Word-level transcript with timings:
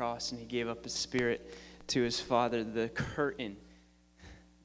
cross 0.00 0.30
and 0.30 0.40
he 0.40 0.46
gave 0.46 0.66
up 0.66 0.82
his 0.82 0.94
spirit 0.94 1.54
to 1.86 2.00
his 2.00 2.18
Father, 2.18 2.64
the 2.64 2.88
curtain 2.88 3.54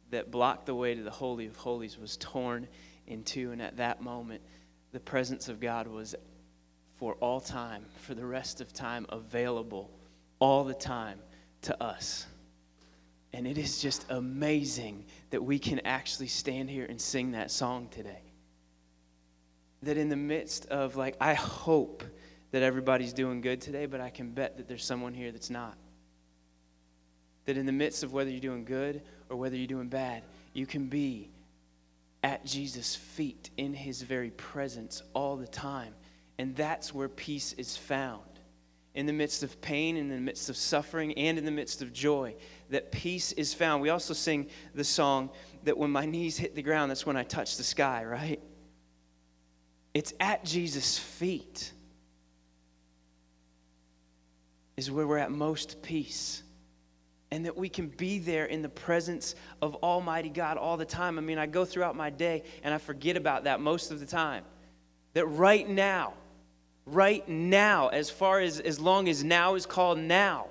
that 0.10 0.32
blocked 0.32 0.66
the 0.66 0.74
way 0.74 0.96
to 0.96 1.04
the 1.04 1.12
Holy 1.12 1.46
of 1.46 1.58
Holies 1.58 1.98
was 2.00 2.16
torn 2.16 2.66
in 3.06 3.22
two. 3.22 3.52
And 3.52 3.62
at 3.62 3.76
that 3.76 4.02
moment, 4.02 4.42
the 4.94 5.00
presence 5.02 5.50
of 5.50 5.60
God 5.60 5.88
was 5.88 6.16
for 6.98 7.16
all 7.16 7.42
time, 7.42 7.84
for 7.98 8.14
the 8.14 8.26
rest 8.26 8.62
of 8.62 8.72
time, 8.72 9.06
available 9.10 9.92
all 10.40 10.64
the 10.64 10.74
time 10.74 11.20
to 11.64 11.84
us. 11.84 12.28
And 13.34 13.46
it 13.46 13.58
is 13.58 13.82
just 13.82 14.06
amazing 14.08 15.04
that 15.32 15.44
we 15.44 15.60
can 15.60 15.82
actually 15.82 16.28
stand 16.28 16.70
here 16.70 16.86
and 16.86 17.02
sing 17.02 17.34
that 17.34 17.52
song 17.52 17.90
today. 17.92 18.22
That 19.84 19.98
in 19.98 20.08
the 20.08 20.16
midst 20.16 20.68
of, 20.68 20.96
like, 20.96 21.18
I 21.20 21.34
hope 21.34 22.06
that 22.56 22.64
everybody's 22.64 23.12
doing 23.12 23.42
good 23.42 23.60
today, 23.60 23.86
but 23.86 24.00
I 24.00 24.10
can 24.10 24.30
bet 24.30 24.56
that 24.56 24.70
there's 24.70 24.86
someone 24.86 25.14
here 25.14 25.30
that's 25.30 25.50
not. 25.50 25.76
That 27.44 27.58
in 27.58 27.66
the 27.66 27.74
midst 27.74 28.02
of 28.02 28.14
whether 28.14 28.30
you're 28.30 28.40
doing 28.40 28.64
good 28.64 29.02
or 29.30 29.36
whether 29.36 29.58
you're 29.58 29.68
doing 29.68 29.90
bad, 29.90 30.24
you 30.54 30.66
can 30.66 30.86
be 30.86 31.28
at 32.24 32.46
Jesus' 32.46 32.96
feet 32.96 33.50
in 33.58 33.74
his 33.74 34.04
very 34.04 34.30
presence 34.30 35.04
all 35.14 35.36
the 35.36 35.46
time. 35.46 35.94
And 36.38 36.56
that's 36.56 36.94
where 36.94 37.10
peace 37.10 37.52
is 37.58 37.76
found. 37.76 38.22
In 38.94 39.06
the 39.06 39.12
midst 39.12 39.44
of 39.44 39.60
pain, 39.60 39.98
in 39.98 40.08
the 40.08 40.16
midst 40.16 40.48
of 40.48 40.56
suffering, 40.56 41.12
and 41.16 41.38
in 41.38 41.44
the 41.44 41.52
midst 41.52 41.82
of 41.82 41.92
joy, 41.92 42.36
that 42.70 42.90
peace 42.90 43.34
is 43.34 43.54
found. 43.54 43.82
We 43.82 43.90
also 43.90 44.14
sing 44.14 44.48
the 44.74 44.86
song 44.86 45.30
that 45.66 45.78
when 45.78 45.92
my 45.92 46.06
knees 46.06 46.38
hit 46.38 46.56
the 46.56 46.62
ground, 46.62 46.90
that's 46.90 47.06
when 47.06 47.18
I 47.18 47.24
touch 47.24 47.58
the 47.58 47.64
sky, 47.64 48.06
right? 48.06 48.40
It's 49.94 50.14
at 50.22 50.46
Jesus' 50.46 50.98
feet 50.98 51.74
is 54.78 54.92
where 54.92 55.08
we're 55.08 55.18
at 55.18 55.32
most 55.32 55.82
peace. 55.82 56.44
And 57.32 57.46
that 57.46 57.58
we 57.58 57.70
can 57.70 57.88
be 57.88 58.20
there 58.20 58.46
in 58.46 58.62
the 58.62 58.70
presence 58.70 59.36
of 59.62 59.76
Almighty 59.76 60.30
God 60.30 60.58
all 60.58 60.78
the 60.78 60.86
time. 60.86 61.18
I 61.18 61.22
mean, 61.22 61.38
I 61.38 61.48
go 61.48 61.66
throughout 61.66 61.96
my 61.96 62.10
day 62.10 62.44
and 62.64 62.74
I 62.74 62.78
forget 62.78 63.18
about 63.18 63.46
that 63.46 63.60
most 63.60 63.92
of 63.92 64.00
the 64.00 64.06
time. 64.06 64.44
That 65.14 65.26
right 65.26 65.68
now, 65.68 66.14
right 66.86 67.28
now, 67.28 67.88
as 67.88 68.10
far 68.10 68.40
as 68.40 68.60
as 68.60 68.80
long 68.80 69.10
as 69.10 69.24
now 69.24 69.56
is 69.56 69.66
called 69.66 69.98
now, 69.98 70.48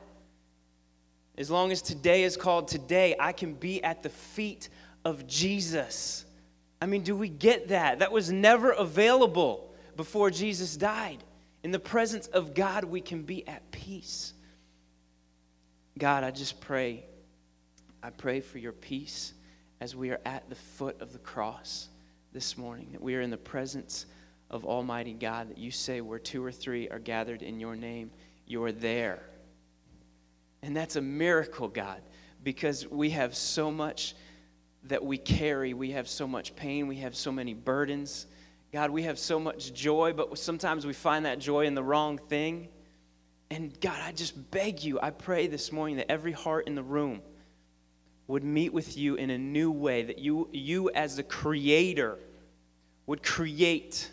as 1.39 1.51
long 1.51 1.71
as 1.73 1.81
today 1.81 2.25
is 2.25 2.37
called 2.37 2.69
today, 2.69 3.15
I 3.19 3.33
can 3.33 3.55
be 3.55 3.83
at 3.83 4.03
the 4.03 4.09
feet 4.09 4.69
of 5.05 5.27
Jesus. 5.27 6.25
I 6.81 6.87
mean, 6.87 7.03
do 7.03 7.17
we 7.17 7.29
get 7.29 7.69
that? 7.69 8.01
That 8.01 8.13
was 8.13 8.31
never 8.31 8.73
available 8.73 9.73
before 9.97 10.31
Jesus 10.31 10.77
died. 10.77 11.23
In 11.65 11.71
the 11.71 11.79
presence 11.79 12.27
of 12.27 12.55
God, 12.55 12.85
we 12.85 13.01
can 13.01 13.23
be 13.23 13.49
at 13.49 13.71
peace. 13.71 14.35
God, 15.97 16.23
I 16.23 16.31
just 16.31 16.61
pray. 16.61 17.07
I 18.03 18.11
pray 18.11 18.41
for 18.41 18.59
your 18.59 18.73
peace 18.73 19.33
as 19.81 19.97
we 19.97 20.11
are 20.11 20.21
at 20.27 20.51
the 20.51 20.55
foot 20.55 21.01
of 21.01 21.15
the 21.15 21.19
cross 21.19 21.89
this 22.35 22.59
morning, 22.59 22.91
that 22.93 23.01
we 23.01 23.15
are 23.15 23.23
in 23.23 23.31
the 23.31 23.39
presence 23.39 24.05
of 24.51 24.67
Almighty 24.67 25.15
God, 25.15 25.49
that 25.49 25.57
you 25.57 25.71
say 25.71 26.03
where 26.03 26.19
two 26.19 26.45
or 26.45 26.53
three 26.53 26.91
are 26.91 26.99
gathered 26.99 27.41
in 27.41 27.59
your 27.59 27.77
name, 27.77 28.11
you 28.47 28.63
are 28.65 28.73
there. 28.73 29.23
And 30.63 30.77
that's 30.77 30.97
a 30.97 31.01
miracle, 31.01 31.69
God, 31.69 32.03
because 32.43 32.87
we 32.87 33.11
have 33.11 33.35
so 33.35 33.71
much 33.71 34.15
that 34.85 35.03
we 35.03 35.17
carry. 35.17 35.73
We 35.73 35.93
have 35.93 36.09
so 36.09 36.29
much 36.29 36.55
pain. 36.57 36.89
We 36.89 36.97
have 36.97 37.17
so 37.17 37.33
many 37.33 37.55
burdens. 37.55 38.27
God, 38.75 38.91
we 38.91 39.05
have 39.05 39.21
so 39.21 39.39
much 39.39 39.73
joy, 39.73 40.15
but 40.15 40.37
sometimes 40.37 40.85
we 40.85 40.95
find 40.95 41.27
that 41.27 41.39
joy 41.39 41.65
in 41.65 41.77
the 41.77 41.83
wrong 41.85 42.19
thing. 42.19 42.67
And 43.49 43.81
God, 43.81 44.01
I 44.03 44.11
just 44.11 44.51
beg 44.51 44.83
you, 44.83 44.99
I 45.01 45.11
pray 45.11 45.47
this 45.47 45.71
morning 45.71 45.99
that 45.99 46.11
every 46.11 46.33
heart 46.33 46.67
in 46.67 46.75
the 46.75 46.83
room 46.83 47.23
would 48.27 48.43
meet 48.43 48.73
with 48.73 48.99
you 48.99 49.15
in 49.15 49.31
a 49.31 49.39
new 49.39 49.71
way, 49.71 50.03
that 50.03 50.19
you, 50.19 50.49
you 50.53 50.91
as 50.91 51.15
the 51.15 51.23
creator 51.23 52.19
would 53.07 53.23
create 53.23 54.11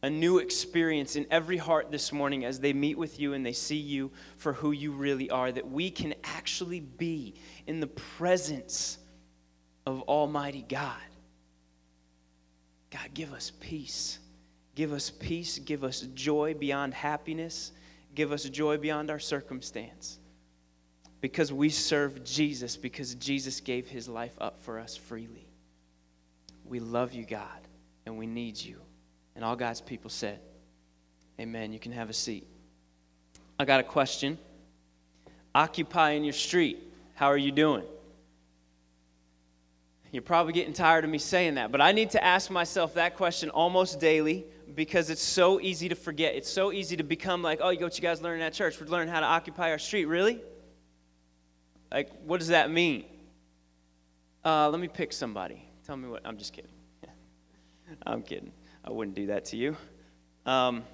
a 0.00 0.10
new 0.10 0.38
experience 0.38 1.16
in 1.16 1.26
every 1.28 1.56
heart 1.56 1.90
this 1.90 2.12
morning 2.12 2.44
as 2.44 2.60
they 2.60 2.72
meet 2.72 2.96
with 2.96 3.18
you 3.18 3.32
and 3.32 3.44
they 3.44 3.52
see 3.52 3.74
you 3.74 4.12
for 4.36 4.52
who 4.52 4.70
you 4.70 4.92
really 4.92 5.28
are, 5.28 5.50
that 5.50 5.68
we 5.68 5.90
can 5.90 6.14
actually 6.22 6.78
be 6.78 7.34
in 7.66 7.80
the 7.80 7.88
presence 7.88 8.96
of 9.86 10.02
Almighty 10.02 10.64
God. 10.68 11.02
God, 12.94 13.12
give 13.12 13.32
us 13.32 13.50
peace. 13.58 14.20
Give 14.76 14.92
us 14.92 15.10
peace. 15.10 15.58
Give 15.58 15.82
us 15.82 16.02
joy 16.14 16.54
beyond 16.54 16.94
happiness. 16.94 17.72
Give 18.14 18.30
us 18.30 18.44
joy 18.44 18.76
beyond 18.76 19.10
our 19.10 19.18
circumstance. 19.18 20.20
Because 21.20 21.52
we 21.52 21.70
serve 21.70 22.22
Jesus, 22.22 22.76
because 22.76 23.16
Jesus 23.16 23.58
gave 23.58 23.88
his 23.88 24.08
life 24.08 24.34
up 24.40 24.60
for 24.60 24.78
us 24.78 24.96
freely. 24.96 25.48
We 26.64 26.78
love 26.78 27.14
you, 27.14 27.24
God, 27.24 27.48
and 28.06 28.16
we 28.16 28.28
need 28.28 28.58
you. 28.58 28.76
And 29.34 29.44
all 29.44 29.56
God's 29.56 29.80
people 29.80 30.10
said, 30.10 30.38
Amen. 31.40 31.72
You 31.72 31.80
can 31.80 31.90
have 31.90 32.10
a 32.10 32.14
seat. 32.14 32.46
I 33.58 33.64
got 33.64 33.80
a 33.80 33.84
question. 33.84 34.38
Occupy 35.52 36.12
in 36.12 36.22
your 36.22 36.32
street. 36.32 36.78
How 37.14 37.26
are 37.26 37.36
you 37.36 37.50
doing? 37.50 37.82
You're 40.14 40.22
probably 40.22 40.52
getting 40.52 40.72
tired 40.72 41.02
of 41.02 41.10
me 41.10 41.18
saying 41.18 41.56
that, 41.56 41.72
but 41.72 41.80
I 41.80 41.90
need 41.90 42.10
to 42.10 42.22
ask 42.22 42.48
myself 42.48 42.94
that 42.94 43.16
question 43.16 43.50
almost 43.50 43.98
daily 43.98 44.46
because 44.72 45.10
it's 45.10 45.20
so 45.20 45.60
easy 45.60 45.88
to 45.88 45.96
forget. 45.96 46.36
It's 46.36 46.48
so 46.48 46.70
easy 46.70 46.96
to 46.96 47.02
become 47.02 47.42
like, 47.42 47.58
oh, 47.60 47.70
you 47.70 47.80
go, 47.80 47.86
what 47.86 47.98
you 47.98 48.02
guys 48.02 48.22
learning 48.22 48.42
at 48.42 48.52
church? 48.52 48.80
We're 48.80 48.86
learning 48.86 49.12
how 49.12 49.18
to 49.18 49.26
occupy 49.26 49.72
our 49.72 49.78
street. 49.80 50.04
Really? 50.04 50.40
Like, 51.90 52.10
what 52.26 52.38
does 52.38 52.46
that 52.50 52.70
mean? 52.70 53.06
Uh, 54.44 54.68
let 54.68 54.78
me 54.78 54.86
pick 54.86 55.12
somebody. 55.12 55.64
Tell 55.84 55.96
me 55.96 56.08
what. 56.08 56.22
I'm 56.24 56.38
just 56.38 56.52
kidding. 56.52 56.70
I'm 58.06 58.22
kidding. 58.22 58.52
I 58.84 58.92
wouldn't 58.92 59.16
do 59.16 59.26
that 59.26 59.46
to 59.46 59.56
you. 59.56 59.76
Um, 60.46 60.84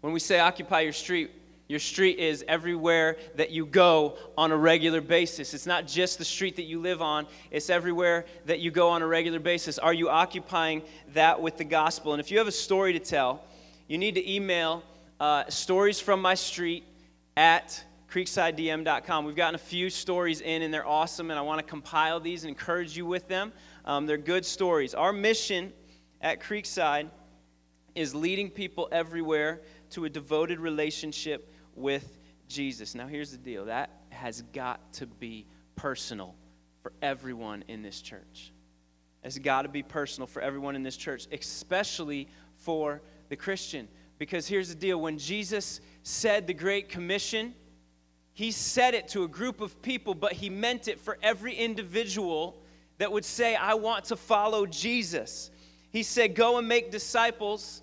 when 0.00 0.14
we 0.14 0.20
say 0.20 0.38
occupy 0.38 0.80
your 0.80 0.94
street, 0.94 1.32
your 1.68 1.80
street 1.80 2.18
is 2.18 2.44
everywhere 2.46 3.16
that 3.34 3.50
you 3.50 3.66
go 3.66 4.16
on 4.38 4.52
a 4.52 4.56
regular 4.56 5.00
basis. 5.00 5.52
It's 5.52 5.66
not 5.66 5.86
just 5.86 6.18
the 6.18 6.24
street 6.24 6.56
that 6.56 6.64
you 6.64 6.80
live 6.80 7.02
on, 7.02 7.26
it's 7.50 7.70
everywhere 7.70 8.24
that 8.44 8.60
you 8.60 8.70
go 8.70 8.88
on 8.90 9.02
a 9.02 9.06
regular 9.06 9.40
basis. 9.40 9.78
Are 9.78 9.92
you 9.92 10.08
occupying 10.08 10.82
that 11.14 11.40
with 11.40 11.56
the 11.56 11.64
gospel? 11.64 12.12
And 12.12 12.20
if 12.20 12.30
you 12.30 12.38
have 12.38 12.46
a 12.46 12.52
story 12.52 12.92
to 12.92 13.00
tell, 13.00 13.42
you 13.88 13.98
need 13.98 14.14
to 14.14 14.32
email 14.32 14.84
uh, 15.18 15.44
at 17.36 17.84
creeksidedm.com. 18.10 19.24
We've 19.24 19.36
gotten 19.36 19.54
a 19.56 19.58
few 19.58 19.90
stories 19.90 20.40
in, 20.40 20.62
and 20.62 20.72
they're 20.72 20.86
awesome, 20.86 21.30
and 21.30 21.38
I 21.38 21.42
want 21.42 21.58
to 21.58 21.66
compile 21.66 22.20
these 22.20 22.44
and 22.44 22.48
encourage 22.48 22.96
you 22.96 23.04
with 23.04 23.26
them. 23.28 23.52
Um, 23.84 24.06
they're 24.06 24.16
good 24.16 24.46
stories. 24.46 24.94
Our 24.94 25.12
mission 25.12 25.72
at 26.20 26.40
Creekside 26.40 27.10
is 27.94 28.14
leading 28.14 28.50
people 28.50 28.88
everywhere 28.92 29.62
to 29.90 30.04
a 30.04 30.08
devoted 30.08 30.60
relationship 30.60 31.52
with 31.76 32.18
Jesus. 32.48 32.94
Now, 32.94 33.06
here's 33.06 33.30
the 33.30 33.38
deal 33.38 33.66
that 33.66 33.90
has 34.10 34.42
got 34.52 34.92
to 34.94 35.06
be 35.06 35.46
personal 35.76 36.34
for 36.82 36.92
everyone 37.02 37.64
in 37.68 37.82
this 37.82 38.00
church. 38.00 38.52
It's 39.22 39.38
got 39.38 39.62
to 39.62 39.68
be 39.68 39.82
personal 39.82 40.26
for 40.26 40.40
everyone 40.40 40.76
in 40.76 40.82
this 40.82 40.96
church, 40.96 41.26
especially 41.32 42.28
for 42.56 43.02
the 43.28 43.36
Christian. 43.36 43.88
Because 44.18 44.46
here's 44.46 44.68
the 44.68 44.74
deal 44.74 45.00
when 45.00 45.18
Jesus 45.18 45.80
said 46.02 46.46
the 46.46 46.54
Great 46.54 46.88
Commission, 46.88 47.54
he 48.32 48.50
said 48.50 48.94
it 48.94 49.08
to 49.08 49.24
a 49.24 49.28
group 49.28 49.60
of 49.60 49.82
people, 49.82 50.14
but 50.14 50.32
he 50.32 50.48
meant 50.48 50.88
it 50.88 51.00
for 51.00 51.18
every 51.22 51.54
individual 51.54 52.62
that 52.98 53.10
would 53.10 53.24
say, 53.24 53.56
I 53.56 53.74
want 53.74 54.04
to 54.06 54.16
follow 54.16 54.64
Jesus. 54.64 55.50
He 55.90 56.02
said, 56.02 56.34
Go 56.34 56.58
and 56.58 56.68
make 56.68 56.90
disciples 56.90 57.82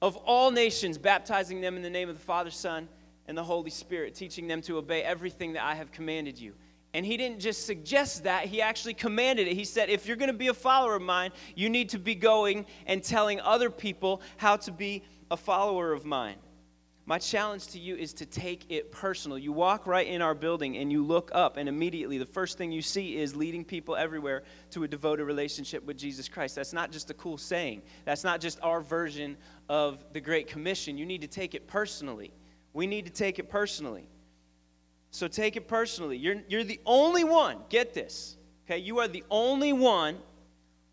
of 0.00 0.16
all 0.16 0.50
nations, 0.50 0.98
baptizing 0.98 1.60
them 1.60 1.76
in 1.76 1.82
the 1.82 1.90
name 1.90 2.08
of 2.08 2.16
the 2.16 2.24
Father, 2.24 2.50
Son, 2.50 2.88
and 3.26 3.36
the 3.36 3.44
Holy 3.44 3.70
Spirit, 3.70 4.14
teaching 4.14 4.48
them 4.48 4.62
to 4.62 4.78
obey 4.78 5.02
everything 5.02 5.52
that 5.54 5.64
I 5.64 5.74
have 5.74 5.92
commanded 5.92 6.38
you. 6.38 6.54
And 6.94 7.04
he 7.04 7.16
didn't 7.16 7.40
just 7.40 7.66
suggest 7.66 8.24
that, 8.24 8.46
he 8.46 8.62
actually 8.62 8.94
commanded 8.94 9.46
it. 9.46 9.54
He 9.54 9.64
said, 9.64 9.90
If 9.90 10.06
you're 10.06 10.16
going 10.16 10.30
to 10.30 10.36
be 10.36 10.48
a 10.48 10.54
follower 10.54 10.96
of 10.96 11.02
mine, 11.02 11.32
you 11.54 11.68
need 11.68 11.90
to 11.90 11.98
be 11.98 12.14
going 12.14 12.64
and 12.86 13.02
telling 13.02 13.40
other 13.40 13.70
people 13.70 14.22
how 14.38 14.56
to 14.56 14.72
be 14.72 15.04
a 15.30 15.36
follower 15.36 15.92
of 15.92 16.06
mine. 16.06 16.36
My 17.08 17.18
challenge 17.18 17.68
to 17.68 17.78
you 17.78 17.96
is 17.96 18.12
to 18.12 18.26
take 18.26 18.66
it 18.68 18.92
personal. 18.92 19.38
You 19.38 19.50
walk 19.50 19.86
right 19.86 20.06
in 20.06 20.20
our 20.20 20.34
building 20.34 20.76
and 20.76 20.92
you 20.92 21.02
look 21.02 21.30
up, 21.32 21.56
and 21.56 21.66
immediately 21.66 22.18
the 22.18 22.26
first 22.26 22.58
thing 22.58 22.70
you 22.70 22.82
see 22.82 23.16
is 23.16 23.34
leading 23.34 23.64
people 23.64 23.96
everywhere 23.96 24.42
to 24.72 24.84
a 24.84 24.88
devoted 24.88 25.24
relationship 25.24 25.86
with 25.86 25.96
Jesus 25.96 26.28
Christ. 26.28 26.54
That's 26.54 26.74
not 26.74 26.92
just 26.92 27.08
a 27.08 27.14
cool 27.14 27.38
saying, 27.38 27.80
that's 28.04 28.24
not 28.24 28.42
just 28.42 28.58
our 28.62 28.82
version 28.82 29.38
of 29.70 30.04
the 30.12 30.20
Great 30.20 30.48
Commission. 30.48 30.98
You 30.98 31.06
need 31.06 31.22
to 31.22 31.26
take 31.26 31.54
it 31.54 31.66
personally. 31.66 32.30
We 32.74 32.86
need 32.86 33.06
to 33.06 33.10
take 33.10 33.38
it 33.38 33.48
personally. 33.48 34.06
So 35.10 35.28
take 35.28 35.56
it 35.56 35.66
personally. 35.66 36.18
You're, 36.18 36.42
you're 36.46 36.62
the 36.62 36.78
only 36.84 37.24
one, 37.24 37.56
get 37.70 37.94
this, 37.94 38.36
okay? 38.66 38.80
You 38.80 38.98
are 38.98 39.08
the 39.08 39.24
only 39.30 39.72
one 39.72 40.18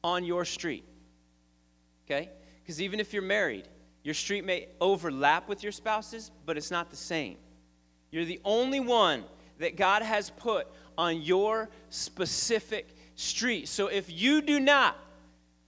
on 0.02 0.24
your 0.24 0.46
street, 0.46 0.86
okay? 2.06 2.30
Because 2.64 2.82
even 2.82 3.02
if 3.02 3.12
you're 3.12 3.22
married, 3.22 3.68
your 4.06 4.14
street 4.14 4.46
may 4.46 4.68
overlap 4.80 5.50
with 5.50 5.64
your 5.64 5.72
spouse's, 5.72 6.30
but 6.46 6.58
it's 6.58 6.70
not 6.70 6.92
the 6.92 6.96
same. 6.96 7.38
You're 8.12 8.24
the 8.24 8.40
only 8.46 8.80
one 8.80 9.24
that 9.58 9.78
God 9.78 10.04
has 10.04 10.30
put 10.30 10.68
on 10.96 11.24
your 11.24 11.70
specific 11.90 12.96
street. 13.16 13.68
So 13.68 13.88
if 13.88 14.06
you 14.12 14.44
do 14.44 14.60
not 14.60 14.96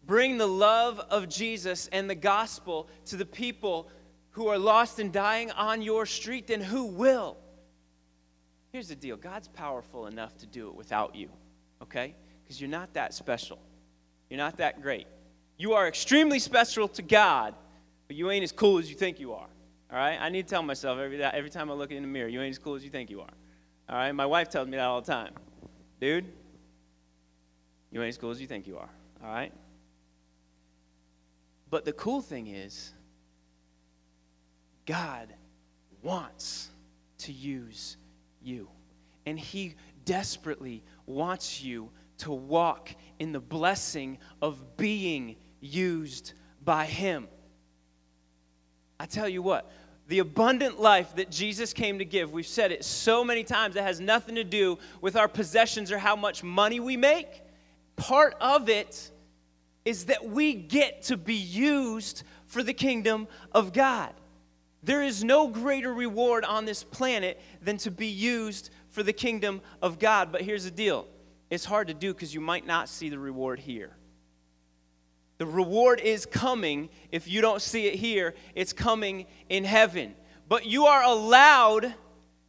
bring 0.05 0.37
the 0.37 0.47
love 0.47 0.99
of 1.09 1.27
Jesus 1.27 1.89
and 1.91 2.07
the 2.07 2.15
gospel 2.15 2.87
to 3.07 3.15
the 3.15 3.25
people 3.25 3.89
who 4.29 4.49
are 4.49 4.59
lost 4.59 4.99
and 4.99 5.11
dying 5.11 5.49
on 5.49 5.81
your 5.81 6.05
street, 6.05 6.45
then 6.45 6.61
who 6.61 6.85
will? 6.85 7.37
Here's 8.71 8.89
the 8.89 8.95
deal 8.95 9.17
God's 9.17 9.47
powerful 9.47 10.05
enough 10.05 10.37
to 10.37 10.45
do 10.45 10.67
it 10.67 10.75
without 10.75 11.15
you, 11.15 11.31
okay? 11.81 12.13
Because 12.43 12.61
you're 12.61 12.69
not 12.69 12.93
that 12.93 13.15
special. 13.15 13.57
You're 14.29 14.37
not 14.37 14.57
that 14.57 14.83
great. 14.83 15.07
You 15.57 15.73
are 15.73 15.87
extremely 15.87 16.37
special 16.37 16.87
to 16.89 17.01
God, 17.01 17.55
but 18.07 18.15
you 18.15 18.31
ain't 18.31 18.43
as 18.43 18.51
cool 18.51 18.77
as 18.77 18.89
you 18.89 18.95
think 18.95 19.19
you 19.19 19.33
are. 19.33 19.47
All 19.91 19.97
right? 19.97 20.17
I 20.19 20.29
need 20.29 20.43
to 20.43 20.49
tell 20.49 20.63
myself 20.63 20.99
every, 20.99 21.21
every 21.23 21.49
time 21.49 21.69
I 21.69 21.73
look 21.73 21.91
in 21.91 22.01
the 22.01 22.07
mirror, 22.07 22.27
you 22.27 22.41
ain't 22.41 22.51
as 22.51 22.59
cool 22.59 22.75
as 22.75 22.83
you 22.83 22.89
think 22.89 23.09
you 23.09 23.21
are. 23.21 23.29
All 23.89 23.95
right? 23.95 24.11
My 24.11 24.25
wife 24.25 24.49
tells 24.49 24.67
me 24.67 24.77
that 24.77 24.85
all 24.85 25.01
the 25.01 25.11
time. 25.11 25.33
Dude, 25.99 26.25
you 27.91 28.01
ain't 28.01 28.09
as 28.09 28.17
cool 28.17 28.31
as 28.31 28.41
you 28.41 28.47
think 28.47 28.67
you 28.67 28.77
are. 28.77 28.89
All 29.23 29.29
right? 29.29 29.51
But 31.69 31.85
the 31.85 31.93
cool 31.93 32.21
thing 32.21 32.47
is, 32.47 32.93
God 34.85 35.33
wants 36.01 36.69
to 37.19 37.33
use 37.33 37.97
you. 38.41 38.69
And 39.25 39.37
He 39.37 39.75
desperately 40.05 40.83
wants 41.05 41.61
you 41.61 41.89
to 42.19 42.31
walk 42.31 42.95
in 43.19 43.31
the 43.31 43.39
blessing 43.39 44.17
of 44.41 44.77
being 44.77 45.35
used 45.59 46.33
by 46.63 46.85
Him. 46.85 47.27
I 48.99 49.05
tell 49.05 49.29
you 49.29 49.41
what, 49.41 49.71
the 50.07 50.19
abundant 50.19 50.79
life 50.79 51.15
that 51.15 51.29
Jesus 51.29 51.73
came 51.73 51.99
to 51.99 52.05
give, 52.05 52.31
we've 52.31 52.47
said 52.47 52.71
it 52.71 52.83
so 52.85 53.23
many 53.23 53.43
times, 53.43 53.75
it 53.75 53.83
has 53.83 53.99
nothing 53.99 54.35
to 54.35 54.43
do 54.43 54.77
with 55.01 55.15
our 55.15 55.27
possessions 55.27 55.91
or 55.91 55.97
how 55.97 56.15
much 56.15 56.43
money 56.43 56.79
we 56.79 56.95
make. 56.95 57.41
Part 57.97 58.35
of 58.39 58.69
it 58.69 59.11
is 59.83 60.05
that 60.05 60.25
we 60.25 60.53
get 60.53 61.03
to 61.03 61.17
be 61.17 61.35
used 61.35 62.23
for 62.45 62.63
the 62.63 62.73
kingdom 62.73 63.27
of 63.51 63.73
God. 63.73 64.13
There 64.81 65.03
is 65.03 65.23
no 65.23 65.49
greater 65.49 65.93
reward 65.93 66.45
on 66.45 66.63
this 66.63 66.83
planet 66.83 67.41
than 67.61 67.77
to 67.79 67.91
be 67.91 68.07
used 68.07 68.69
for 68.89 69.03
the 69.03 69.11
kingdom 69.11 69.61
of 69.81 69.99
God. 69.99 70.31
But 70.31 70.41
here's 70.41 70.63
the 70.63 70.71
deal 70.71 71.07
it's 71.49 71.65
hard 71.65 71.87
to 71.87 71.93
do 71.93 72.13
because 72.13 72.33
you 72.33 72.39
might 72.39 72.65
not 72.65 72.87
see 72.87 73.09
the 73.09 73.19
reward 73.19 73.59
here. 73.59 73.96
The 75.37 75.45
reward 75.45 75.99
is 75.99 76.25
coming. 76.25 76.89
If 77.11 77.27
you 77.27 77.41
don't 77.41 77.61
see 77.61 77.87
it 77.87 77.95
here, 77.95 78.33
it's 78.55 78.73
coming 78.73 79.25
in 79.49 79.63
heaven. 79.63 80.15
But 80.49 80.65
you 80.65 80.85
are 80.85 81.03
allowed 81.03 81.93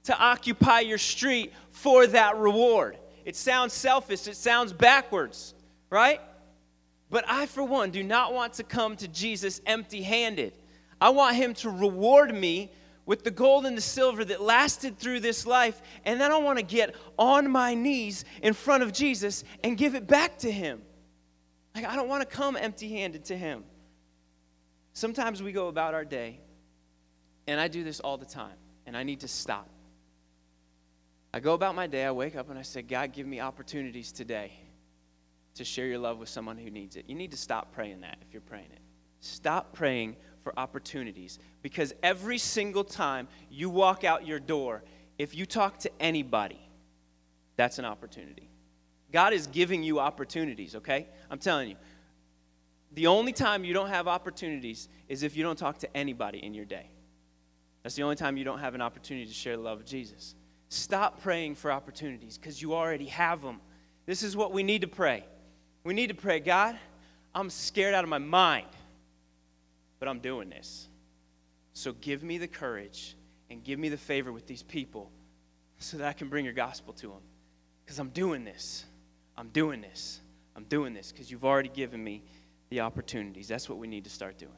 to 0.05 0.19
occupy 0.19 0.81
your 0.81 0.99
street 0.99 1.52
for 1.70 2.06
that 2.06 2.37
reward. 2.38 2.96
It 3.25 3.37
sounds 3.37 3.75
selfish, 3.75 4.26
it 4.26 4.37
sounds 4.37 4.73
backwards, 4.73 5.55
right? 5.90 6.20
But 7.11 7.25
I, 7.29 7.46
for 7.46 7.62
one, 7.62 7.90
do 7.90 8.02
not 8.02 8.32
want 8.32 8.55
to 8.55 8.62
come 8.62 8.96
to 8.96 9.08
Jesus 9.08 9.61
empty 9.67 10.02
handed. 10.02 10.55
I 11.00 11.11
want 11.11 11.37
him 11.37 11.55
to 11.55 11.70
reward 11.70 12.35
me 12.35 12.70
with 13.06 13.25
the 13.25 13.31
gold 13.31 13.64
and 13.64 13.76
the 13.76 13.82
silver 13.82 14.25
that 14.25 14.43
lasted 14.43 14.99
through 14.99 15.20
this 15.20 15.46
life. 15.46 15.81
And 16.05 16.20
then 16.20 16.31
I 16.32 16.38
want 16.38 16.58
to 16.58 16.64
get 16.64 16.94
on 17.19 17.50
my 17.50 17.75
knees 17.75 18.25
in 18.43 18.52
front 18.52 18.82
of 18.82 18.93
Jesus 18.93 19.44
and 19.64 19.76
give 19.76 19.94
it 19.94 20.06
back 20.06 20.38
to 20.38 20.50
him. 20.50 20.82
Like, 21.75 21.85
I 21.85 21.97
don't 21.97 22.09
want 22.09 22.29
to 22.29 22.37
come 22.37 22.56
empty 22.56 22.88
handed 22.88 23.25
to 23.26 23.37
him. 23.37 23.65
Sometimes 24.93 25.43
we 25.43 25.53
go 25.53 25.69
about 25.69 25.94
our 25.94 26.05
day, 26.05 26.41
and 27.47 27.61
I 27.61 27.69
do 27.69 27.85
this 27.85 28.00
all 28.00 28.17
the 28.17 28.26
time, 28.26 28.56
and 28.87 28.97
I 28.97 29.03
need 29.03 29.20
to 29.20 29.29
stop. 29.29 29.69
I 31.32 31.41
go 31.41 31.55
about 31.55 31.75
my 31.75 31.87
day, 31.87 32.05
I 32.05 32.11
wake 32.11 32.37
up, 32.37 32.50
and 32.50 32.59
I 32.59 32.62
say, 32.62 32.82
God, 32.82 33.12
give 33.12 33.26
me 33.26 33.41
opportunities 33.41 34.12
today 34.12 34.53
to 35.55 35.65
share 35.65 35.87
your 35.87 35.99
love 35.99 36.19
with 36.19 36.29
someone 36.29 36.56
who 36.56 36.70
needs 36.70 36.97
it. 36.97 37.05
You 37.09 37.15
need 37.15 37.31
to 37.32 37.37
stop 37.37 37.73
praying 37.73 38.00
that 38.00 38.19
if 38.23 38.32
you're 38.32 38.41
praying 38.41 38.71
it. 38.73 38.81
Stop 39.21 39.73
praying 39.73 40.17
for 40.43 40.59
opportunities 40.59 41.38
because 41.62 41.93
every 42.03 42.38
single 42.38 42.85
time 42.85 43.29
you 43.50 43.69
walk 43.69 44.05
out 44.05 44.26
your 44.26 44.38
door, 44.38 44.82
if 45.19 45.35
you 45.35 45.44
talk 45.47 45.79
to 45.81 45.91
anybody, 46.00 46.61
that's 47.56 47.79
an 47.79 47.85
opportunity. 47.85 48.48
God 49.13 49.33
is 49.33 49.47
giving 49.47 49.83
you 49.83 50.01
opportunities, 50.01 50.75
okay? 50.77 51.09
I'm 51.31 51.39
telling 51.39 51.71
you. 51.71 51.77
The 52.93 53.07
only 53.07 53.33
time 53.33 53.65
you 53.65 53.75
don't 53.75 53.89
have 53.89 54.09
opportunities 54.09 54.89
is 55.09 55.23
if 55.23 55.37
you 55.37 55.43
don't 55.43 55.59
talk 55.59 55.79
to 55.79 55.97
anybody 55.97 56.39
in 56.39 56.55
your 56.55 56.65
day. 56.65 56.91
That's 57.83 57.95
the 57.95 58.03
only 58.03 58.17
time 58.17 58.37
you 58.37 58.45
don't 58.45 58.59
have 58.59 58.75
an 58.75 58.81
opportunity 58.81 59.27
to 59.27 59.33
share 59.33 59.57
the 59.57 59.63
love 59.63 59.81
of 59.81 59.87
Jesus. 59.87 60.35
Stop 60.69 61.23
praying 61.23 61.55
for 61.55 61.71
opportunities 61.71 62.37
because 62.37 62.61
you 62.61 62.75
already 62.75 63.07
have 63.07 63.43
them. 63.43 63.61
This 64.07 64.23
is 64.23 64.37
what 64.37 64.53
we 64.53 64.63
need 64.63 64.83
to 64.83 64.89
pray. 64.89 65.25
We 65.85 65.95
need 65.95 66.09
to 66.09 66.15
pray, 66.15 66.41
God, 66.41 66.79
I'm 67.35 67.51
scared 67.51 67.95
out 67.95 68.05
of 68.05 68.11
my 68.11 68.19
mind, 68.19 68.67
but 69.99 70.09
I'm 70.09 70.19
doing 70.19 70.51
this. 70.51 70.89
So 71.73 71.93
give 71.93 72.23
me 72.23 72.39
the 72.39 72.49
courage 72.49 73.17
and 73.51 73.63
give 73.63 73.79
me 73.79 73.89
the 73.89 73.97
favor 73.97 74.33
with 74.33 74.47
these 74.47 74.63
people 74.63 75.11
so 75.79 75.97
that 75.99 76.09
I 76.09 76.13
can 76.13 76.29
bring 76.29 76.45
your 76.45 76.55
gospel 76.55 76.93
to 76.95 77.09
them 77.09 77.23
because 77.85 77.99
I'm 77.99 78.11
doing 78.11 78.45
this. 78.45 78.85
I'm 79.38 79.49
doing 79.50 79.81
this. 79.81 80.20
I'm 80.56 80.64
doing 80.64 80.93
this 80.93 81.12
because 81.12 81.31
you've 81.31 81.44
already 81.44 81.69
given 81.69 82.02
me 82.02 82.23
the 82.70 82.81
opportunities. 82.81 83.46
That's 83.46 83.69
what 83.69 83.79
we 83.79 83.87
need 83.87 84.02
to 84.05 84.11
start 84.11 84.37
doing. 84.37 84.50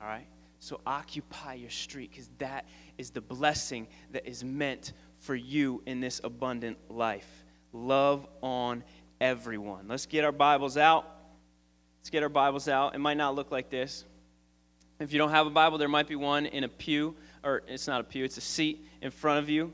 All 0.00 0.08
right? 0.08 0.26
So 0.58 0.80
occupy 0.84 1.54
your 1.54 1.70
street 1.70 2.10
because 2.10 2.28
that 2.38 2.66
is 2.98 3.10
the 3.10 3.20
blessing 3.20 3.86
that 4.10 4.26
is 4.26 4.42
meant 4.42 4.94
for 5.20 5.36
you 5.36 5.80
in 5.86 6.00
this 6.00 6.20
abundant 6.24 6.76
life. 6.90 7.44
Love 7.72 8.26
on 8.42 8.82
everyone. 9.20 9.86
Let's 9.86 10.06
get 10.06 10.24
our 10.24 10.32
Bibles 10.32 10.76
out. 10.76 11.06
Let's 12.00 12.10
get 12.10 12.24
our 12.24 12.28
Bibles 12.28 12.66
out. 12.66 12.96
It 12.96 12.98
might 12.98 13.16
not 13.16 13.36
look 13.36 13.52
like 13.52 13.70
this. 13.70 14.04
If 14.98 15.12
you 15.12 15.18
don't 15.18 15.30
have 15.30 15.46
a 15.46 15.50
Bible, 15.50 15.78
there 15.78 15.88
might 15.88 16.08
be 16.08 16.16
one 16.16 16.46
in 16.46 16.64
a 16.64 16.68
pew, 16.68 17.14
or 17.44 17.62
it's 17.68 17.86
not 17.86 18.00
a 18.00 18.04
pew, 18.04 18.24
it's 18.24 18.38
a 18.38 18.40
seat 18.42 18.84
in 19.02 19.12
front 19.12 19.38
of 19.38 19.48
you, 19.48 19.72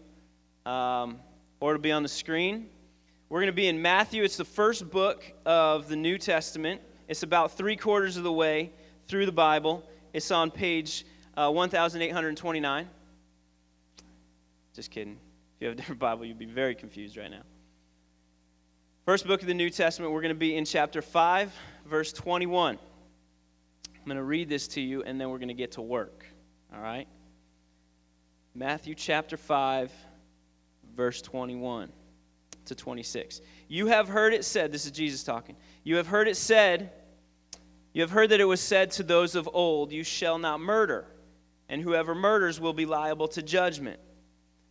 um, 0.66 1.20
or 1.58 1.70
it'll 1.70 1.80
be 1.80 1.92
on 1.92 2.02
the 2.02 2.08
screen. 2.08 2.68
We're 3.32 3.38
going 3.38 3.46
to 3.46 3.54
be 3.54 3.68
in 3.68 3.80
Matthew. 3.80 4.24
It's 4.24 4.36
the 4.36 4.44
first 4.44 4.90
book 4.90 5.24
of 5.46 5.88
the 5.88 5.96
New 5.96 6.18
Testament. 6.18 6.82
It's 7.08 7.22
about 7.22 7.52
three 7.52 7.76
quarters 7.76 8.18
of 8.18 8.24
the 8.24 8.32
way 8.32 8.74
through 9.08 9.24
the 9.24 9.32
Bible. 9.32 9.88
It's 10.12 10.30
on 10.30 10.50
page 10.50 11.06
uh, 11.34 11.50
1829. 11.50 12.90
Just 14.74 14.90
kidding. 14.90 15.14
If 15.14 15.60
you 15.60 15.66
have 15.68 15.72
a 15.72 15.76
different 15.78 15.98
Bible, 15.98 16.26
you'd 16.26 16.38
be 16.38 16.44
very 16.44 16.74
confused 16.74 17.16
right 17.16 17.30
now. 17.30 17.40
First 19.06 19.26
book 19.26 19.40
of 19.40 19.48
the 19.48 19.54
New 19.54 19.70
Testament, 19.70 20.12
we're 20.12 20.20
going 20.20 20.34
to 20.34 20.38
be 20.38 20.54
in 20.54 20.66
chapter 20.66 21.00
5, 21.00 21.54
verse 21.86 22.12
21. 22.12 22.76
I'm 22.76 24.04
going 24.04 24.18
to 24.18 24.22
read 24.24 24.50
this 24.50 24.68
to 24.68 24.82
you, 24.82 25.04
and 25.04 25.18
then 25.18 25.30
we're 25.30 25.38
going 25.38 25.48
to 25.48 25.54
get 25.54 25.72
to 25.72 25.80
work. 25.80 26.26
All 26.70 26.82
right? 26.82 27.08
Matthew 28.54 28.94
chapter 28.94 29.38
5, 29.38 29.90
verse 30.94 31.22
21 31.22 31.90
to 32.66 32.74
26. 32.74 33.40
You 33.68 33.86
have 33.88 34.08
heard 34.08 34.34
it 34.34 34.44
said, 34.44 34.72
this 34.72 34.84
is 34.84 34.92
Jesus 34.92 35.22
talking. 35.22 35.56
You 35.84 35.96
have 35.96 36.06
heard 36.06 36.28
it 36.28 36.36
said, 36.36 36.92
you 37.92 38.00
have 38.00 38.10
heard 38.10 38.30
that 38.30 38.40
it 38.40 38.46
was 38.46 38.60
said 38.60 38.90
to 38.92 39.02
those 39.02 39.34
of 39.34 39.48
old, 39.52 39.92
You 39.92 40.02
shall 40.02 40.38
not 40.38 40.60
murder, 40.60 41.06
and 41.68 41.82
whoever 41.82 42.14
murders 42.14 42.58
will 42.58 42.72
be 42.72 42.86
liable 42.86 43.28
to 43.28 43.42
judgment. 43.42 44.00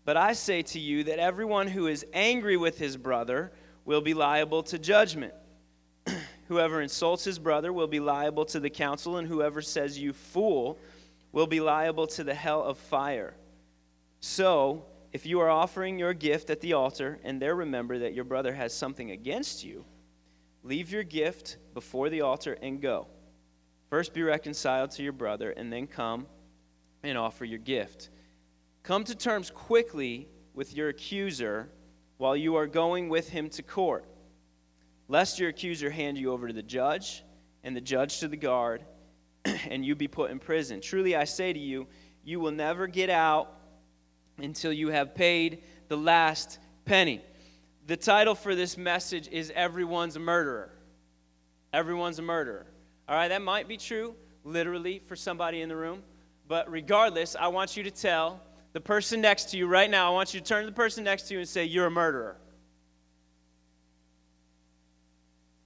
But 0.05 0.17
I 0.17 0.33
say 0.33 0.63
to 0.63 0.79
you 0.79 1.03
that 1.03 1.19
everyone 1.19 1.67
who 1.67 1.85
is 1.85 2.05
angry 2.13 2.57
with 2.57 2.79
his 2.79 2.97
brother 2.97 3.51
will 3.85 4.01
be 4.01 4.15
liable 4.15 4.63
to 4.63 4.79
judgment. 4.79 5.33
whoever 6.47 6.81
insults 6.81 7.23
his 7.23 7.37
brother 7.37 7.71
will 7.71 7.87
be 7.87 7.99
liable 7.99 8.45
to 8.45 8.59
the 8.59 8.69
council, 8.69 9.17
and 9.17 9.27
whoever 9.27 9.61
says, 9.61 9.99
You 9.99 10.13
fool, 10.13 10.79
will 11.31 11.47
be 11.47 11.59
liable 11.59 12.07
to 12.07 12.23
the 12.23 12.33
hell 12.33 12.63
of 12.63 12.77
fire. 12.77 13.35
So, 14.19 14.85
if 15.13 15.25
you 15.25 15.39
are 15.41 15.49
offering 15.49 15.99
your 15.99 16.13
gift 16.13 16.49
at 16.49 16.61
the 16.61 16.73
altar 16.73 17.19
and 17.23 17.41
there 17.41 17.55
remember 17.55 17.99
that 17.99 18.13
your 18.13 18.23
brother 18.23 18.53
has 18.53 18.73
something 18.73 19.11
against 19.11 19.63
you, 19.63 19.85
leave 20.63 20.91
your 20.91 21.03
gift 21.03 21.57
before 21.73 22.09
the 22.09 22.21
altar 22.21 22.57
and 22.61 22.81
go. 22.81 23.07
First 23.89 24.13
be 24.13 24.23
reconciled 24.23 24.91
to 24.91 25.03
your 25.03 25.11
brother 25.11 25.51
and 25.51 25.71
then 25.71 25.85
come 25.85 26.27
and 27.03 27.17
offer 27.17 27.43
your 27.43 27.59
gift. 27.59 28.09
Come 28.83 29.03
to 29.03 29.15
terms 29.15 29.51
quickly 29.51 30.29
with 30.53 30.73
your 30.73 30.89
accuser 30.89 31.69
while 32.17 32.37
you 32.37 32.55
are 32.55 32.67
going 32.67 33.09
with 33.09 33.29
him 33.29 33.49
to 33.49 33.63
court, 33.63 34.05
lest 35.07 35.39
your 35.39 35.49
accuser 35.49 35.89
hand 35.89 36.17
you 36.17 36.31
over 36.31 36.47
to 36.47 36.53
the 36.53 36.63
judge 36.63 37.23
and 37.63 37.75
the 37.75 37.81
judge 37.81 38.19
to 38.19 38.27
the 38.29 38.37
guard 38.37 38.85
and 39.45 39.83
you 39.83 39.93
be 39.93 40.07
put 40.07 40.31
in 40.31 40.39
prison. 40.39 40.79
Truly 40.79 41.15
I 41.15 41.25
say 41.25 41.51
to 41.51 41.59
you, 41.59 41.87
you 42.23 42.39
will 42.39 42.51
never 42.51 42.87
get 42.87 43.09
out 43.09 43.57
until 44.37 44.73
you 44.73 44.89
have 44.89 45.15
paid 45.15 45.63
the 45.87 45.97
last 45.97 46.59
penny. 46.85 47.21
The 47.87 47.97
title 47.97 48.35
for 48.35 48.55
this 48.55 48.77
message 48.77 49.27
is 49.29 49.51
Everyone's 49.55 50.15
a 50.15 50.19
Murderer. 50.19 50.71
Everyone's 51.73 52.19
a 52.19 52.21
murderer. 52.21 52.65
All 53.07 53.15
right, 53.15 53.29
that 53.29 53.41
might 53.41 53.67
be 53.67 53.77
true, 53.77 54.15
literally, 54.43 54.99
for 54.99 55.15
somebody 55.15 55.61
in 55.61 55.69
the 55.69 55.75
room. 55.75 56.03
But 56.47 56.69
regardless, 56.69 57.35
I 57.39 57.47
want 57.47 57.77
you 57.77 57.83
to 57.83 57.91
tell 57.91 58.41
the 58.73 58.81
person 58.81 59.21
next 59.21 59.51
to 59.51 59.57
you 59.57 59.67
right 59.67 59.89
now, 59.89 60.07
I 60.07 60.13
want 60.13 60.33
you 60.33 60.39
to 60.39 60.45
turn 60.45 60.63
to 60.63 60.69
the 60.69 60.75
person 60.75 61.03
next 61.03 61.23
to 61.23 61.33
you 61.33 61.39
and 61.39 61.47
say, 61.47 61.65
You're 61.65 61.87
a 61.87 61.91
murderer. 61.91 62.35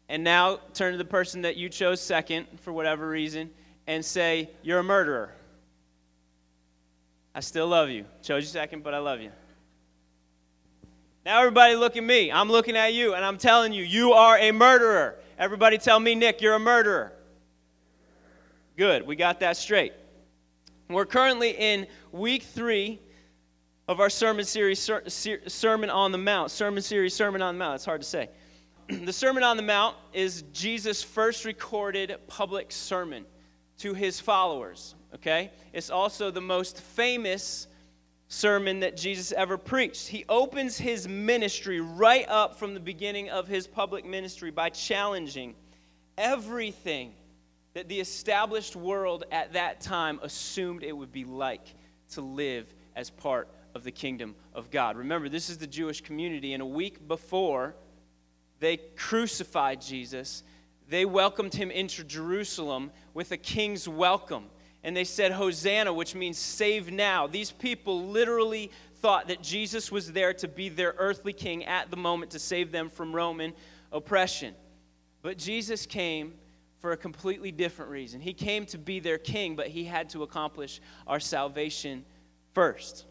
And 0.07 0.23
now 0.23 0.59
turn 0.73 0.91
to 0.91 0.97
the 0.97 1.05
person 1.05 1.41
that 1.41 1.57
you 1.57 1.69
chose 1.69 1.99
second 1.99 2.45
for 2.61 2.71
whatever 2.71 3.07
reason 3.07 3.49
and 3.87 4.05
say, 4.05 4.49
You're 4.61 4.79
a 4.79 4.83
murderer. 4.83 5.33
I 7.35 7.41
still 7.41 7.67
love 7.67 7.89
you. 7.89 8.05
Chose 8.21 8.43
you 8.43 8.47
second, 8.47 8.81
but 8.81 8.93
I 8.93 8.99
love 8.99 9.19
you. 9.19 9.29
Now, 11.25 11.39
everybody, 11.41 11.75
look 11.75 11.97
at 11.97 12.03
me. 12.03 12.31
I'm 12.31 12.49
looking 12.49 12.77
at 12.77 12.93
you, 12.93 13.13
and 13.13 13.25
I'm 13.25 13.37
telling 13.37 13.73
you, 13.73 13.83
you 13.83 14.13
are 14.13 14.37
a 14.37 14.51
murderer. 14.53 15.19
Everybody, 15.37 15.77
tell 15.77 15.99
me, 15.99 16.15
Nick, 16.15 16.39
you're 16.39 16.53
a 16.53 16.59
murderer. 16.59 17.11
Good, 18.77 19.05
we 19.05 19.17
got 19.17 19.41
that 19.41 19.57
straight. 19.57 19.91
We're 20.89 21.05
currently 21.05 21.49
in 21.49 21.87
week 22.13 22.43
three 22.43 23.01
of 23.89 23.99
our 23.99 24.09
sermon 24.09 24.45
series, 24.45 24.79
ser- 24.79 25.03
Sermon 25.47 25.89
on 25.89 26.13
the 26.13 26.17
Mount. 26.17 26.51
Sermon 26.51 26.81
series, 26.81 27.13
Sermon 27.13 27.41
on 27.41 27.55
the 27.55 27.59
Mount. 27.59 27.75
It's 27.75 27.85
hard 27.85 28.01
to 28.01 28.07
say. 28.07 28.29
the 28.87 29.11
Sermon 29.11 29.43
on 29.43 29.57
the 29.57 29.63
Mount 29.63 29.97
is 30.13 30.43
Jesus' 30.53 31.03
first 31.03 31.43
recorded 31.43 32.15
public 32.27 32.71
sermon 32.71 33.25
to 33.79 33.93
his 33.93 34.21
followers, 34.21 34.95
okay? 35.15 35.51
It's 35.73 35.89
also 35.89 36.31
the 36.31 36.41
most 36.41 36.79
famous 36.79 37.67
sermon 38.27 38.81
that 38.81 38.97
Jesus 38.97 39.31
ever 39.31 39.57
preached. 39.57 40.07
He 40.07 40.25
opens 40.29 40.77
his 40.77 41.07
ministry 41.07 41.79
right 41.79 42.25
up 42.27 42.57
from 42.57 42.73
the 42.73 42.79
beginning 42.79 43.29
of 43.29 43.47
his 43.47 43.67
public 43.67 44.05
ministry 44.05 44.51
by 44.51 44.69
challenging 44.69 45.55
everything 46.17 47.13
that 47.73 47.87
the 47.87 47.99
established 47.99 48.75
world 48.75 49.25
at 49.31 49.53
that 49.53 49.81
time 49.81 50.19
assumed 50.23 50.83
it 50.83 50.95
would 50.95 51.11
be 51.11 51.25
like 51.25 51.75
to 52.11 52.21
live 52.21 52.73
as 52.95 53.09
part 53.09 53.49
of 53.73 53.83
the 53.83 53.91
kingdom 53.91 54.35
of 54.53 54.71
God. 54.71 54.95
Remember, 54.95 55.27
this 55.27 55.49
is 55.49 55.57
the 55.57 55.67
Jewish 55.67 56.01
community, 56.01 56.53
and 56.53 56.63
a 56.63 56.65
week 56.65 57.05
before 57.07 57.75
they 58.59 58.77
crucified 58.95 59.81
Jesus, 59.81 60.43
they 60.87 61.03
welcomed 61.03 61.53
him 61.53 61.69
into 61.69 62.03
Jerusalem 62.03 62.91
with 63.13 63.31
a 63.31 63.37
king's 63.37 63.87
welcome. 63.87 64.45
And 64.85 64.95
they 64.95 65.03
said, 65.03 65.31
Hosanna, 65.31 65.91
which 65.91 66.13
means 66.13 66.37
save 66.37 66.91
now. 66.91 67.25
These 67.25 67.49
people 67.49 68.05
literally 68.05 68.71
thought 69.01 69.29
that 69.29 69.41
Jesus 69.41 69.91
was 69.91 70.11
there 70.11 70.31
to 70.35 70.47
be 70.47 70.69
their 70.69 70.93
earthly 70.99 71.33
king 71.33 71.65
at 71.65 71.89
the 71.89 71.97
moment 71.97 72.31
to 72.31 72.39
save 72.39 72.71
them 72.71 72.91
from 72.91 73.11
Roman 73.11 73.53
oppression. 73.91 74.53
But 75.23 75.39
Jesus 75.39 75.87
came 75.87 76.35
for 76.81 76.91
a 76.91 76.97
completely 76.97 77.51
different 77.51 77.89
reason. 77.89 78.21
He 78.21 78.31
came 78.31 78.67
to 78.67 78.77
be 78.77 78.99
their 78.99 79.17
king, 79.17 79.55
but 79.55 79.69
he 79.69 79.85
had 79.85 80.07
to 80.11 80.21
accomplish 80.21 80.79
our 81.07 81.19
salvation 81.19 82.05
first. 82.53 83.05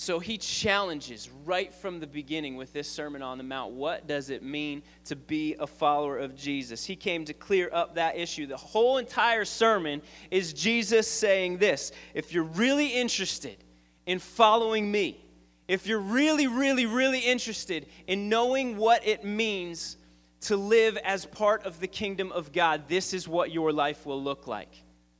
So 0.00 0.18
he 0.18 0.38
challenges 0.38 1.28
right 1.44 1.74
from 1.74 2.00
the 2.00 2.06
beginning 2.06 2.56
with 2.56 2.72
this 2.72 2.88
Sermon 2.88 3.20
on 3.20 3.36
the 3.36 3.44
Mount 3.44 3.72
what 3.72 4.06
does 4.06 4.30
it 4.30 4.42
mean 4.42 4.82
to 5.04 5.14
be 5.14 5.56
a 5.60 5.66
follower 5.66 6.16
of 6.16 6.34
Jesus? 6.34 6.86
He 6.86 6.96
came 6.96 7.26
to 7.26 7.34
clear 7.34 7.68
up 7.70 7.96
that 7.96 8.16
issue. 8.16 8.46
The 8.46 8.56
whole 8.56 8.96
entire 8.96 9.44
sermon 9.44 10.00
is 10.30 10.54
Jesus 10.54 11.06
saying 11.06 11.58
this 11.58 11.92
if 12.14 12.32
you're 12.32 12.44
really 12.44 12.86
interested 12.86 13.58
in 14.06 14.20
following 14.20 14.90
me, 14.90 15.22
if 15.68 15.86
you're 15.86 16.00
really, 16.00 16.46
really, 16.46 16.86
really 16.86 17.20
interested 17.20 17.84
in 18.06 18.30
knowing 18.30 18.78
what 18.78 19.06
it 19.06 19.22
means 19.22 19.98
to 20.40 20.56
live 20.56 20.96
as 21.04 21.26
part 21.26 21.66
of 21.66 21.78
the 21.78 21.86
kingdom 21.86 22.32
of 22.32 22.52
God, 22.54 22.88
this 22.88 23.12
is 23.12 23.28
what 23.28 23.52
your 23.52 23.70
life 23.70 24.06
will 24.06 24.22
look 24.22 24.46
like. 24.46 24.72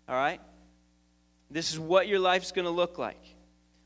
All 0.09 0.15
right? 0.15 0.41
This 1.51 1.71
is 1.71 1.79
what 1.79 2.09
your 2.09 2.19
life's 2.19 2.51
going 2.51 2.65
to 2.65 2.71
look 2.71 2.97
like. 2.97 3.37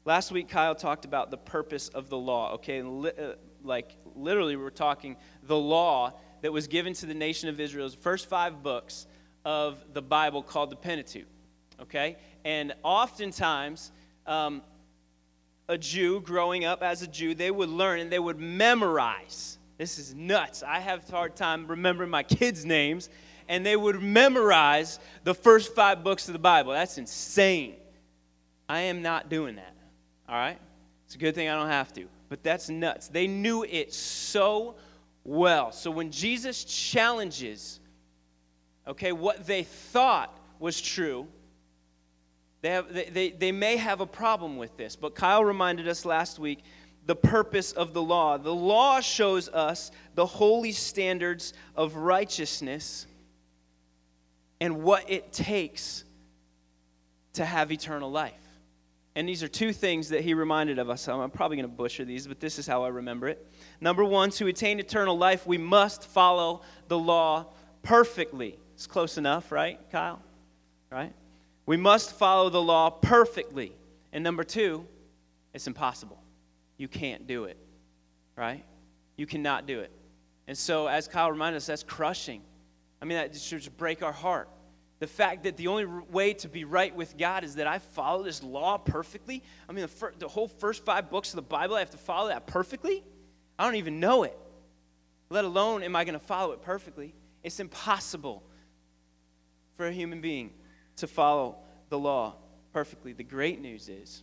Last 0.07 0.31
week, 0.31 0.51
Kyle 0.51 0.75
talked 0.75 1.07
about 1.07 1.31
the 1.31 1.39
purpose 1.39 1.89
of 1.89 2.11
the 2.11 2.19
law, 2.19 2.53
okay? 2.55 2.83
Uh, 2.83 3.37
like, 3.63 3.97
literally, 4.15 4.55
we're 4.55 4.69
talking 4.69 5.17
the 5.45 5.57
law 5.57 6.13
that 6.43 6.53
was 6.53 6.67
given 6.67 6.93
to 6.95 7.07
the 7.07 7.15
nation 7.15 7.49
of 7.49 7.59
Israel's 7.59 7.95
first 7.95 8.29
five 8.29 8.63
books 8.63 9.07
of 9.47 9.83
the 9.95 10.03
Bible 10.03 10.43
called 10.43 10.69
the 10.69 10.77
Pentateuch, 10.77 11.27
okay? 11.81 12.17
And 12.45 12.75
oftentimes, 12.83 13.93
um, 14.27 14.61
a 15.71 15.79
Jew 15.79 16.21
growing 16.21 16.67
up 16.67 16.83
as 16.83 17.01
a 17.01 17.07
Jew, 17.07 17.35
they 17.35 17.51
would 17.51 17.71
learn 17.71 18.01
and 18.01 18.13
they 18.13 18.19
would 18.19 18.39
memorize. 18.39 19.57
This 19.79 19.99
is 19.99 20.15
nuts. 20.15 20.63
I 20.63 20.81
have 20.81 21.09
a 21.09 21.13
hard 21.13 21.35
time 21.35 21.67
remembering 21.67 22.11
my 22.11 22.25
kids' 22.25 22.67
names, 22.67 23.09
and 23.49 23.65
they 23.65 23.75
would 23.75 24.03
memorize 24.03 24.99
the 25.25 25.35
first 25.35 25.75
five 25.75 26.05
books 26.05 26.29
of 26.29 26.35
the 26.35 26.39
Bible. 26.39 26.73
That's 26.73 26.99
insane. 26.99 27.77
I 28.69 28.81
am 28.81 29.01
not 29.01 29.31
doing 29.31 29.57
that. 29.57 29.75
All 30.29 30.37
right? 30.37 30.59
It's 31.07 31.15
a 31.15 31.19
good 31.19 31.35
thing 31.35 31.49
I 31.49 31.57
don't 31.57 31.69
have 31.69 31.93
to. 31.95 32.07
But 32.29 32.43
that's 32.43 32.69
nuts. 32.69 33.09
They 33.09 33.27
knew 33.27 33.65
it 33.65 33.93
so 33.93 34.77
well. 35.23 35.73
So 35.73 35.91
when 35.91 36.11
Jesus 36.11 36.65
challenges, 36.65 37.81
okay, 38.87 39.13
what 39.13 39.47
they 39.47 39.63
thought 39.63 40.37
was 40.59 40.81
true, 40.81 41.27
they, 42.63 42.71
have, 42.71 42.93
they, 42.93 43.05
they, 43.05 43.31
they 43.31 43.53
may 43.53 43.77
have 43.77 44.01
a 44.01 44.07
problem 44.07 44.57
with 44.57 44.77
this. 44.77 44.97
But 44.97 45.15
Kyle 45.15 45.45
reminded 45.45 45.87
us 45.87 46.05
last 46.05 46.39
week 46.39 46.61
the 47.07 47.17
purpose 47.17 47.73
of 47.73 47.93
the 47.93 48.03
law. 48.03 48.39
The 48.39 48.55
law 48.55 49.01
shows 49.01 49.49
us 49.49 49.91
the 50.15 50.25
holy 50.25 50.73
standards 50.73 51.53
of 51.77 51.97
righteousness 51.97 53.07
and 54.61 54.83
what 54.83 55.11
it 55.11 55.33
takes 55.33 56.05
to 57.35 57.45
have 57.45 57.71
eternal 57.71 58.11
life. 58.11 58.33
And 59.17 59.29
these 59.29 59.43
are 59.43 59.49
two 59.49 59.73
things 59.73 60.09
that 60.09 60.23
he 60.23 60.35
reminded 60.35 60.79
of 60.79 60.91
us. 60.91 61.07
I'm 61.07 61.31
probably 61.31 61.57
going 61.57 61.69
to 61.69 61.75
butcher 61.75 62.05
these, 62.05 62.27
but 62.27 62.41
this 62.41 62.59
is 62.59 62.67
how 62.67 62.83
I 62.83 62.89
remember 62.89 63.29
it. 63.29 63.47
Number 63.81 64.05
one, 64.05 64.31
to 64.33 64.49
attain 64.49 64.81
eternal 64.81 65.17
life, 65.17 65.47
we 65.47 65.57
must 65.57 66.05
follow 66.05 66.63
the 66.89 66.99
law 66.99 67.47
perfectly. 67.83 68.59
It's 68.75 68.89
close 68.89 69.17
enough, 69.17 69.53
right, 69.53 69.79
Kyle? 69.93 70.21
Right? 70.91 71.13
We 71.65 71.77
must 71.77 72.13
follow 72.13 72.51
the 72.51 72.61
law 72.61 72.91
perfectly. 72.91 73.73
And 74.13 74.25
number 74.25 74.43
two, 74.43 74.85
it's 75.53 75.69
impossible. 75.69 76.21
You 76.77 76.89
can't 76.89 77.29
do 77.29 77.45
it, 77.45 77.57
right? 78.37 78.65
You 79.17 79.27
cannot 79.27 79.67
do 79.67 79.79
it. 79.79 79.93
And 80.49 80.59
so, 80.59 80.89
as 80.89 81.07
Kyle 81.07 81.31
reminded 81.31 81.59
us, 81.59 81.67
that's 81.67 81.85
crushing. 81.85 82.43
I 83.01 83.05
mean, 83.05 83.17
that 83.17 83.35
should 83.37 83.77
break 83.77 84.03
our 84.03 84.13
heart 84.13 84.49
the 85.05 85.09
fact 85.09 85.43
that 85.43 85.59
the 85.59 85.67
only 85.67 85.85
way 85.85 86.33
to 86.33 86.49
be 86.49 86.65
right 86.65 86.97
with 86.97 87.19
God 87.19 87.45
is 87.45 87.57
that 87.57 87.67
I 87.67 87.79
follow 87.79 88.23
this 88.23 88.43
law 88.43 88.79
perfectly. 88.79 89.43
I 89.69 89.73
mean, 89.73 89.83
the, 89.83 89.89
fir- 89.89 90.15
the, 90.19 90.29
whole 90.29 90.49
first 90.49 90.83
five 90.83 91.11
books 91.11 91.29
of 91.29 91.37
the 91.37 91.43
Bible, 91.43 91.75
I 91.75 91.81
have 91.81 91.91
to 91.91 91.99
follow 91.99 92.29
that 92.29 92.47
perfectly? 92.47 93.05
I 93.59 93.67
don't 93.67 93.75
even 93.75 94.01
know 94.01 94.23
it. 94.23 94.35
Let 95.29 95.45
alone, 95.45 95.83
am 95.83 95.95
I 95.95 96.05
going 96.05 96.19
to 96.19 96.25
follow 96.25 96.53
it 96.53 96.63
perfectly? 96.63 97.13
It's 97.43 97.61
impossible 97.61 98.43
for 99.77 99.87
a 99.89 99.93
human 99.93 100.23
being 100.23 100.53
to 100.97 101.07
follow 101.07 101.57
the 101.91 101.99
law 101.99 102.37
perfectly. 102.73 103.13
The 103.13 103.25
great 103.25 103.61
news 103.61 103.91
is 103.91 104.23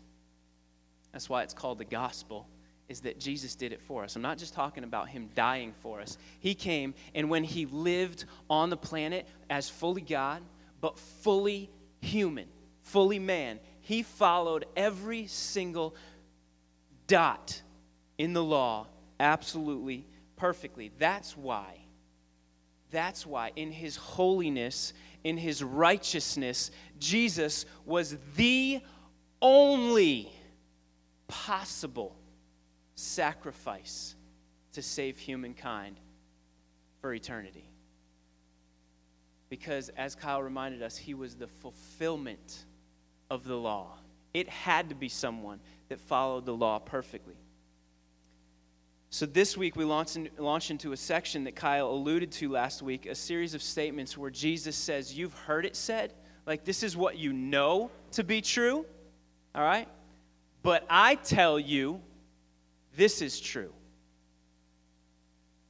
that's 1.11 1.29
why 1.29 1.43
it's 1.43 1.53
called 1.53 1.77
the 1.77 1.85
gospel 1.85 2.47
is 2.89 3.01
that 3.01 3.19
Jesus 3.19 3.53
did 3.53 3.71
it 3.71 3.83
for 3.83 4.03
us. 4.03 4.15
I'm 4.15 4.23
not 4.23 4.39
just 4.39 4.55
talking 4.55 4.83
about 4.83 5.09
him 5.09 5.29
dying 5.35 5.73
for 5.83 6.01
us. 6.01 6.17
He 6.39 6.55
came, 6.55 6.95
and 7.13 7.29
when 7.29 7.43
he 7.43 7.67
lived 7.67 8.25
on 8.49 8.71
the 8.71 8.77
planet 8.77 9.27
as 9.47 9.69
fully 9.69 10.01
God, 10.01 10.41
but 10.81 10.97
fully 10.97 11.69
human, 12.01 12.47
fully 12.81 13.19
man. 13.19 13.59
He 13.81 14.03
followed 14.03 14.65
every 14.75 15.27
single 15.27 15.95
dot 17.07 17.61
in 18.17 18.33
the 18.33 18.43
law 18.43 18.87
absolutely 19.19 20.05
perfectly. 20.35 20.91
That's 20.97 21.37
why. 21.37 21.77
That's 22.89 23.25
why, 23.25 23.51
in 23.55 23.71
his 23.71 23.95
holiness, 23.95 24.93
in 25.23 25.37
his 25.37 25.63
righteousness, 25.63 26.71
Jesus 26.99 27.65
was 27.85 28.17
the 28.35 28.81
only 29.41 30.29
possible 31.27 32.15
sacrifice 32.95 34.15
to 34.73 34.81
save 34.81 35.17
humankind 35.17 35.97
for 36.99 37.13
eternity 37.13 37.70
because, 39.51 39.89
as 39.97 40.15
Kyle 40.15 40.41
reminded 40.41 40.81
us, 40.81 40.95
he 40.95 41.13
was 41.13 41.35
the 41.35 41.45
fulfillment 41.45 42.63
of 43.29 43.43
the 43.43 43.55
law. 43.55 43.97
It 44.33 44.47
had 44.47 44.87
to 44.89 44.95
be 44.95 45.09
someone 45.09 45.59
that 45.89 45.99
followed 45.99 46.45
the 46.45 46.53
law 46.53 46.79
perfectly. 46.79 47.35
So, 49.09 49.25
this 49.25 49.57
week 49.57 49.75
we 49.75 49.83
launch, 49.83 50.15
in, 50.15 50.29
launch 50.37 50.71
into 50.71 50.93
a 50.93 50.97
section 50.97 51.43
that 51.43 51.57
Kyle 51.57 51.89
alluded 51.89 52.31
to 52.31 52.49
last 52.49 52.81
week 52.81 53.05
a 53.05 53.13
series 53.13 53.53
of 53.53 53.61
statements 53.61 54.17
where 54.17 54.31
Jesus 54.31 54.77
says, 54.77 55.13
You've 55.13 55.33
heard 55.33 55.65
it 55.65 55.75
said, 55.75 56.13
like 56.45 56.63
this 56.63 56.81
is 56.81 56.95
what 56.95 57.17
you 57.17 57.33
know 57.33 57.91
to 58.13 58.23
be 58.23 58.39
true, 58.39 58.85
all 59.53 59.63
right? 59.63 59.89
But 60.63 60.85
I 60.89 61.15
tell 61.15 61.59
you, 61.59 61.99
this 62.95 63.21
is 63.21 63.37
true. 63.37 63.73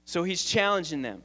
So, 0.06 0.22
he's 0.22 0.44
challenging 0.44 1.02
them 1.02 1.24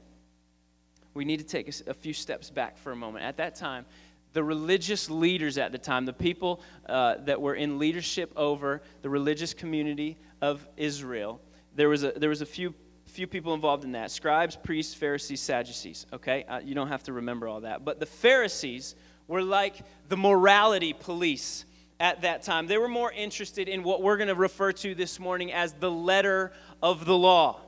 we 1.17 1.25
need 1.25 1.39
to 1.39 1.47
take 1.47 1.69
a, 1.87 1.95
few 1.95 2.13
steps 2.13 2.51
back 2.51 2.77
for 2.77 2.93
a 2.93 2.97
moment. 2.97 3.25
At 3.25 3.39
that 3.39 3.57
time, 3.57 3.87
the 4.35 4.45
religious 4.45 5.09
leaders 5.09 5.57
at 5.57 5.73
the 5.73 5.79
time, 5.79 6.05
the 6.05 6.13
people 6.13 6.61
uh, 6.89 7.17
that 7.25 7.41
were 7.41 7.55
in 7.55 7.79
leadership 7.79 8.31
over 8.37 8.83
the 9.01 9.09
religious 9.09 9.55
community 9.55 10.19
of 10.43 10.67
Israel, 10.77 11.41
there 11.75 11.89
was 11.89 12.05
a, 12.05 12.13
there 12.13 12.29
was 12.29 12.43
a 12.43 12.47
few, 12.47 12.75
few 13.07 13.27
people 13.27 13.55
involved 13.55 13.85
in 13.85 13.93
that 13.93 14.11
scribes, 14.11 14.57
priests, 14.57 14.95
Pharisees, 14.95 15.41
Sadducees. 15.41 16.07
Okay? 16.13 16.45
Uh, 16.45 16.61
you 16.61 16.75
don't 16.75 16.89
have 16.89 17.03
to 17.05 17.15
remember 17.15 17.49
all 17.49 17.63
that. 17.63 17.85
But 17.85 17.99
the 17.99 18.07
Pharisees 18.07 18.95
were 19.27 19.43
like 19.43 19.77
the 20.09 20.17
morality 20.17 20.93
police 20.93 21.65
at 21.99 22.23
that 22.23 22.43
time. 22.43 22.67
They 22.67 22.79
were 22.79 22.89
more 22.89 23.11
interested 23.11 23.69
in 23.69 23.83
what 23.83 24.03
we're 24.03 24.19
going 24.19 24.29
to 24.29 24.35
refer 24.35 24.73
to 24.73 24.95
this 24.95 25.19
morning 25.19 25.53
as 25.53 25.73
the 25.73 25.91
letter 25.91 26.53
of 26.83 27.07
the 27.07 27.17
law. 27.17 27.61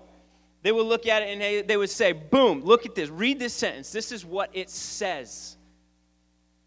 They 0.62 0.72
would 0.72 0.86
look 0.86 1.06
at 1.06 1.22
it 1.22 1.28
and 1.28 1.68
they, 1.68 1.76
would 1.76 1.90
say, 1.90 2.12
Boom, 2.12 2.62
look 2.62 2.84
at 2.84 2.94
this. 2.94 3.08
Read 3.08 3.38
this 3.38 3.54
sentence. 3.54 3.92
This 3.92 4.10
is 4.10 4.24
what 4.24 4.50
it 4.52 4.70
says. 4.70 5.56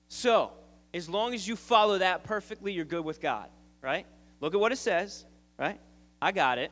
So, 0.07 0.51
as 0.93 1.09
long 1.09 1.33
as 1.33 1.47
you 1.47 1.55
follow 1.55 1.97
that 1.97 2.23
perfectly, 2.23 2.73
you're 2.73 2.85
good 2.85 3.05
with 3.05 3.21
God, 3.21 3.49
right? 3.81 4.05
Look 4.39 4.53
at 4.53 4.59
what 4.59 4.71
it 4.71 4.77
says, 4.77 5.25
right? 5.57 5.79
I 6.21 6.31
got 6.31 6.57
it, 6.57 6.71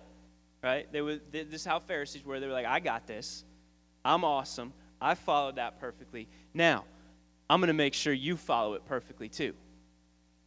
right? 0.64 0.92
They 0.92 1.02
were, 1.02 1.20
this 1.32 1.48
is 1.54 1.66
how 1.66 1.80
Pharisees 1.80 2.26
were. 2.26 2.40
They 2.40 2.48
were 2.48 2.54
like, 2.54 2.66
I 2.66 2.80
got 2.80 3.08
this. 3.08 3.44
I'm 4.04 4.24
awesome. 4.24 4.74
I 5.02 5.16
followed 5.16 5.56
that 5.56 5.80
perfectly. 5.80 6.28
Now, 6.54 6.86
I'm 7.50 7.60
going 7.60 7.68
to 7.68 7.74
make 7.74 7.94
sure 7.94 8.14
you 8.14 8.38
follow 8.38 8.74
it 8.74 8.86
perfectly 8.86 9.30
too. 9.30 9.54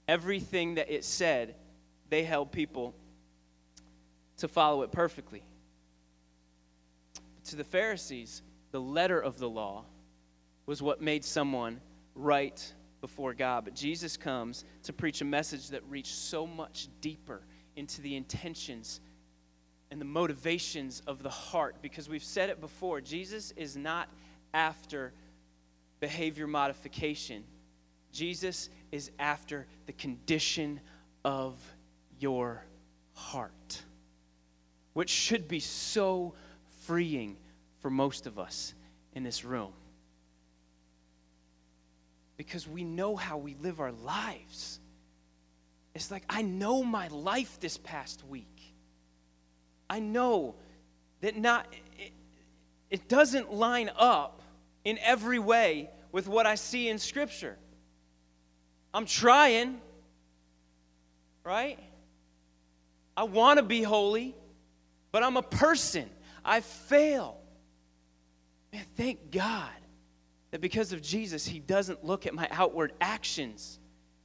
Everything 0.07 0.75
that 0.77 0.91
it 0.91 1.05
said, 1.05 1.55
they 2.11 2.25
held 2.25 2.53
people 2.53 2.95
to 4.39 4.49
follow 4.49 4.83
it 4.83 4.93
perfectly. 4.93 5.43
To 7.45 7.57
the 7.57 7.65
Pharisees, 7.65 8.43
the 8.71 8.81
letter 8.81 9.21
of 9.21 9.39
the 9.39 9.49
law 9.49 9.85
was 10.67 10.83
what 10.83 11.03
made 11.03 11.25
someone 11.25 11.81
right 12.15 12.73
before 13.01 13.35
God. 13.35 13.65
But 13.65 13.75
Jesus 13.75 14.17
comes 14.17 14.65
to 14.85 14.93
preach 14.93 15.21
a 15.21 15.25
message 15.25 15.69
that 15.69 15.83
reached 15.89 16.15
so 16.15 16.47
much 16.47 16.89
deeper 17.01 17.43
into 17.77 18.01
the 18.01 18.17
intentions 18.17 19.01
and 19.91 20.01
the 20.01 20.07
motivations 20.07 21.03
of 21.07 21.23
the 21.23 21.31
heart 21.31 21.77
because 21.83 22.09
we've 22.09 22.25
said 22.25 22.49
it 22.49 22.61
before 22.61 23.01
Jesus 23.01 23.53
is 23.57 23.77
not 23.77 24.09
after 24.55 25.13
behavior 26.01 26.47
modification. 26.47 27.45
Jesus 28.13 28.71
is 28.91 29.11
after 29.19 29.67
the 29.87 29.93
condition 29.93 30.81
of 31.25 31.59
your 32.19 32.65
heart, 33.15 33.83
which 34.93 35.11
should 35.11 35.49
be 35.49 35.61
so 35.61 36.35
freeing 36.87 37.37
for 37.81 37.91
most 37.91 38.27
of 38.27 38.39
us 38.39 38.75
in 39.15 39.23
this 39.23 39.45
room. 39.45 39.73
Because 42.37 42.67
we 42.67 42.85
know 42.85 43.17
how 43.17 43.39
we 43.39 43.55
live 43.61 43.81
our 43.81 43.93
lives. 43.93 44.81
It's 45.95 46.11
like, 46.11 46.25
I 46.29 46.43
know 46.43 46.83
my 46.83 47.09
life 47.09 47.61
this 47.61 47.77
past 47.79 48.25
week. 48.27 48.47
I 49.89 50.01
know 50.01 50.55
that 51.21 51.37
not, 51.37 51.67
it, 51.99 52.13
it 52.91 53.09
doesn't 53.09 53.53
line 53.53 53.91
up 53.97 54.41
in 54.85 54.99
every 54.99 55.39
way 55.39 55.91
with 56.11 56.27
what 56.27 56.47
I 56.47 56.55
see 56.55 56.89
in 56.89 56.99
Scripture. 56.99 57.57
I'm 58.95 59.07
trying, 59.07 59.81
right? 61.45 61.79
I 63.17 63.25
want 63.25 63.59
to 63.59 63.63
be 63.63 63.83
holy, 63.83 64.35
but 65.11 65.23
I'm 65.23 65.37
a 65.37 65.43
person. 65.43 66.09
I 66.45 66.61
fail. 66.61 67.39
Man, 68.73 68.85
thank 68.97 69.31
God 69.31 69.71
that 70.51 70.61
because 70.61 70.93
of 70.93 71.03
Jesus, 71.03 71.47
He 71.47 71.59
doesn't 71.59 72.05
look 72.05 72.27
at 72.27 72.35
my 72.35 72.49
outward 72.51 72.93
actions. 73.01 73.79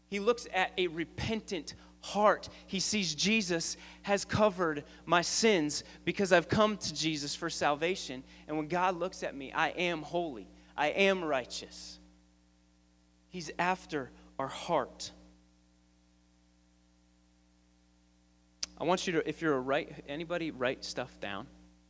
He 0.09 0.19
looks 0.19 0.47
at 0.53 0.71
a 0.77 0.87
repentant 0.87 1.73
heart. 2.01 2.49
He 2.67 2.79
sees 2.79 3.13
Jesus 3.13 3.75
has 4.03 4.23
covered 4.23 4.83
my 5.05 5.21
sins 5.21 5.83
because 6.05 6.31
I've 6.31 6.47
come 6.47 6.77
to 6.77 6.93
Jesus 6.93 7.35
for 7.35 7.49
salvation. 7.49 8.23
And 8.47 8.57
when 8.57 8.67
God 8.67 8.97
looks 8.97 9.23
at 9.23 9.35
me, 9.35 9.51
I 9.51 9.69
am 9.69 10.01
holy, 10.01 10.47
I 10.75 10.87
am 10.89 11.23
righteous. 11.23 11.99
He's 13.29 13.51
after 13.59 14.11
our 14.39 14.47
heart. 14.47 15.11
I 18.79 18.83
want 18.83 19.07
you 19.07 19.13
to, 19.13 19.27
if 19.27 19.41
you're 19.41 19.55
a 19.55 19.59
write, 19.59 20.05
anybody 20.07 20.51
write 20.51 20.85
stuff 20.85 21.19
down 21.19 21.47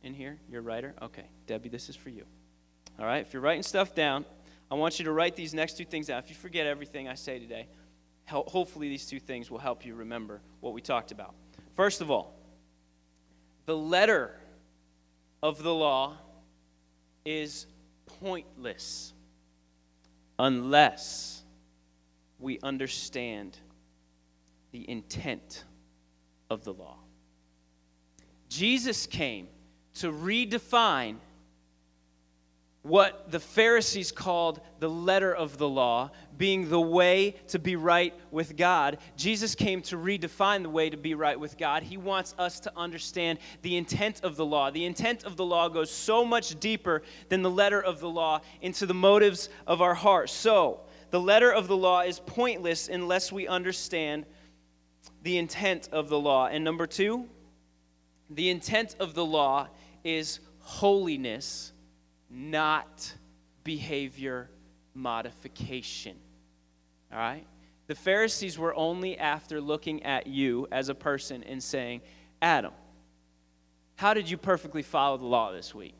in 0.08 0.14
here? 0.14 0.38
You're 0.50 0.60
a 0.60 0.64
writer? 0.64 0.94
Okay. 1.02 1.26
Debbie, 1.46 1.68
this 1.68 1.88
is 1.88 1.94
for 1.94 2.08
you. 2.08 2.24
All 2.98 3.06
right. 3.06 3.24
If 3.24 3.32
you're 3.32 3.42
writing 3.42 3.62
stuff 3.62 3.94
down, 3.94 4.24
I 4.70 4.74
want 4.74 4.98
you 4.98 5.04
to 5.04 5.12
write 5.12 5.36
these 5.36 5.54
next 5.54 5.76
two 5.76 5.84
things 5.84 6.08
down. 6.08 6.18
If 6.18 6.30
you 6.30 6.34
forget 6.34 6.66
everything 6.66 7.06
I 7.06 7.14
say 7.14 7.38
today, 7.38 7.68
hopefully 8.26 8.88
these 8.88 9.06
two 9.06 9.20
things 9.20 9.50
will 9.50 9.58
help 9.58 9.86
you 9.86 9.94
remember 9.94 10.40
what 10.60 10.72
we 10.72 10.80
talked 10.80 11.12
about. 11.12 11.34
First 11.76 12.00
of 12.00 12.10
all, 12.10 12.34
the 13.66 13.76
letter 13.76 14.34
of 15.42 15.62
the 15.62 15.72
law 15.72 16.16
is 17.24 17.66
pointless 18.20 19.12
unless 20.38 21.42
we 22.38 22.58
understand 22.62 23.58
the 24.72 24.88
intent 24.88 25.64
of 26.50 26.64
the 26.64 26.72
law. 26.72 26.96
Jesus 28.48 29.06
came 29.06 29.48
to 30.00 30.12
redefine 30.12 31.16
what 32.82 33.30
the 33.30 33.40
Pharisees 33.40 34.12
called 34.12 34.60
the 34.78 34.88
letter 34.88 35.34
of 35.34 35.58
the 35.58 35.68
law, 35.68 36.10
being 36.36 36.70
the 36.70 36.80
way 36.80 37.36
to 37.48 37.58
be 37.58 37.76
right 37.76 38.14
with 38.30 38.56
God. 38.56 38.98
Jesus 39.16 39.54
came 39.54 39.82
to 39.82 39.96
redefine 39.96 40.62
the 40.62 40.70
way 40.70 40.88
to 40.88 40.96
be 40.96 41.14
right 41.14 41.38
with 41.38 41.58
God. 41.58 41.82
He 41.82 41.96
wants 41.96 42.34
us 42.38 42.60
to 42.60 42.72
understand 42.76 43.40
the 43.62 43.76
intent 43.76 44.22
of 44.22 44.36
the 44.36 44.46
law. 44.46 44.70
The 44.70 44.84
intent 44.84 45.24
of 45.24 45.36
the 45.36 45.44
law 45.44 45.68
goes 45.68 45.90
so 45.90 46.24
much 46.24 46.58
deeper 46.60 47.02
than 47.28 47.42
the 47.42 47.50
letter 47.50 47.82
of 47.82 48.00
the 48.00 48.08
law 48.08 48.40
into 48.62 48.86
the 48.86 48.94
motives 48.94 49.48
of 49.66 49.82
our 49.82 49.94
heart. 49.94 50.30
So, 50.30 50.80
the 51.10 51.20
letter 51.20 51.50
of 51.50 51.68
the 51.68 51.76
law 51.76 52.02
is 52.02 52.20
pointless 52.20 52.88
unless 52.88 53.32
we 53.32 53.48
understand 53.48 54.26
the 55.22 55.38
intent 55.38 55.88
of 55.90 56.08
the 56.08 56.18
law. 56.18 56.46
And 56.46 56.64
number 56.64 56.86
two, 56.86 57.28
the 58.30 58.50
intent 58.50 58.94
of 59.00 59.14
the 59.14 59.24
law 59.24 59.68
is 60.08 60.40
holiness, 60.60 61.72
not 62.30 63.12
behavior 63.62 64.50
modification. 64.94 66.16
All 67.12 67.18
right? 67.18 67.46
The 67.88 67.94
Pharisees 67.94 68.58
were 68.58 68.74
only 68.74 69.18
after 69.18 69.60
looking 69.60 70.02
at 70.04 70.26
you 70.26 70.66
as 70.72 70.88
a 70.88 70.94
person 70.94 71.42
and 71.42 71.62
saying, 71.62 72.00
Adam, 72.40 72.72
how 73.96 74.14
did 74.14 74.30
you 74.30 74.36
perfectly 74.36 74.82
follow 74.82 75.16
the 75.18 75.26
law 75.26 75.52
this 75.52 75.74
week? 75.74 75.94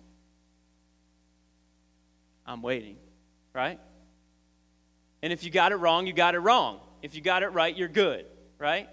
I'm 2.46 2.62
waiting, 2.62 2.96
right? 3.54 3.78
And 5.22 5.32
if 5.32 5.44
you 5.44 5.50
got 5.50 5.72
it 5.72 5.76
wrong, 5.76 6.06
you 6.06 6.12
got 6.14 6.34
it 6.34 6.38
wrong. 6.38 6.80
If 7.02 7.14
you 7.14 7.20
got 7.20 7.42
it 7.42 7.48
right, 7.48 7.76
you're 7.76 7.88
good, 7.88 8.24
right? 8.58 8.88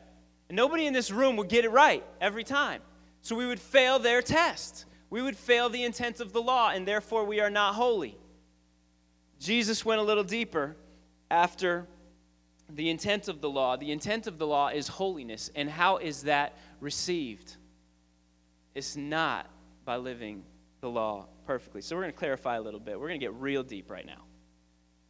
And 0.49 0.56
nobody 0.56 0.86
in 0.86 0.93
this 0.93 1.10
room 1.10 1.38
would 1.38 1.49
get 1.49 1.63
it 1.63 1.69
right 1.69 2.04
every 2.19 2.43
time. 2.43 2.82
So 3.21 3.36
we 3.36 3.45
would 3.45 3.60
fail 3.60 3.97
their 3.99 4.21
test. 4.21 4.86
We 5.09 5.21
would 5.21 5.37
fail 5.37 5.69
the 5.69 5.83
intent 5.83 6.19
of 6.19 6.33
the 6.33 6.41
law, 6.41 6.69
and 6.69 6.87
therefore 6.87 7.25
we 7.25 7.39
are 7.39 7.49
not 7.49 7.75
holy. 7.75 8.17
Jesus 9.39 9.85
went 9.85 10.01
a 10.01 10.03
little 10.03 10.23
deeper 10.23 10.75
after 11.29 11.87
the 12.69 12.89
intent 12.89 13.27
of 13.27 13.41
the 13.41 13.49
law. 13.49 13.75
The 13.75 13.91
intent 13.91 14.27
of 14.27 14.37
the 14.37 14.47
law 14.47 14.69
is 14.69 14.87
holiness. 14.87 15.51
And 15.55 15.69
how 15.69 15.97
is 15.97 16.23
that 16.23 16.57
received? 16.79 17.55
It's 18.73 18.95
not 18.95 19.47
by 19.85 19.97
living 19.97 20.43
the 20.81 20.89
law 20.89 21.27
perfectly. 21.45 21.81
So 21.81 21.95
we're 21.95 22.03
going 22.03 22.13
to 22.13 22.17
clarify 22.17 22.57
a 22.57 22.61
little 22.61 22.79
bit. 22.79 22.99
We're 22.99 23.07
going 23.07 23.19
to 23.19 23.25
get 23.25 23.33
real 23.35 23.63
deep 23.63 23.91
right 23.91 24.05
now. 24.05 24.23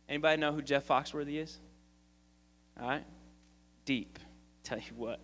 Anybody 0.07 0.39
know 0.39 0.51
who 0.51 0.61
Jeff 0.61 0.87
Foxworthy 0.87 1.41
is? 1.41 1.57
All 2.79 2.87
right? 2.87 3.05
Deep. 3.85 4.19
Tell 4.63 4.77
you 4.77 4.95
what. 4.95 5.19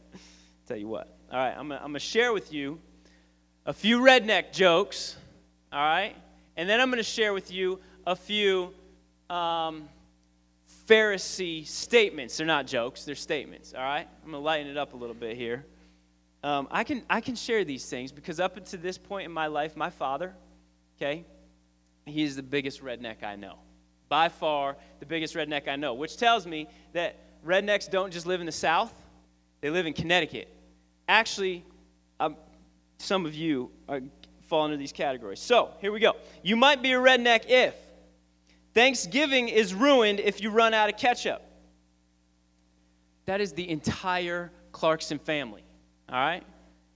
Tell 0.68 0.78
you 0.78 0.88
what. 0.88 1.18
All 1.32 1.38
right, 1.38 1.56
I'm 1.58 1.70
going 1.70 1.94
to 1.94 2.00
share 2.00 2.34
with 2.34 2.54
you 2.54 2.80
a 3.66 3.74
few 3.74 4.00
redneck 4.00 4.52
jokes. 4.52 5.16
All 5.72 5.80
right? 5.80 6.16
And 6.58 6.70
then 6.70 6.80
I'm 6.80 6.90
going 6.90 6.98
to 6.98 7.04
share 7.04 7.34
with 7.34 7.52
you 7.52 7.80
a 8.06 8.16
few 8.16 8.74
um, 9.30 9.88
Pharisee 10.88 11.66
statements. 11.66 12.38
They're 12.38 12.48
not 12.48 12.68
jokes, 12.68 13.06
they're 13.06 13.16
statements. 13.16 13.74
All 13.74 13.84
right? 13.84 14.08
I'm 14.24 14.32
going 14.32 14.42
to 14.42 14.46
lighten 14.46 14.68
it 14.68 14.78
up 14.78 14.94
a 14.94 14.98
little 14.98 15.16
bit 15.16 15.38
here. 15.38 15.66
Um, 16.44 16.68
I, 16.72 16.84
can, 16.84 17.04
I 17.10 17.22
can 17.22 17.36
share 17.36 17.64
these 17.64 17.86
things 17.86 18.12
because 18.12 18.40
up 18.40 18.58
until 18.58 18.80
this 18.80 18.98
point 18.98 19.26
in 19.26 19.32
my 19.32 19.48
life, 19.48 19.78
my 19.78 19.92
father, 19.92 20.34
okay, 20.98 21.24
he's 22.06 22.36
the 22.36 22.44
biggest 22.44 22.84
redneck 22.84 23.24
I 23.24 23.36
know 23.36 23.58
by 24.12 24.28
far 24.28 24.76
the 25.00 25.06
biggest 25.06 25.36
redneck 25.36 25.70
I 25.70 25.78
know, 25.78 25.94
which 25.94 26.18
tells 26.18 26.46
me 26.46 26.68
that 26.92 27.16
rednecks 27.48 27.90
don't 27.90 28.12
just 28.12 28.26
live 28.26 28.42
in 28.42 28.46
the 28.46 28.52
South, 28.52 28.94
they 29.62 29.70
live 29.70 29.86
in 29.86 29.94
Connecticut. 29.94 30.50
Actually, 31.08 31.64
um, 32.20 32.36
some 33.02 33.26
of 33.26 33.36
you 33.36 33.72
are, 33.90 34.02
fall 34.48 34.66
into 34.66 34.78
these 34.78 34.92
categories. 34.92 35.40
So, 35.40 35.72
here 35.80 35.92
we 35.92 36.00
go. 36.00 36.14
You 36.44 36.56
might 36.56 36.82
be 36.82 36.92
a 36.92 36.98
redneck 36.98 37.46
if 37.48 37.76
Thanksgiving 38.74 39.50
is 39.50 39.74
ruined 39.74 40.20
if 40.20 40.42
you 40.42 40.50
run 40.50 40.74
out 40.74 40.90
of 40.90 40.98
ketchup. 40.98 41.42
That 43.26 43.42
is 43.42 43.54
the 43.54 43.70
entire 43.70 44.52
Clarkson 44.72 45.20
family, 45.20 45.64
all 46.10 46.16
right? 46.16 46.44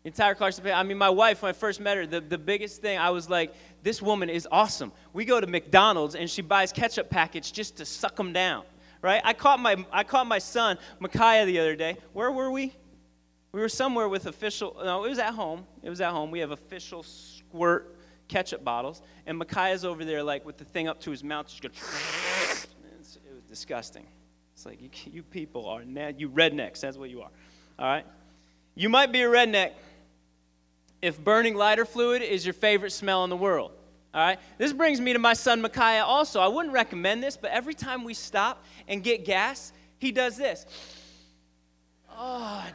Entire 0.04 0.36
Clarkson 0.36 0.64
family. 0.64 0.80
I 0.80 0.84
mean, 0.84 0.98
my 0.98 1.10
wife, 1.10 1.42
when 1.42 1.50
I 1.50 1.54
first 1.54 1.80
met 1.80 1.98
her, 1.98 2.06
the, 2.06 2.22
the 2.22 2.38
biggest 2.38 2.82
thing, 2.82 2.98
I 2.98 3.10
was 3.10 3.30
like, 3.30 3.54
this 3.84 4.02
woman 4.02 4.30
is 4.30 4.48
awesome. 4.52 4.92
We 5.14 5.26
go 5.26 5.40
to 5.40 5.48
McDonald's 5.48 6.16
and 6.16 6.30
she 6.30 6.42
buys 6.42 6.72
ketchup 6.72 7.10
packets 7.10 7.52
just 7.52 7.78
to 7.78 7.86
suck 7.86 8.16
them 8.16 8.34
down, 8.34 8.64
right? 9.02 9.22
I 9.24 9.34
caught 9.34 9.60
my, 9.60 9.84
I 9.92 10.04
caught 10.04 10.28
my 10.28 10.40
son, 10.40 10.78
Micaiah, 11.00 11.46
the 11.46 11.60
other 11.60 11.76
day. 11.76 11.98
Where 12.14 12.32
were 12.32 12.52
we? 12.52 12.74
We 13.56 13.62
were 13.62 13.70
somewhere 13.70 14.10
with 14.10 14.26
official, 14.26 14.76
no, 14.84 15.06
it 15.06 15.10
was 15.10 15.18
at 15.18 15.34
home. 15.34 15.66
It 15.82 15.90
was 15.90 16.02
at 16.02 16.12
home. 16.12 16.30
We 16.30 16.40
have 16.40 16.52
official 16.52 17.04
squirt 17.04 17.96
ketchup 18.28 18.66
bottles, 18.66 19.02
and 19.26 19.38
Micaiah's 19.38 19.86
over 19.86 20.04
there, 20.04 20.22
like, 20.24 20.46
with 20.46 20.58
the 20.58 20.66
thing 20.66 20.90
up 20.90 21.00
to 21.04 21.12
his 21.12 21.24
mouth, 21.24 21.48
just 21.48 21.62
going, 21.62 21.74
it 21.74 23.34
was 23.34 23.44
disgusting. 23.48 24.06
It's 24.54 24.66
like, 24.66 24.82
you, 24.82 24.90
you 25.10 25.24
people 25.24 25.68
are, 25.68 25.82
you 25.82 26.30
rednecks, 26.30 26.82
that's 26.82 26.98
what 26.98 27.10
you 27.10 27.22
are. 27.22 27.30
All 27.80 27.86
right? 27.86 28.06
You 28.76 28.90
might 28.90 29.14
be 29.14 29.22
a 29.22 29.30
redneck 29.30 29.72
if 31.02 31.24
burning 31.24 31.56
lighter 31.56 31.86
fluid 31.86 32.24
is 32.24 32.46
your 32.46 32.54
favorite 32.54 32.92
smell 32.92 33.24
in 33.24 33.30
the 33.30 33.38
world. 33.38 33.72
All 34.14 34.20
right? 34.20 34.40
This 34.58 34.74
brings 34.74 35.00
me 35.00 35.14
to 35.14 35.20
my 35.20 35.32
son 35.32 35.62
Micaiah 35.62 36.04
also. 36.04 36.42
I 36.42 36.50
wouldn't 36.50 36.74
recommend 36.74 37.24
this, 37.24 37.38
but 37.38 37.52
every 37.52 37.74
time 37.74 38.04
we 38.04 38.16
stop 38.16 38.66
and 38.90 39.02
get 39.02 39.24
gas, 39.24 39.72
he 39.98 40.12
does 40.12 40.36
this. 40.36 40.66
Oh, 42.12 42.66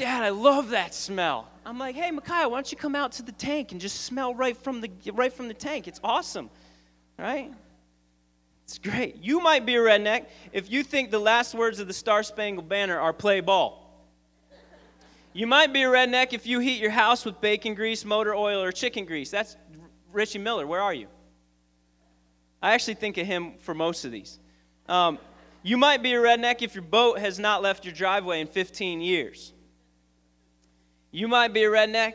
Dad, 0.00 0.22
I 0.22 0.30
love 0.30 0.70
that 0.70 0.94
smell. 0.94 1.46
I'm 1.66 1.78
like, 1.78 1.94
hey, 1.94 2.10
Micaiah, 2.10 2.48
why 2.48 2.56
don't 2.56 2.72
you 2.72 2.78
come 2.78 2.96
out 2.96 3.12
to 3.12 3.22
the 3.22 3.32
tank 3.32 3.72
and 3.72 3.78
just 3.78 4.00
smell 4.00 4.34
right 4.34 4.56
from 4.56 4.80
the, 4.80 4.90
right 5.12 5.30
from 5.30 5.46
the 5.46 5.52
tank? 5.52 5.86
It's 5.86 6.00
awesome, 6.02 6.48
right? 7.18 7.52
It's 8.64 8.78
great. 8.78 9.16
You 9.22 9.40
might 9.40 9.66
be 9.66 9.74
a 9.74 9.78
redneck 9.78 10.24
if 10.54 10.70
you 10.70 10.84
think 10.84 11.10
the 11.10 11.18
last 11.18 11.54
words 11.54 11.80
of 11.80 11.86
the 11.86 11.92
Star 11.92 12.22
Spangled 12.22 12.66
Banner 12.66 12.98
are 12.98 13.12
play 13.12 13.40
ball. 13.40 13.94
You 15.34 15.46
might 15.46 15.70
be 15.70 15.82
a 15.82 15.88
redneck 15.88 16.32
if 16.32 16.46
you 16.46 16.60
heat 16.60 16.80
your 16.80 16.92
house 16.92 17.26
with 17.26 17.38
bacon 17.42 17.74
grease, 17.74 18.02
motor 18.02 18.34
oil, 18.34 18.62
or 18.62 18.72
chicken 18.72 19.04
grease. 19.04 19.30
That's 19.30 19.54
Richie 20.14 20.38
Miller. 20.38 20.66
Where 20.66 20.80
are 20.80 20.94
you? 20.94 21.08
I 22.62 22.72
actually 22.72 22.94
think 22.94 23.18
of 23.18 23.26
him 23.26 23.52
for 23.58 23.74
most 23.74 24.06
of 24.06 24.12
these. 24.12 24.38
Um, 24.88 25.18
you 25.62 25.76
might 25.76 26.02
be 26.02 26.14
a 26.14 26.18
redneck 26.18 26.62
if 26.62 26.74
your 26.74 26.84
boat 26.84 27.18
has 27.18 27.38
not 27.38 27.60
left 27.60 27.84
your 27.84 27.92
driveway 27.92 28.40
in 28.40 28.46
15 28.46 29.02
years. 29.02 29.52
You 31.10 31.28
might 31.28 31.52
be 31.52 31.64
a 31.64 31.68
redneck 31.68 32.14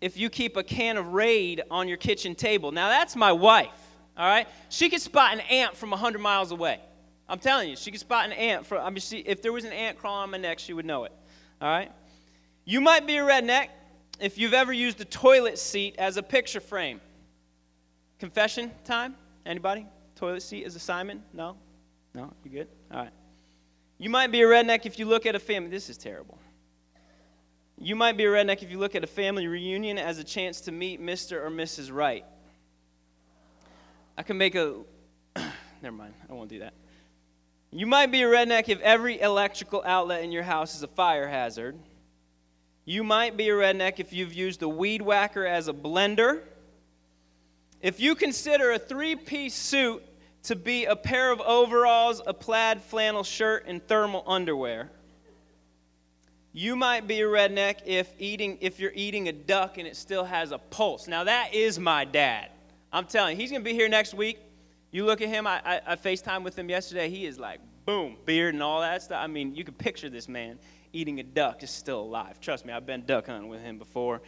if 0.00 0.16
you 0.16 0.30
keep 0.30 0.56
a 0.56 0.62
can 0.62 0.96
of 0.96 1.12
Raid 1.12 1.62
on 1.70 1.88
your 1.88 1.96
kitchen 1.96 2.34
table. 2.34 2.70
Now, 2.70 2.88
that's 2.88 3.16
my 3.16 3.32
wife, 3.32 3.68
all 4.16 4.28
right? 4.28 4.46
She 4.68 4.88
can 4.88 5.00
spot 5.00 5.32
an 5.34 5.40
ant 5.40 5.76
from 5.76 5.90
100 5.90 6.18
miles 6.20 6.52
away. 6.52 6.80
I'm 7.28 7.38
telling 7.38 7.68
you, 7.68 7.76
she 7.76 7.90
can 7.90 7.98
spot 7.98 8.26
an 8.26 8.32
ant 8.32 8.66
from, 8.66 8.84
I 8.84 8.90
mean, 8.90 9.00
she, 9.00 9.18
if 9.18 9.42
there 9.42 9.52
was 9.52 9.64
an 9.64 9.72
ant 9.72 9.98
crawling 9.98 10.22
on 10.22 10.30
my 10.30 10.38
neck, 10.38 10.58
she 10.58 10.72
would 10.72 10.86
know 10.86 11.04
it, 11.04 11.12
all 11.60 11.68
right? 11.68 11.90
You 12.64 12.80
might 12.80 13.06
be 13.06 13.16
a 13.16 13.22
redneck 13.22 13.68
if 14.20 14.38
you've 14.38 14.54
ever 14.54 14.72
used 14.72 15.00
a 15.00 15.04
toilet 15.04 15.58
seat 15.58 15.96
as 15.98 16.16
a 16.16 16.22
picture 16.22 16.60
frame. 16.60 17.00
Confession 18.18 18.70
time? 18.84 19.16
Anybody? 19.44 19.86
Toilet 20.14 20.42
seat 20.42 20.64
as 20.64 20.76
a 20.76 20.80
Simon? 20.80 21.22
No? 21.32 21.56
No? 22.14 22.32
You 22.44 22.50
good? 22.50 22.68
All 22.92 23.00
right. 23.00 23.10
You 23.98 24.10
might 24.10 24.30
be 24.30 24.42
a 24.42 24.46
redneck 24.46 24.86
if 24.86 24.98
you 24.98 25.06
look 25.06 25.26
at 25.26 25.34
a 25.34 25.38
family. 25.38 25.70
This 25.70 25.90
is 25.90 25.96
terrible. 25.96 26.38
You 27.78 27.94
might 27.94 28.16
be 28.16 28.24
a 28.24 28.28
redneck 28.28 28.62
if 28.62 28.70
you 28.70 28.78
look 28.78 28.94
at 28.94 29.04
a 29.04 29.06
family 29.06 29.46
reunion 29.46 29.98
as 29.98 30.18
a 30.18 30.24
chance 30.24 30.62
to 30.62 30.72
meet 30.72 31.00
Mr. 31.00 31.44
or 31.44 31.50
Mrs. 31.50 31.92
Wright. 31.92 32.24
I 34.16 34.22
can 34.22 34.38
make 34.38 34.54
a. 34.54 34.76
Never 35.82 35.94
mind, 35.94 36.14
I 36.28 36.32
won't 36.32 36.48
do 36.48 36.60
that. 36.60 36.72
You 37.70 37.86
might 37.86 38.10
be 38.10 38.22
a 38.22 38.26
redneck 38.26 38.70
if 38.70 38.80
every 38.80 39.20
electrical 39.20 39.82
outlet 39.84 40.24
in 40.24 40.32
your 40.32 40.42
house 40.42 40.74
is 40.74 40.82
a 40.82 40.88
fire 40.88 41.28
hazard. 41.28 41.76
You 42.86 43.04
might 43.04 43.36
be 43.36 43.50
a 43.50 43.52
redneck 43.52 43.98
if 43.98 44.12
you've 44.12 44.32
used 44.32 44.62
a 44.62 44.68
weed 44.68 45.02
whacker 45.02 45.44
as 45.44 45.68
a 45.68 45.74
blender. 45.74 46.40
If 47.82 48.00
you 48.00 48.14
consider 48.14 48.70
a 48.70 48.78
three 48.78 49.16
piece 49.16 49.54
suit 49.54 50.02
to 50.44 50.56
be 50.56 50.86
a 50.86 50.96
pair 50.96 51.30
of 51.30 51.40
overalls, 51.40 52.22
a 52.26 52.32
plaid 52.32 52.80
flannel 52.80 53.24
shirt, 53.24 53.64
and 53.66 53.86
thermal 53.86 54.24
underwear. 54.26 54.90
You 56.58 56.74
might 56.74 57.06
be 57.06 57.20
a 57.20 57.24
redneck 57.26 57.80
if 57.84 58.10
eating 58.18 58.56
if 58.62 58.80
you're 58.80 58.92
eating 58.94 59.28
a 59.28 59.32
duck 59.32 59.76
and 59.76 59.86
it 59.86 59.94
still 59.94 60.24
has 60.24 60.52
a 60.52 60.58
pulse. 60.58 61.06
Now 61.06 61.24
that 61.24 61.52
is 61.52 61.78
my 61.78 62.06
dad. 62.06 62.48
I'm 62.90 63.04
telling 63.04 63.36
you, 63.36 63.42
he's 63.42 63.50
gonna 63.50 63.62
be 63.62 63.74
here 63.74 63.90
next 63.90 64.14
week. 64.14 64.38
You 64.90 65.04
look 65.04 65.20
at 65.20 65.28
him. 65.28 65.46
I, 65.46 65.60
I, 65.62 65.80
I 65.88 65.96
FaceTime 65.96 66.44
with 66.44 66.58
him 66.58 66.70
yesterday. 66.70 67.10
He 67.10 67.26
is 67.26 67.38
like 67.38 67.60
boom, 67.84 68.16
beard 68.24 68.54
and 68.54 68.62
all 68.62 68.80
that 68.80 69.02
stuff. 69.02 69.18
I 69.22 69.26
mean, 69.26 69.54
you 69.54 69.64
can 69.64 69.74
picture 69.74 70.08
this 70.08 70.30
man 70.30 70.58
eating 70.94 71.20
a 71.20 71.22
duck 71.22 71.62
is 71.62 71.70
still 71.70 72.00
alive. 72.00 72.40
Trust 72.40 72.64
me, 72.64 72.72
I've 72.72 72.86
been 72.86 73.04
duck 73.04 73.26
hunting 73.26 73.50
with 73.50 73.60
him 73.60 73.76
before, 73.76 74.22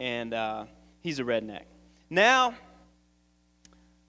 and 0.00 0.32
uh, 0.32 0.64
he's 1.02 1.18
a 1.18 1.22
redneck. 1.22 1.64
Now, 2.08 2.54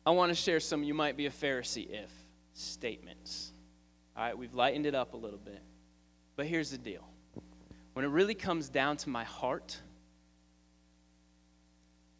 I 0.05 0.11
want 0.11 0.29
to 0.29 0.35
share 0.35 0.61
some 0.61 0.81
you 0.81 0.93
might 0.93 1.17
be 1.17 1.25
a 1.25 1.29
Pharisee 1.29 1.89
if 1.89 2.09
statements. 2.53 3.51
All 4.15 4.23
right, 4.23 4.37
we've 4.37 4.53
lightened 4.53 4.85
it 4.85 4.95
up 4.95 5.13
a 5.13 5.17
little 5.17 5.39
bit. 5.39 5.61
But 6.37 6.45
here's 6.45 6.71
the 6.71 6.77
deal 6.77 7.05
when 7.95 8.03
it 8.03 8.09
really 8.09 8.35
comes 8.35 8.67
down 8.67 8.97
to 8.97 9.09
my 9.09 9.23
heart, 9.23 9.79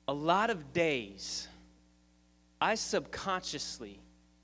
a 0.08 0.14
lot 0.14 0.50
of 0.50 0.72
days 0.72 1.50
I 2.62 2.76
subconsciously 2.76 4.00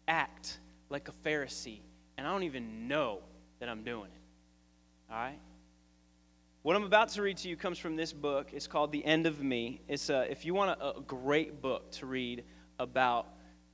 act 0.10 0.60
like 0.90 1.08
a 1.08 1.14
Pharisee, 1.26 1.80
and 2.18 2.28
I 2.28 2.32
don't 2.32 2.44
even 2.44 2.90
know 2.90 3.20
that 3.60 3.70
I'm 3.70 3.86
doing 3.86 4.10
it. 4.14 5.10
All 5.10 5.16
right? 5.16 5.40
What 6.64 6.76
I'm 6.76 6.84
about 6.84 7.08
to 7.10 7.22
read 7.22 7.38
to 7.38 7.48
you 7.48 7.56
comes 7.56 7.78
from 7.78 7.96
this 7.96 8.12
book. 8.12 8.50
It's 8.52 8.68
called 8.68 8.92
The 8.92 9.04
End 9.06 9.26
of 9.26 9.42
Me. 9.42 9.80
It's 9.88 10.10
a, 10.10 10.30
if 10.30 10.44
you 10.44 10.54
want 10.54 10.82
a, 10.82 10.98
a 10.98 11.02
great 11.02 11.62
book 11.62 11.92
to 11.92 12.08
read 12.08 12.44
about 12.78 13.28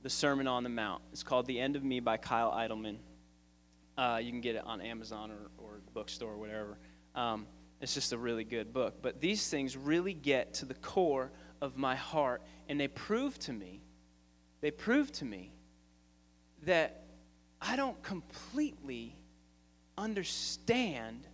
the 0.04 0.10
Sermon 0.10 0.46
on 0.46 0.62
the 0.62 0.68
Mount, 0.68 1.02
it's 1.12 1.24
called 1.24 1.46
The 1.46 1.58
End 1.58 1.74
of 1.74 1.82
Me 1.82 1.98
by 1.98 2.18
Kyle 2.18 2.52
Idleman. 2.52 2.98
Uh, 3.96 4.20
you 4.22 4.30
can 4.30 4.40
get 4.40 4.54
it 4.54 4.62
on 4.64 4.80
Amazon 4.80 5.32
or, 5.32 5.50
or 5.58 5.80
bookstore 5.92 6.34
or 6.34 6.38
whatever. 6.38 6.78
Um, 7.18 7.48
it's 7.80 7.94
just 7.94 8.12
a 8.12 8.18
really 8.18 8.44
good 8.44 8.72
book. 8.72 9.02
But 9.02 9.20
these 9.20 9.48
things 9.48 9.76
really 9.76 10.14
get 10.14 10.54
to 10.54 10.64
the 10.64 10.74
core 10.74 11.32
of 11.60 11.76
my 11.76 11.96
heart, 11.96 12.42
and 12.68 12.78
they 12.78 12.86
prove 12.86 13.36
to 13.40 13.52
me, 13.52 13.80
they 14.60 14.70
prove 14.70 15.10
to 15.12 15.24
me 15.24 15.52
that 16.64 17.02
I 17.60 17.74
don't 17.74 18.00
completely 18.04 19.16
understand 19.96 21.26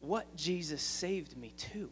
what 0.00 0.34
Jesus 0.34 0.80
saved 0.80 1.36
me 1.36 1.52
to. 1.72 1.90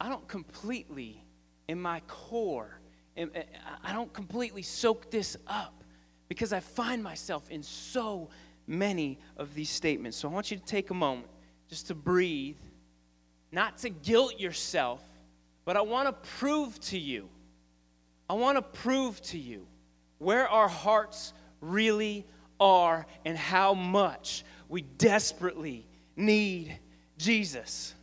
I 0.00 0.08
don't 0.08 0.28
completely, 0.28 1.24
in 1.66 1.80
my 1.80 2.00
core, 2.06 2.78
I 3.16 3.92
don't 3.92 4.12
completely 4.12 4.62
soak 4.62 5.10
this 5.10 5.36
up 5.48 5.82
because 6.28 6.52
I 6.52 6.60
find 6.60 7.02
myself 7.02 7.50
in 7.50 7.62
so 7.64 8.28
many 8.66 9.18
of 9.36 9.54
these 9.54 9.70
statements. 9.70 10.16
So 10.16 10.28
I 10.28 10.32
want 10.32 10.50
you 10.50 10.56
to 10.56 10.64
take 10.64 10.90
a 10.90 10.94
moment 10.94 11.28
just 11.68 11.88
to 11.88 11.94
breathe, 11.94 12.56
not 13.52 13.78
to 13.78 13.90
guilt 13.90 14.38
yourself, 14.38 15.02
but 15.64 15.76
I 15.76 15.82
want 15.82 16.08
to 16.08 16.28
prove 16.38 16.78
to 16.80 16.98
you, 16.98 17.28
I 18.28 18.34
want 18.34 18.56
to 18.56 18.62
prove 18.62 19.20
to 19.22 19.38
you 19.38 19.66
where 20.18 20.48
our 20.48 20.68
hearts 20.68 21.32
really 21.60 22.24
are 22.58 23.06
and 23.24 23.36
how 23.36 23.74
much 23.74 24.44
we 24.68 24.82
desperately 24.82 25.86
need 26.16 26.78
Jesus. 27.18 27.94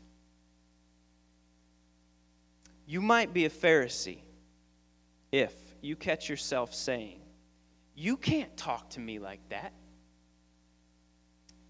You 2.86 3.02
might 3.02 3.34
be 3.34 3.46
a 3.46 3.50
Pharisee 3.50 4.20
if 5.32 5.54
you 5.82 5.96
catch 5.96 6.30
yourself 6.30 6.74
saying, 6.74 7.20
You 7.96 8.18
can't 8.18 8.56
talk 8.56 8.92
to 8.92 9.00
me 9.00 9.20
like 9.20 9.40
that 9.50 9.74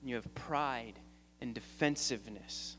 and 0.03 0.09
you 0.09 0.15
have 0.17 0.35
pride 0.35 0.99
and 1.39 1.55
defensiveness. 1.55 2.75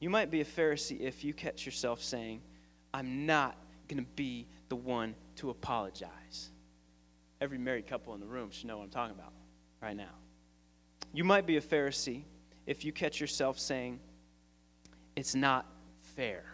You 0.00 0.08
might 0.08 0.30
be 0.30 0.40
a 0.40 0.44
Pharisee 0.46 0.98
if 0.98 1.24
you 1.24 1.34
catch 1.34 1.66
yourself 1.66 2.02
saying, 2.02 2.40
I'm 2.94 3.26
not 3.26 3.54
going 3.86 4.02
to 4.02 4.10
be 4.16 4.46
the 4.70 4.76
one 4.76 5.14
to 5.36 5.50
apologize. 5.50 6.48
Every 7.42 7.58
married 7.58 7.86
couple 7.86 8.14
in 8.14 8.20
the 8.20 8.26
room 8.26 8.50
should 8.50 8.66
know 8.66 8.78
what 8.78 8.84
I'm 8.84 8.88
talking 8.88 9.14
about 9.14 9.34
right 9.82 9.96
now. 9.96 10.14
You 11.12 11.24
might 11.24 11.46
be 11.46 11.58
a 11.58 11.60
Pharisee 11.60 12.22
if 12.66 12.82
you 12.82 12.90
catch 12.90 13.20
yourself 13.20 13.58
saying, 13.58 14.00
It's 15.16 15.34
not 15.34 15.66
fair, 16.16 16.44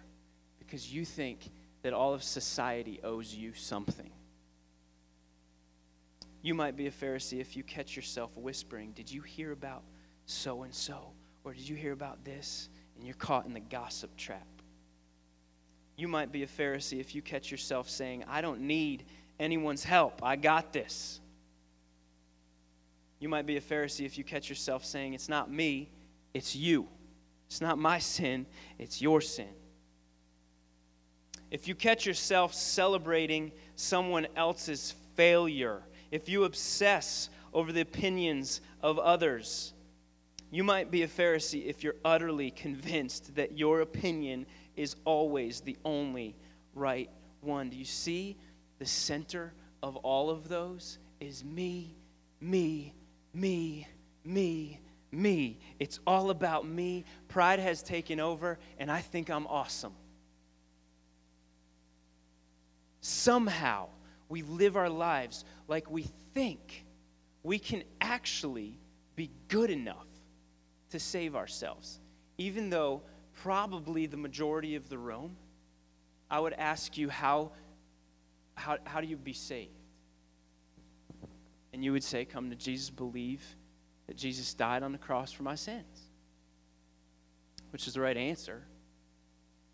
because 0.59 0.93
you 0.93 1.05
think 1.05 1.39
that 1.83 1.93
all 1.93 2.15
of 2.15 2.25
society 2.25 2.99
owes 3.05 3.33
you 3.33 3.55
something. 3.55 4.11
You 6.45 6.53
might 6.53 6.77
be 6.77 6.89
a 6.89 6.91
Pharisee 6.91 7.41
if 7.41 7.57
you 7.57 7.63
catch 7.63 7.97
yourself 7.97 8.37
whispering, 8.37 8.93
Did 8.93 9.11
you 9.11 9.23
hear 9.23 9.51
about 9.53 9.83
so 10.27 10.65
and 10.65 10.75
so? 10.75 11.13
Or 11.43 11.55
did 11.55 11.67
you 11.67 11.75
hear 11.75 11.93
about 11.93 12.23
this? 12.23 12.69
And 12.97 13.07
you're 13.07 13.15
caught 13.15 13.47
in 13.47 13.55
the 13.55 13.61
gossip 13.61 14.15
trap. 14.19 14.47
You 15.97 16.07
might 16.07 16.33
be 16.33 16.43
a 16.43 16.47
Pharisee 16.47 17.01
if 17.01 17.15
you 17.15 17.23
catch 17.23 17.51
yourself 17.51 17.89
saying, 17.89 18.25
I 18.29 18.43
don't 18.43 18.61
need 18.61 19.05
anyone's 19.41 19.85
help. 19.85 20.23
I 20.23 20.37
got 20.37 20.75
this. 20.75 21.19
You 23.21 23.31
might 23.31 23.47
be 23.47 23.57
a 23.57 23.63
Pharisee 23.63 24.05
if 24.05 24.19
you 24.19 24.23
catch 24.23 24.51
yourself 24.51 24.85
saying, 24.85 25.15
It's 25.15 25.31
not 25.31 25.51
me, 25.51 25.89
it's 26.35 26.55
you. 26.55 26.89
It's 27.47 27.63
not 27.63 27.79
my 27.79 27.99
sin, 27.99 28.45
it's 28.79 29.01
your 29.01 29.23
sin. 29.23 29.49
If 31.51 31.69
you 31.69 31.75
catch 31.75 32.05
yourself 32.05 32.53
celebrating 32.53 33.53
someone 33.77 34.27
else's 34.37 34.95
failure, 35.17 35.83
if 36.15 36.29
you 36.29 36.45
obsess 36.45 37.29
over 37.53 37.73
the 37.73 37.81
opinions 37.81 38.61
of 38.81 39.01
others, 39.01 39.75
you 40.49 40.63
might 40.63 40.89
be 40.89 41.03
a 41.03 41.09
Pharisee 41.09 41.67
if 41.67 41.83
you're 41.83 41.97
utterly 42.05 42.53
convinced 42.53 43.35
that 43.35 43.59
your 43.59 43.81
opinion 43.81 44.47
is 44.77 44.95
always 45.05 45.61
the 45.61 45.77
only 45.85 46.37
right 46.73 47.11
one. 47.41 47.69
Do 47.69 47.77
you 47.77 47.85
see 47.85 48.37
the 48.79 48.87
center 48.87 49.55
of 49.83 49.97
all 49.97 50.31
of 50.31 50.49
those 50.49 50.99
is 51.19 51.45
me, 51.45 51.97
me, 52.41 52.95
me, 53.33 53.89
me, 54.25 54.79
me. 55.11 55.59
It's 55.81 55.99
all 56.07 56.31
about 56.31 56.65
me. 56.65 57.07
Pride 57.27 57.59
has 57.59 57.83
taken 57.83 58.21
over, 58.21 58.61
and 58.79 58.89
I 58.89 59.01
think 59.01 59.31
I'm 59.31 59.49
awesome. 59.49 59.95
Somehow, 63.01 63.89
we 64.29 64.43
live 64.43 64.77
our 64.77 64.89
lives 64.89 65.45
like 65.69 65.91
we 65.91 66.07
think 66.35 66.85
we 67.43 67.59
can 67.59 67.83
actually 68.01 68.79
be 69.17 69.31
good 69.49 69.71
enough 69.71 70.07
to 70.91 70.99
save 70.99 71.35
ourselves, 71.37 72.01
even 72.39 72.71
though 72.71 73.03
probably 73.43 74.07
the 74.07 74.17
majority 74.17 74.77
of 74.77 74.89
the 74.89 74.99
room, 74.99 75.37
I 76.31 76.41
would 76.41 76.53
ask 76.53 76.97
you, 76.97 77.09
how, 77.09 77.53
how, 78.55 78.79
how 78.85 79.01
do 79.01 79.07
you 79.07 79.17
be 79.17 79.33
saved? 79.33 79.71
And 81.73 81.85
you 81.85 81.93
would 81.93 82.05
say, 82.05 82.25
Come 82.25 82.51
to 82.51 82.57
Jesus, 82.57 82.91
believe 82.91 83.43
that 84.07 84.17
Jesus 84.17 84.55
died 84.55 84.83
on 84.83 84.93
the 84.93 84.99
cross 84.99 85.33
for 85.33 85.43
my 85.43 85.55
sins, 85.55 86.09
which 87.71 87.89
is 87.89 87.95
the 87.95 88.01
right 88.01 88.17
answer. 88.17 88.63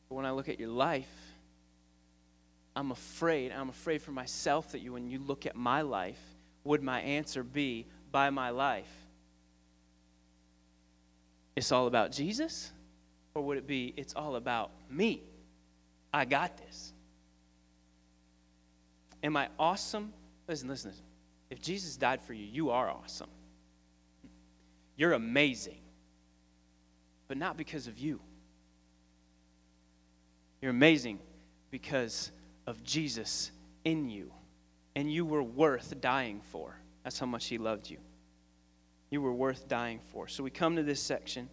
But 0.08 0.14
when 0.14 0.24
I 0.24 0.30
look 0.30 0.48
at 0.48 0.58
your 0.58 0.70
life, 0.70 1.29
I'm 2.80 2.92
afraid, 2.92 3.52
I'm 3.52 3.68
afraid 3.68 4.00
for 4.00 4.10
myself 4.10 4.72
that 4.72 4.80
you, 4.80 4.94
when 4.94 5.10
you 5.10 5.18
look 5.18 5.44
at 5.44 5.54
my 5.54 5.82
life, 5.82 6.18
would 6.64 6.82
my 6.82 7.02
answer 7.02 7.42
be, 7.42 7.84
by 8.10 8.30
my 8.30 8.48
life, 8.48 8.88
it's 11.54 11.72
all 11.72 11.86
about 11.86 12.10
Jesus? 12.10 12.72
Or 13.34 13.42
would 13.42 13.58
it 13.58 13.66
be, 13.66 13.92
it's 13.98 14.14
all 14.14 14.34
about 14.34 14.70
me? 14.88 15.22
I 16.10 16.24
got 16.24 16.56
this. 16.56 16.94
Am 19.22 19.36
I 19.36 19.48
awesome? 19.58 20.14
Listen, 20.48 20.70
listen, 20.70 20.88
listen. 20.88 21.04
If 21.50 21.60
Jesus 21.60 21.98
died 21.98 22.22
for 22.22 22.32
you, 22.32 22.46
you 22.46 22.70
are 22.70 22.88
awesome. 22.88 23.28
You're 24.96 25.12
amazing. 25.12 25.82
But 27.28 27.36
not 27.36 27.58
because 27.58 27.88
of 27.88 27.98
you. 27.98 28.20
You're 30.62 30.70
amazing 30.70 31.18
because 31.70 32.32
of 32.66 32.82
Jesus 32.82 33.50
in 33.84 34.08
you. 34.08 34.32
And 34.96 35.12
you 35.12 35.24
were 35.24 35.42
worth 35.42 36.00
dying 36.00 36.40
for. 36.50 36.76
That's 37.04 37.18
how 37.18 37.26
much 37.26 37.46
He 37.46 37.58
loved 37.58 37.88
you. 37.88 37.98
You 39.10 39.22
were 39.22 39.32
worth 39.32 39.68
dying 39.68 40.00
for. 40.12 40.28
So 40.28 40.42
we 40.42 40.50
come 40.50 40.76
to 40.76 40.82
this 40.82 41.00
section. 41.00 41.48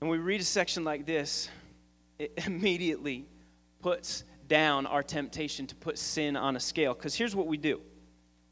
And 0.00 0.10
we 0.10 0.18
read 0.18 0.40
a 0.40 0.44
section 0.44 0.84
like 0.84 1.06
this, 1.06 1.48
it 2.18 2.32
immediately 2.46 3.26
puts 3.80 4.24
down 4.48 4.86
our 4.86 5.02
temptation 5.02 5.66
to 5.66 5.74
put 5.74 5.98
sin 5.98 6.36
on 6.36 6.56
a 6.56 6.60
scale. 6.60 6.94
Because 6.94 7.14
here's 7.14 7.34
what 7.34 7.46
we 7.46 7.56
do 7.56 7.80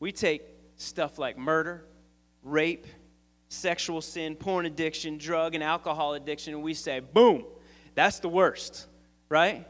we 0.01 0.13
take 0.13 0.43
stuff 0.77 1.19
like 1.19 1.39
murder, 1.39 1.85
rape, 2.43 2.87
sexual 3.49 4.01
sin, 4.01 4.35
porn 4.35 4.67
addiction, 4.67 5.19
drug 5.19 5.55
and 5.55 5.63
alcohol 5.63 6.15
addiction, 6.15 6.55
and 6.55 6.63
we 6.63 6.75
say, 6.75 7.01
boom, 7.01 7.45
that's 7.95 8.19
the 8.19 8.29
worst, 8.29 8.87
right? 9.29 9.67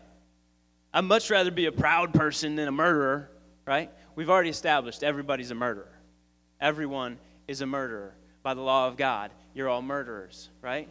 I'd 0.95 1.05
much 1.05 1.29
rather 1.29 1.51
be 1.51 1.67
a 1.67 1.73
proud 1.73 2.15
person 2.15 2.57
than 2.57 2.69
a 2.69 2.73
murderer, 2.73 3.29
right? 3.67 3.91
We've 4.15 4.31
already 4.31 4.49
established 4.49 5.03
everybody's 5.03 5.51
a 5.51 5.55
murderer. 5.55 5.93
Everyone 6.61 7.19
is 7.47 7.61
a 7.61 7.67
murderer. 7.67 8.15
By 8.43 8.55
the 8.55 8.63
law 8.63 8.89
of 8.89 8.97
God, 8.97 9.31
you're 9.53 9.69
all 9.69 9.83
murderers, 9.83 10.49
right? 10.63 10.89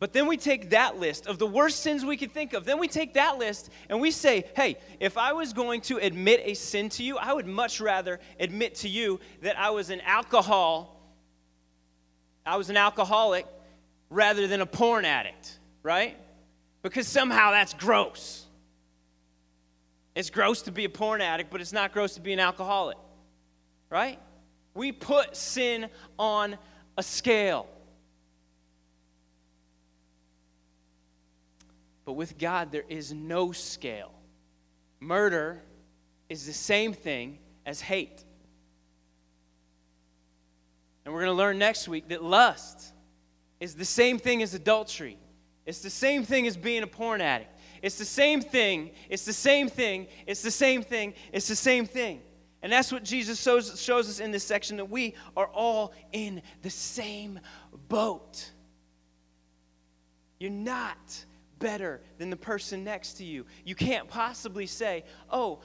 But 0.00 0.12
then 0.12 0.26
we 0.26 0.36
take 0.36 0.70
that 0.70 0.98
list 0.98 1.26
of 1.26 1.38
the 1.38 1.46
worst 1.46 1.80
sins 1.80 2.04
we 2.04 2.16
could 2.16 2.32
think 2.32 2.52
of. 2.52 2.66
Then 2.66 2.78
we 2.78 2.88
take 2.88 3.14
that 3.14 3.38
list 3.38 3.70
and 3.88 4.00
we 4.00 4.10
say, 4.10 4.44
hey, 4.56 4.76
if 5.00 5.16
I 5.16 5.32
was 5.32 5.52
going 5.54 5.80
to 5.82 5.96
admit 5.96 6.42
a 6.44 6.54
sin 6.54 6.90
to 6.90 7.02
you, 7.02 7.16
I 7.16 7.32
would 7.32 7.46
much 7.46 7.80
rather 7.80 8.20
admit 8.38 8.74
to 8.76 8.88
you 8.88 9.20
that 9.40 9.58
I 9.58 9.70
was 9.70 9.90
an 9.90 10.00
alcohol 10.02 10.90
I 12.46 12.56
was 12.56 12.70
an 12.70 12.76
alcoholic 12.76 13.46
rather 14.10 14.46
than 14.46 14.60
a 14.60 14.66
porn 14.66 15.04
addict, 15.04 15.58
right? 15.82 16.16
Because 16.82 17.08
somehow 17.08 17.52
that's 17.52 17.72
gross. 17.74 18.43
It's 20.14 20.30
gross 20.30 20.62
to 20.62 20.72
be 20.72 20.84
a 20.84 20.88
porn 20.88 21.20
addict, 21.20 21.50
but 21.50 21.60
it's 21.60 21.72
not 21.72 21.92
gross 21.92 22.14
to 22.14 22.20
be 22.20 22.32
an 22.32 22.40
alcoholic, 22.40 22.96
right? 23.90 24.18
We 24.74 24.92
put 24.92 25.36
sin 25.36 25.88
on 26.18 26.56
a 26.96 27.02
scale. 27.02 27.66
But 32.04 32.12
with 32.12 32.38
God, 32.38 32.70
there 32.70 32.84
is 32.88 33.12
no 33.12 33.52
scale. 33.52 34.12
Murder 35.00 35.62
is 36.28 36.46
the 36.46 36.52
same 36.52 36.92
thing 36.92 37.38
as 37.66 37.80
hate. 37.80 38.24
And 41.04 41.12
we're 41.12 41.20
going 41.20 41.32
to 41.32 41.38
learn 41.38 41.58
next 41.58 41.88
week 41.88 42.08
that 42.08 42.22
lust 42.22 42.92
is 43.60 43.74
the 43.74 43.84
same 43.84 44.18
thing 44.18 44.42
as 44.42 44.54
adultery. 44.54 45.18
It's 45.66 45.80
the 45.80 45.90
same 45.90 46.24
thing 46.24 46.46
as 46.46 46.56
being 46.56 46.82
a 46.82 46.86
porn 46.86 47.20
addict. 47.20 47.50
It's 47.84 47.96
the 47.96 48.06
same 48.06 48.40
thing. 48.40 48.92
It's 49.10 49.26
the 49.26 49.32
same 49.34 49.68
thing. 49.68 50.06
It's 50.26 50.40
the 50.40 50.50
same 50.50 50.82
thing. 50.82 51.12
It's 51.34 51.48
the 51.48 51.54
same 51.54 51.84
thing. 51.84 52.22
And 52.62 52.72
that's 52.72 52.90
what 52.90 53.04
Jesus 53.04 53.38
shows, 53.38 53.78
shows 53.78 54.08
us 54.08 54.20
in 54.20 54.30
this 54.30 54.42
section 54.42 54.78
that 54.78 54.88
we 54.88 55.14
are 55.36 55.48
all 55.48 55.92
in 56.10 56.40
the 56.62 56.70
same 56.70 57.38
boat. 57.88 58.50
You're 60.40 60.50
not 60.50 61.24
better 61.58 62.00
than 62.16 62.30
the 62.30 62.38
person 62.38 62.84
next 62.84 63.18
to 63.18 63.24
you. 63.24 63.44
You 63.66 63.74
can't 63.74 64.08
possibly 64.08 64.66
say, 64.66 65.04
oh, 65.30 65.60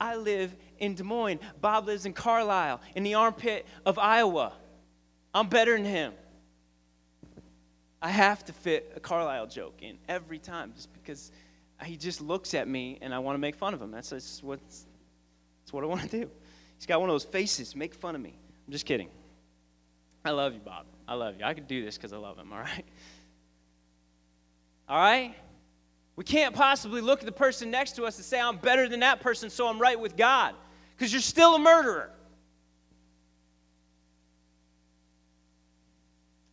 I 0.00 0.14
live 0.14 0.54
in 0.78 0.94
Des 0.94 1.02
Moines. 1.02 1.40
Bob 1.60 1.86
lives 1.86 2.06
in 2.06 2.12
Carlisle, 2.12 2.80
in 2.94 3.02
the 3.02 3.14
armpit 3.14 3.66
of 3.84 3.98
Iowa. 3.98 4.52
I'm 5.34 5.48
better 5.48 5.76
than 5.76 5.84
him. 5.84 6.12
I 8.00 8.10
have 8.10 8.44
to 8.44 8.52
fit 8.52 8.92
a 8.94 9.00
Carlisle 9.00 9.48
joke 9.48 9.82
in 9.82 9.98
every 10.08 10.38
time 10.38 10.72
just 10.76 10.92
because 10.92 11.32
he 11.84 11.96
just 11.96 12.20
looks 12.20 12.54
at 12.54 12.66
me 12.66 12.98
and 13.02 13.14
I 13.14 13.18
want 13.18 13.34
to 13.34 13.38
make 13.38 13.54
fun 13.54 13.74
of 13.74 13.82
him. 13.82 13.90
That's, 13.90 14.10
that's, 14.10 14.42
what, 14.42 14.60
that's 14.68 15.72
what 15.72 15.84
I 15.84 15.86
want 15.86 16.02
to 16.02 16.08
do. 16.08 16.30
He's 16.76 16.86
got 16.86 17.00
one 17.00 17.08
of 17.10 17.14
those 17.14 17.24
faces, 17.24 17.76
make 17.76 17.94
fun 17.94 18.14
of 18.14 18.20
me. 18.20 18.36
I'm 18.66 18.72
just 18.72 18.86
kidding. 18.86 19.08
I 20.24 20.30
love 20.30 20.54
you, 20.54 20.60
Bob. 20.60 20.86
I 21.06 21.14
love 21.14 21.36
you. 21.38 21.44
I 21.44 21.54
could 21.54 21.68
do 21.68 21.84
this 21.84 21.96
because 21.96 22.12
I 22.12 22.16
love 22.16 22.38
him, 22.38 22.52
all 22.52 22.58
right? 22.58 22.84
All 24.88 24.98
right? 24.98 25.34
We 26.16 26.24
can't 26.24 26.54
possibly 26.54 27.00
look 27.00 27.20
at 27.20 27.26
the 27.26 27.32
person 27.32 27.70
next 27.70 27.96
to 27.96 28.04
us 28.04 28.16
and 28.16 28.24
say, 28.24 28.40
I'm 28.40 28.56
better 28.56 28.88
than 28.88 29.00
that 29.00 29.20
person, 29.20 29.50
so 29.50 29.68
I'm 29.68 29.78
right 29.78 29.98
with 29.98 30.16
God, 30.16 30.54
because 30.96 31.12
you're 31.12 31.20
still 31.20 31.54
a 31.54 31.58
murderer. 31.58 32.10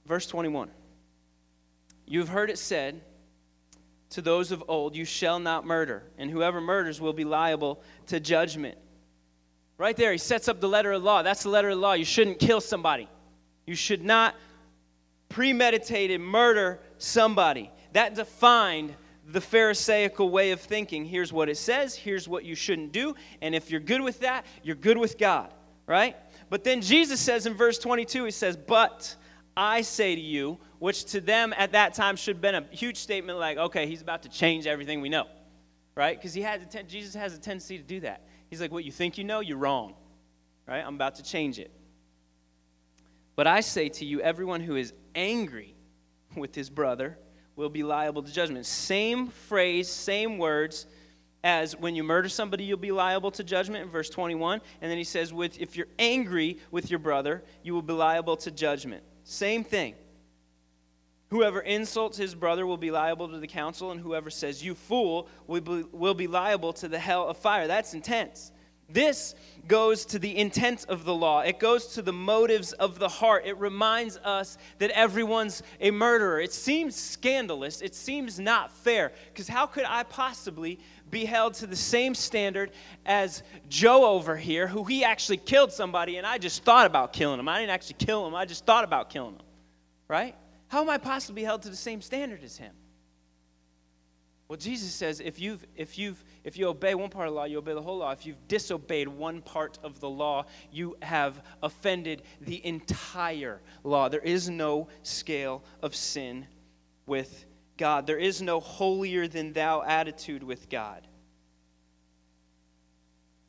Verse 0.06 0.28
21 0.28 0.70
You 2.06 2.20
have 2.20 2.30
heard 2.30 2.50
it 2.50 2.58
said 2.58 3.02
to 4.14 4.22
those 4.22 4.52
of 4.52 4.64
old, 4.68 4.96
You 4.96 5.06
shall 5.06 5.40
not 5.40 5.66
murder, 5.66 6.04
and 6.18 6.30
whoever 6.30 6.62
murders 6.62 7.02
will 7.02 7.14
be 7.14 7.24
liable 7.24 7.82
to 8.08 8.20
judgment. 8.20 8.78
Right 9.78 9.98
there, 9.98 10.12
he 10.12 10.20
sets 10.20 10.48
up 10.48 10.62
the 10.62 10.70
letter 10.70 10.92
of 10.92 11.04
law. 11.04 11.24
That's 11.24 11.44
the 11.44 11.50
letter 11.50 11.70
of 11.70 11.80
law. 11.80 11.94
You 11.94 12.06
shouldn't 12.06 12.40
kill 12.40 12.62
somebody, 12.62 13.08
you 13.66 13.76
should 13.76 14.04
not 14.04 14.36
premeditated 15.30 16.22
murder 16.22 16.80
somebody. 17.00 17.72
That 17.94 18.14
defined 18.14 18.94
the 19.28 19.42
Pharisaical 19.42 20.30
way 20.30 20.52
of 20.52 20.62
thinking. 20.62 21.06
Here's 21.06 21.34
what 21.34 21.50
it 21.50 21.58
says, 21.58 21.96
here's 21.96 22.28
what 22.28 22.46
you 22.46 22.54
shouldn't 22.54 22.92
do, 22.92 23.16
and 23.42 23.56
if 23.56 23.72
you're 23.72 23.80
good 23.80 24.02
with 24.02 24.20
that, 24.20 24.46
you're 24.62 24.76
good 24.76 24.98
with 24.98 25.18
God, 25.18 25.52
right? 25.88 26.16
But 26.50 26.64
then 26.64 26.82
Jesus 26.82 27.20
says 27.20 27.48
in 27.48 27.56
verse 27.56 27.80
22, 27.80 28.26
he 28.26 28.32
says, 28.32 28.56
But 28.56 29.16
I 29.56 29.82
say 29.82 30.16
to 30.16 30.22
you, 30.22 30.58
which 30.80 31.06
to 31.06 31.22
them 31.22 31.54
at 31.58 31.74
that 31.74 31.94
time 31.94 32.16
should 32.16 32.36
have 32.38 32.42
been 32.42 32.56
a 32.56 32.66
huge 32.72 32.98
statement 32.98 33.40
like, 33.40 33.58
okay, 33.58 33.88
he's 33.88 34.02
about 34.02 34.24
to 34.24 34.30
change 34.30 34.68
everything 34.68 35.02
we 35.02 35.10
know, 35.10 35.28
right? 35.96 36.18
Because 36.18 36.34
he 36.34 36.42
had 36.42 36.70
ten- 36.72 36.88
Jesus 36.88 37.14
has 37.14 37.34
a 37.36 37.40
tendency 37.40 37.78
to 37.78 37.84
do 37.84 38.00
that. 38.02 38.28
He's 38.50 38.62
like, 38.62 38.72
what 38.72 38.84
you 38.84 38.92
think 38.92 39.18
you 39.18 39.24
know, 39.24 39.40
you're 39.40 39.58
wrong, 39.58 39.96
right? 40.68 40.84
I'm 40.86 40.96
about 40.96 41.16
to 41.16 41.24
change 41.24 41.60
it. 41.60 41.72
But 43.36 43.48
I 43.48 43.62
say 43.62 43.90
to 43.90 44.06
you, 44.06 44.22
everyone 44.22 44.62
who 44.62 44.76
is 44.76 44.94
angry 45.16 45.76
with 46.36 46.56
his 46.56 46.70
brother 46.70 47.18
will 47.56 47.70
be 47.70 47.84
liable 47.84 48.24
to 48.24 48.34
judgment. 48.34 48.66
Same 48.66 49.28
phrase, 49.28 49.88
same 49.90 50.38
words, 50.38 50.88
as 51.44 51.76
when 51.76 51.94
you 51.94 52.04
murder 52.04 52.30
somebody, 52.30 52.64
you'll 52.64 52.78
be 52.78 52.92
liable 52.92 53.30
to 53.32 53.44
judgment 53.44 53.84
in 53.84 53.90
verse 53.90 54.10
21. 54.10 54.62
And 54.82 54.90
then 54.90 54.98
he 54.98 55.04
says, 55.04 55.34
with, 55.34 55.60
if 55.60 55.76
you're 55.76 55.88
angry 56.00 56.60
with 56.72 56.90
your 56.90 57.00
brother, 57.00 57.44
you 57.64 57.74
will 57.74 57.82
be 57.82 57.94
liable 57.94 58.38
to 58.38 58.52
judgment. 58.52 59.04
Same 59.24 59.64
thing. 59.64 59.96
Whoever 61.30 61.62
insults 61.62 62.18
his 62.18 62.36
brother 62.36 62.68
will 62.68 62.78
be 62.78 62.92
liable 62.92 63.28
to 63.30 63.40
the 63.40 63.48
council, 63.48 63.90
and 63.90 64.00
whoever 64.00 64.30
says, 64.30 64.64
You 64.64 64.76
fool, 64.76 65.28
will 65.48 66.14
be, 66.14 66.28
liable 66.28 66.74
to 66.74 66.88
the 66.88 67.00
hell 67.00 67.28
of 67.28 67.38
fire. 67.38 67.66
That's 67.66 67.96
intense. 67.96 68.52
This 68.88 69.34
goes 69.68 70.06
to 70.08 70.20
the 70.20 70.38
intent 70.38 70.86
of 70.90 71.06
the 71.06 71.14
law. 71.16 71.40
It 71.40 71.58
goes 71.58 71.88
to 71.96 72.04
the 72.04 72.14
motives 72.14 72.74
of 72.74 73.00
the 73.00 73.10
heart. 73.10 73.48
It 73.48 73.58
reminds 73.58 74.18
us 74.18 74.60
that 74.78 74.92
everyone's 74.92 75.64
a 75.80 75.90
murderer. 75.90 76.40
It 76.40 76.54
seems 76.54 76.96
scandalous. 76.96 77.82
It 77.82 77.96
seems 77.96 78.40
not 78.40 78.72
fair. 78.72 79.14
Because 79.32 79.48
how 79.48 79.66
could 79.66 79.86
I 79.86 80.04
possibly 80.04 80.80
be 81.14 81.26
held 81.26 81.54
to 81.56 81.68
the 81.68 81.76
same 81.76 82.16
standard 82.16 82.72
as 83.06 83.44
Joe 83.70 84.06
over 84.06 84.36
here, 84.36 84.68
who 84.68 84.84
he 84.84 85.04
actually 85.04 85.38
killed 85.38 85.72
somebody 85.72 86.18
and 86.18 86.28
I 86.28 86.38
just 86.38 86.64
thought 86.64 86.86
about 86.86 87.14
killing 87.14 87.40
him? 87.40 87.48
I 87.48 87.60
didn't 87.60 87.72
actually 87.72 87.96
kill 88.00 88.28
him, 88.28 88.36
I 88.36 88.46
just 88.46 88.66
thought 88.66 88.84
about 88.84 89.10
killing 89.10 89.36
him. 89.36 89.42
Right? 90.08 90.36
How 90.68 90.82
am 90.82 90.90
I 90.90 90.98
possibly 90.98 91.44
held 91.44 91.62
to 91.62 91.70
the 91.70 91.76
same 91.76 92.02
standard 92.02 92.44
as 92.44 92.58
him? 92.58 92.74
Well, 94.48 94.58
Jesus 94.58 94.94
says 94.94 95.20
if 95.20 95.40
you've 95.40 95.66
if 95.76 95.98
you've 95.98 96.24
if 96.44 96.58
you 96.58 96.68
obey 96.68 96.94
one 96.96 97.10
part 97.10 97.28
of 97.28 97.34
the 97.34 97.40
law, 97.40 97.46
you 97.46 97.58
obey 97.58 97.74
the 97.74 97.82
whole 97.82 97.98
law. 98.00 98.12
If 98.12 98.26
you've 98.26 98.48
disobeyed 98.48 99.08
one 99.08 99.42
part 99.42 99.80
of 99.84 100.00
the 100.00 100.10
law, 100.10 100.46
you 100.72 100.98
have 101.02 101.42
offended 101.64 102.24
the 102.42 102.64
entire 102.66 103.62
law. 103.84 104.10
There 104.10 104.20
is 104.20 104.50
no 104.50 104.90
scale 105.02 105.64
of 105.82 105.96
sin 105.96 106.46
with 107.06 107.46
God. 107.78 108.08
There 108.08 108.18
is 108.18 108.42
no 108.42 108.60
holier 108.60 109.28
than 109.28 109.54
thou 109.54 109.82
attitude 109.82 110.44
with 110.44 110.70
God. 110.70 111.08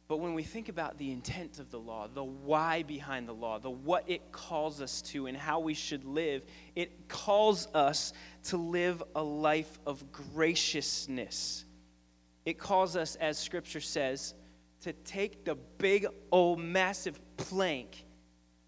But 0.06 0.18
when 0.18 0.34
we 0.34 0.42
think 0.42 0.68
about 0.68 0.98
the 0.98 1.10
intent 1.10 1.58
of 1.58 1.70
the 1.70 1.78
law, 1.78 2.08
the 2.12 2.22
why 2.22 2.82
behind 2.82 3.26
the 3.26 3.32
law, 3.32 3.58
the 3.58 3.70
what 3.70 4.04
it 4.06 4.32
calls 4.32 4.82
us 4.82 5.00
to, 5.02 5.26
and 5.26 5.36
how 5.36 5.60
we 5.60 5.72
should 5.72 6.04
live, 6.04 6.44
it 6.76 7.08
calls 7.08 7.68
us 7.74 8.12
to 8.44 8.58
live 8.58 9.02
a 9.14 9.22
life 9.22 9.78
of 9.86 10.12
graciousness. 10.12 11.64
It 12.44 12.58
calls 12.58 12.96
us, 12.96 13.16
as 13.16 13.38
Scripture 13.38 13.80
says, 13.80 14.34
to 14.82 14.92
take 14.92 15.44
the 15.46 15.54
big, 15.78 16.06
old, 16.30 16.58
massive 16.60 17.18
plank 17.38 18.04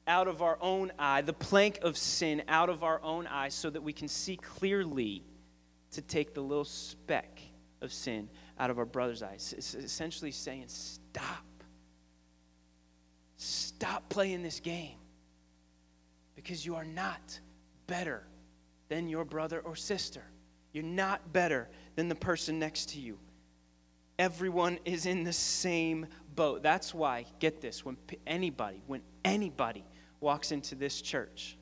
out 0.06 0.28
of 0.28 0.40
our 0.40 0.56
own 0.62 0.90
eye, 0.98 1.20
the 1.20 1.34
plank 1.34 1.80
of 1.82 1.98
sin 1.98 2.42
out 2.48 2.70
of 2.70 2.82
our 2.82 3.02
own 3.02 3.26
eye, 3.26 3.50
so 3.50 3.68
that 3.68 3.82
we 3.82 3.92
can 3.92 4.08
see 4.08 4.36
clearly 4.36 5.22
to 5.92 6.02
take 6.02 6.34
the 6.34 6.40
little 6.40 6.64
speck 6.64 7.40
of 7.80 7.92
sin 7.92 8.28
out 8.58 8.70
of 8.70 8.78
our 8.78 8.84
brother's 8.84 9.22
eyes. 9.22 9.54
It's 9.56 9.74
essentially 9.74 10.30
saying, 10.30 10.64
stop. 10.68 11.44
Stop 13.36 14.08
playing 14.08 14.42
this 14.42 14.60
game 14.60 14.96
because 16.34 16.64
you 16.64 16.74
are 16.74 16.84
not 16.84 17.38
better 17.86 18.26
than 18.88 19.08
your 19.08 19.24
brother 19.24 19.60
or 19.60 19.76
sister. 19.76 20.22
You're 20.72 20.84
not 20.84 21.32
better 21.32 21.68
than 21.96 22.08
the 22.08 22.14
person 22.14 22.58
next 22.58 22.90
to 22.90 23.00
you. 23.00 23.18
Everyone 24.18 24.78
is 24.84 25.06
in 25.06 25.24
the 25.24 25.32
same 25.32 26.06
boat. 26.34 26.62
That's 26.62 26.94
why, 26.94 27.26
get 27.38 27.60
this, 27.60 27.84
when 27.84 27.96
anybody, 28.26 28.82
when 28.86 29.02
anybody 29.24 29.84
walks 30.20 30.52
into 30.52 30.74
this 30.74 31.02
church, 31.02 31.58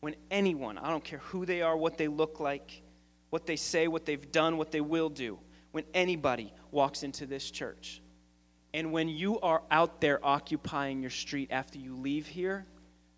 when 0.00 0.16
anyone, 0.30 0.78
I 0.78 0.90
don't 0.90 1.04
care 1.04 1.18
who 1.18 1.44
they 1.44 1.62
are, 1.62 1.76
what 1.76 1.98
they 1.98 2.08
look 2.08 2.40
like, 2.40 2.82
what 3.30 3.46
they 3.46 3.56
say, 3.56 3.86
what 3.86 4.04
they've 4.04 4.32
done, 4.32 4.56
what 4.56 4.70
they 4.70 4.80
will 4.80 5.08
do, 5.08 5.38
when 5.72 5.84
anybody 5.94 6.52
walks 6.70 7.02
into 7.02 7.26
this 7.26 7.50
church. 7.50 8.02
And 8.72 8.92
when 8.92 9.08
you 9.08 9.40
are 9.40 9.62
out 9.70 10.00
there 10.00 10.24
occupying 10.24 11.00
your 11.00 11.10
street 11.10 11.48
after 11.50 11.78
you 11.78 11.96
leave 11.96 12.26
here, 12.26 12.66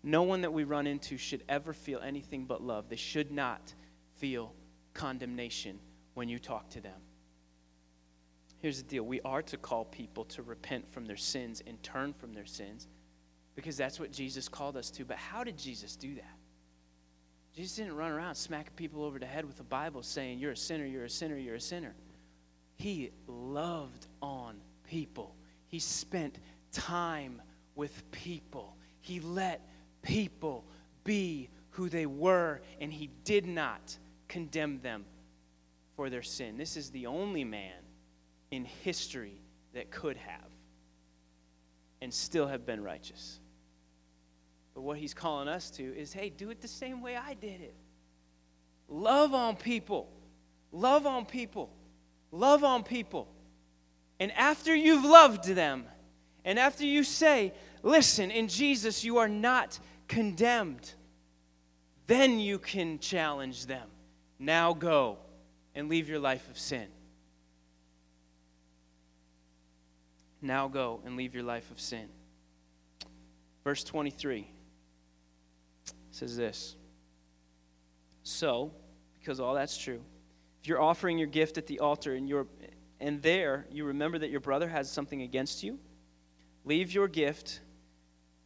no 0.03 0.23
one 0.23 0.41
that 0.41 0.51
we 0.51 0.63
run 0.63 0.87
into 0.87 1.17
should 1.17 1.43
ever 1.47 1.73
feel 1.73 1.99
anything 2.01 2.45
but 2.45 2.61
love. 2.61 2.89
They 2.89 2.95
should 2.97 3.31
not 3.31 3.73
feel 4.17 4.53
condemnation 4.93 5.79
when 6.13 6.27
you 6.27 6.39
talk 6.39 6.69
to 6.71 6.81
them. 6.81 6.99
Here's 8.59 8.81
the 8.81 8.87
deal 8.87 9.03
we 9.03 9.21
are 9.21 9.41
to 9.43 9.57
call 9.57 9.85
people 9.85 10.25
to 10.25 10.41
repent 10.41 10.89
from 10.89 11.05
their 11.05 11.17
sins 11.17 11.61
and 11.65 11.81
turn 11.83 12.13
from 12.13 12.33
their 12.33 12.45
sins 12.45 12.87
because 13.55 13.77
that's 13.77 13.99
what 13.99 14.11
Jesus 14.11 14.47
called 14.47 14.75
us 14.77 14.89
to. 14.91 15.05
But 15.05 15.17
how 15.17 15.43
did 15.43 15.57
Jesus 15.57 15.95
do 15.95 16.15
that? 16.15 16.37
Jesus 17.55 17.75
didn't 17.75 17.95
run 17.95 18.11
around 18.11 18.35
smacking 18.35 18.73
people 18.75 19.03
over 19.03 19.19
the 19.19 19.25
head 19.25 19.45
with 19.45 19.59
a 19.59 19.63
Bible 19.63 20.01
saying, 20.01 20.39
You're 20.39 20.53
a 20.53 20.57
sinner, 20.57 20.85
you're 20.85 21.05
a 21.05 21.09
sinner, 21.09 21.37
you're 21.37 21.55
a 21.55 21.61
sinner. 21.61 21.93
He 22.75 23.11
loved 23.27 24.07
on 24.21 24.55
people. 24.89 25.35
He 25.67 25.79
spent 25.79 26.39
time 26.71 27.41
with 27.75 28.09
people. 28.11 28.75
He 29.01 29.19
let 29.19 29.61
people 30.01 30.65
be 31.03 31.49
who 31.71 31.89
they 31.89 32.05
were, 32.05 32.61
and 32.81 32.91
he 32.91 33.09
did 33.23 33.45
not 33.45 33.97
condemn 34.27 34.79
them 34.81 35.05
for 35.95 36.09
their 36.09 36.21
sin. 36.23 36.57
This 36.57 36.75
is 36.75 36.89
the 36.89 37.05
only 37.05 37.43
man 37.43 37.73
in 38.51 38.65
history 38.65 39.41
that 39.73 39.91
could 39.91 40.17
have 40.17 40.49
and 42.01 42.13
still 42.13 42.47
have 42.47 42.65
been 42.65 42.83
righteous. 42.83 43.39
But 44.73 44.81
what 44.81 44.97
he's 44.97 45.13
calling 45.13 45.47
us 45.47 45.69
to 45.71 45.83
is 45.83 46.13
hey, 46.13 46.29
do 46.29 46.49
it 46.49 46.61
the 46.61 46.67
same 46.67 47.01
way 47.01 47.15
I 47.15 47.33
did 47.33 47.61
it. 47.61 47.75
Love 48.87 49.33
on 49.33 49.55
people. 49.55 50.09
Love 50.71 51.05
on 51.05 51.25
people. 51.25 51.69
Love 52.31 52.63
on 52.63 52.83
people. 52.83 53.27
And 54.19 54.31
after 54.33 54.75
you've 54.75 55.05
loved 55.05 55.45
them, 55.45 55.85
and 56.45 56.59
after 56.59 56.85
you 56.85 57.03
say, 57.03 57.53
listen, 57.81 58.31
in 58.31 58.47
Jesus 58.47 59.03
you 59.03 59.17
are 59.17 59.27
not 59.27 59.79
condemned, 60.07 60.93
then 62.07 62.39
you 62.39 62.59
can 62.59 62.99
challenge 62.99 63.65
them. 63.65 63.87
Now 64.39 64.73
go 64.73 65.17
and 65.75 65.89
leave 65.89 66.09
your 66.09 66.19
life 66.19 66.49
of 66.49 66.57
sin. 66.57 66.87
Now 70.41 70.67
go 70.67 71.01
and 71.05 71.15
leave 71.15 71.33
your 71.33 71.43
life 71.43 71.71
of 71.71 71.79
sin. 71.79 72.07
Verse 73.63 73.83
23 73.83 74.47
says 76.15 76.37
this 76.37 76.75
So, 78.23 78.71
because 79.19 79.39
all 79.39 79.53
that's 79.55 79.77
true, 79.77 80.01
if 80.61 80.67
you're 80.67 80.81
offering 80.81 81.17
your 81.17 81.27
gift 81.27 81.57
at 81.57 81.67
the 81.67 81.79
altar 81.79 82.13
and, 82.13 82.27
you're, 82.27 82.47
and 82.99 83.21
there 83.21 83.65
you 83.71 83.85
remember 83.85 84.19
that 84.19 84.29
your 84.29 84.39
brother 84.39 84.69
has 84.69 84.89
something 84.89 85.21
against 85.21 85.63
you, 85.63 85.79
leave 86.63 86.93
your 86.93 87.07
gift 87.07 87.59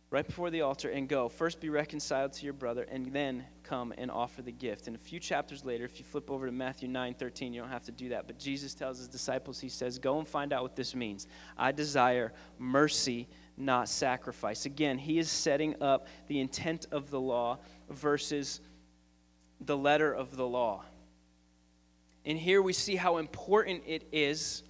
right 0.10 0.26
before 0.26 0.50
the 0.50 0.62
altar 0.62 0.90
and 0.90 1.10
go. 1.10 1.28
First 1.28 1.60
be 1.60 1.70
reconciled 1.70 2.34
to 2.34 2.46
your 2.46 2.54
brother 2.54 2.84
and 2.90 3.12
then 3.12 3.46
come 3.64 3.94
and 3.98 4.10
offer 4.10 4.42
the 4.42 4.52
gift. 4.52 4.88
And 4.88 4.96
a 4.96 5.00
few 5.00 5.20
chapters 5.20 5.66
later, 5.66 5.84
if 5.84 6.00
you 6.00 6.06
flip 6.06 6.32
over 6.32 6.46
to 6.46 6.52
Matthew 6.52 6.88
9 6.88 7.14
13, 7.14 7.54
you 7.54 7.62
don't 7.62 7.70
have 7.70 7.84
to 7.84 7.92
do 7.92 8.10
that. 8.10 8.28
But 8.28 8.40
Jesus 8.40 8.74
tells 8.74 8.98
his 8.98 9.08
disciples, 9.08 9.60
He 9.60 9.70
says, 9.70 10.00
Go 10.00 10.20
and 10.20 10.28
find 10.28 10.54
out 10.54 10.64
what 10.64 10.76
this 10.76 10.96
means. 10.96 11.28
I 11.58 11.72
desire 11.72 12.32
mercy, 12.58 13.28
not 13.58 13.90
sacrifice. 13.90 14.66
Again, 14.66 14.98
he 14.98 15.18
is 15.18 15.30
setting 15.30 15.82
up 15.82 16.08
the 16.28 16.40
intent 16.40 16.86
of 16.92 17.10
the 17.10 17.20
law 17.20 17.58
versus 17.90 18.62
the 19.60 19.76
letter 19.76 20.14
of 20.14 20.38
the 20.38 20.46
law. 20.46 20.84
And 22.24 22.38
here 22.38 22.62
we 22.62 22.74
see 22.74 22.96
how 22.96 23.18
important 23.18 23.84
it 23.88 24.08
is 24.12 24.64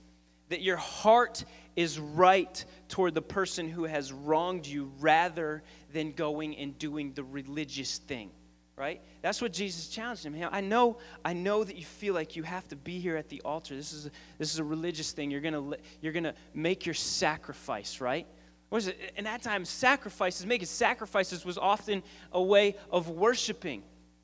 that 0.49 0.61
your 0.61 0.77
heart 0.77 1.43
is 1.75 1.99
right 1.99 2.63
toward 2.87 3.13
the 3.13 3.21
person 3.21 3.69
who 3.69 3.83
has 3.83 4.13
wronged 4.13 4.65
you 4.65 4.91
rather 4.99 5.63
than 5.91 6.13
going 6.13 6.55
and 6.55 6.77
doing 6.79 7.11
the 7.13 7.23
religious 7.23 7.97
thing 7.97 8.31
right? 8.77 9.01
That's 9.23 9.41
what 9.41 9.51
jesus 9.51 9.89
challenged 9.89 10.23
him. 10.23 10.35
I 10.51 10.61
know 10.61 10.99
i 11.25 11.33
know 11.33 11.63
that 11.63 11.75
you 11.75 11.83
feel 11.83 12.13
like 12.13 12.35
you 12.35 12.43
have 12.43 12.67
to 12.67 12.75
be 12.75 12.99
here 12.99 13.17
at 13.17 13.27
the 13.27 13.41
altar. 13.43 13.75
This 13.75 13.91
is 13.91 14.05
a, 14.05 14.11
this 14.37 14.53
is 14.53 14.59
a 14.59 14.63
religious 14.63 15.11
thing. 15.11 15.31
You're 15.31 15.41
gonna 15.41 15.77
you're 15.99 16.13
gonna 16.13 16.35
make 16.53 16.85
your 16.85 16.93
sacrifice 16.93 17.99
right 17.99 18.27
what 18.69 18.79
is 18.79 18.87
it? 18.87 19.13
In 19.15 19.23
that 19.23 19.41
time, 19.41 19.63
sacrifices, 19.65 20.45
making 20.45 20.67
sacrifices 20.67 21.45
was 21.45 21.57
often 21.57 22.03
a 22.31 22.41
way 22.41 22.75
of 22.91 23.09
worshiping, 23.09 23.83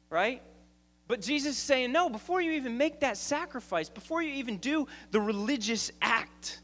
right? 0.09 0.41
But 1.07 1.21
Jesus 1.21 1.53
is 1.53 1.61
saying, 1.61 1.91
no, 1.91 2.09
before 2.09 2.41
you 2.41 2.51
even 2.51 2.77
make 2.77 3.01
that 3.01 3.17
sacrifice, 3.17 3.89
before 3.89 4.21
you 4.21 4.33
even 4.33 4.57
do 4.57 4.87
the 5.11 5.21
religious 5.21 5.91
act, 6.01 6.61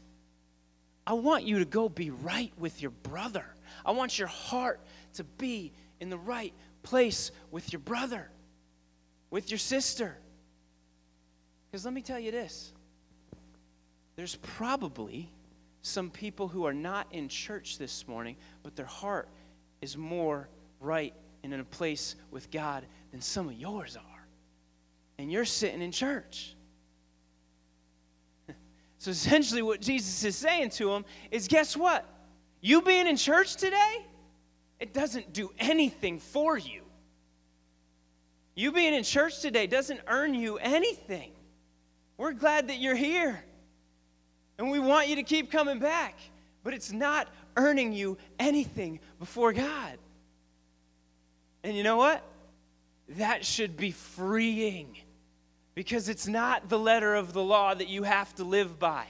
I 1.06 1.14
want 1.14 1.44
you 1.44 1.58
to 1.58 1.64
go 1.64 1.88
be 1.88 2.10
right 2.10 2.52
with 2.58 2.82
your 2.82 2.90
brother. 2.90 3.44
I 3.84 3.92
want 3.92 4.18
your 4.18 4.28
heart 4.28 4.80
to 5.14 5.24
be 5.24 5.72
in 6.00 6.10
the 6.10 6.18
right 6.18 6.52
place 6.82 7.30
with 7.50 7.72
your 7.72 7.80
brother, 7.80 8.30
with 9.30 9.50
your 9.50 9.58
sister. 9.58 10.16
Because 11.70 11.84
let 11.84 11.94
me 11.94 12.02
tell 12.02 12.18
you 12.18 12.30
this 12.30 12.72
there's 14.16 14.36
probably 14.36 15.30
some 15.82 16.10
people 16.10 16.48
who 16.48 16.64
are 16.66 16.74
not 16.74 17.06
in 17.10 17.28
church 17.28 17.78
this 17.78 18.06
morning, 18.06 18.36
but 18.62 18.76
their 18.76 18.86
heart 18.86 19.28
is 19.80 19.96
more 19.96 20.48
right 20.78 21.14
and 21.42 21.54
in 21.54 21.60
a 21.60 21.64
place 21.64 22.16
with 22.30 22.50
God 22.50 22.84
than 23.12 23.20
some 23.20 23.48
of 23.48 23.54
yours 23.54 23.96
are. 23.96 24.26
And 25.18 25.30
you're 25.32 25.44
sitting 25.44 25.82
in 25.82 25.92
church. 25.92 26.54
So 28.98 29.10
essentially, 29.10 29.62
what 29.62 29.80
Jesus 29.80 30.24
is 30.24 30.36
saying 30.36 30.70
to 30.72 30.92
him 30.92 31.06
is 31.30 31.48
guess 31.48 31.74
what? 31.74 32.04
You 32.60 32.82
being 32.82 33.06
in 33.06 33.16
church 33.16 33.56
today, 33.56 34.04
it 34.78 34.92
doesn't 34.92 35.32
do 35.32 35.50
anything 35.58 36.18
for 36.18 36.58
you. 36.58 36.82
You 38.54 38.72
being 38.72 38.92
in 38.92 39.02
church 39.02 39.40
today 39.40 39.66
doesn't 39.66 40.00
earn 40.06 40.34
you 40.34 40.58
anything. 40.58 41.32
We're 42.18 42.34
glad 42.34 42.68
that 42.68 42.78
you're 42.78 42.94
here. 42.94 43.42
And 44.60 44.70
we 44.70 44.78
want 44.78 45.08
you 45.08 45.16
to 45.16 45.22
keep 45.22 45.50
coming 45.50 45.78
back. 45.78 46.18
But 46.62 46.74
it's 46.74 46.92
not 46.92 47.28
earning 47.56 47.94
you 47.94 48.18
anything 48.38 49.00
before 49.18 49.54
God. 49.54 49.96
And 51.64 51.74
you 51.74 51.82
know 51.82 51.96
what? 51.96 52.22
That 53.16 53.44
should 53.44 53.78
be 53.78 53.90
freeing 53.90 54.98
because 55.74 56.10
it's 56.10 56.28
not 56.28 56.68
the 56.68 56.78
letter 56.78 57.14
of 57.14 57.32
the 57.32 57.42
law 57.42 57.72
that 57.72 57.88
you 57.88 58.02
have 58.02 58.34
to 58.34 58.44
live 58.44 58.78
by. 58.78 59.06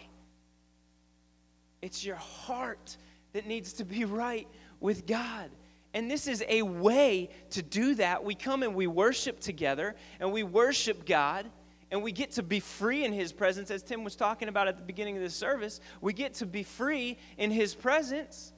It's 1.82 2.04
your 2.04 2.16
heart 2.16 2.96
that 3.32 3.46
needs 3.46 3.72
to 3.74 3.84
be 3.84 4.04
right 4.04 4.46
with 4.78 5.04
God. 5.04 5.50
And 5.94 6.08
this 6.08 6.28
is 6.28 6.44
a 6.48 6.62
way 6.62 7.28
to 7.50 7.62
do 7.62 7.96
that. 7.96 8.22
We 8.22 8.36
come 8.36 8.62
and 8.62 8.76
we 8.76 8.86
worship 8.86 9.40
together 9.40 9.96
and 10.20 10.32
we 10.32 10.44
worship 10.44 11.04
God 11.04 11.50
and 11.90 12.02
we 12.02 12.12
get 12.12 12.32
to 12.32 12.42
be 12.42 12.60
free 12.60 13.04
in 13.04 13.12
His 13.12 13.32
presence, 13.32 13.70
as 13.70 13.82
Tim 13.82 14.04
was 14.04 14.16
talking 14.16 14.48
about 14.48 14.68
at 14.68 14.76
the 14.76 14.82
beginning 14.82 15.16
of 15.16 15.22
this 15.22 15.34
service. 15.34 15.80
We 16.00 16.12
get 16.12 16.34
to 16.34 16.46
be 16.46 16.62
free 16.62 17.18
in 17.36 17.50
His 17.50 17.74
presence, 17.74 18.52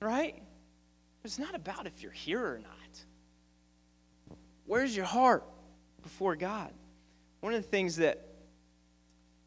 right? 0.00 0.42
It's 1.24 1.38
not 1.38 1.54
about 1.54 1.86
if 1.86 2.02
you're 2.02 2.12
here 2.12 2.44
or 2.44 2.58
not. 2.58 4.36
Where's 4.66 4.94
your 4.94 5.06
heart 5.06 5.44
before 6.02 6.36
God? 6.36 6.72
One 7.40 7.54
of 7.54 7.62
the 7.62 7.68
things 7.68 7.96
that 7.96 8.26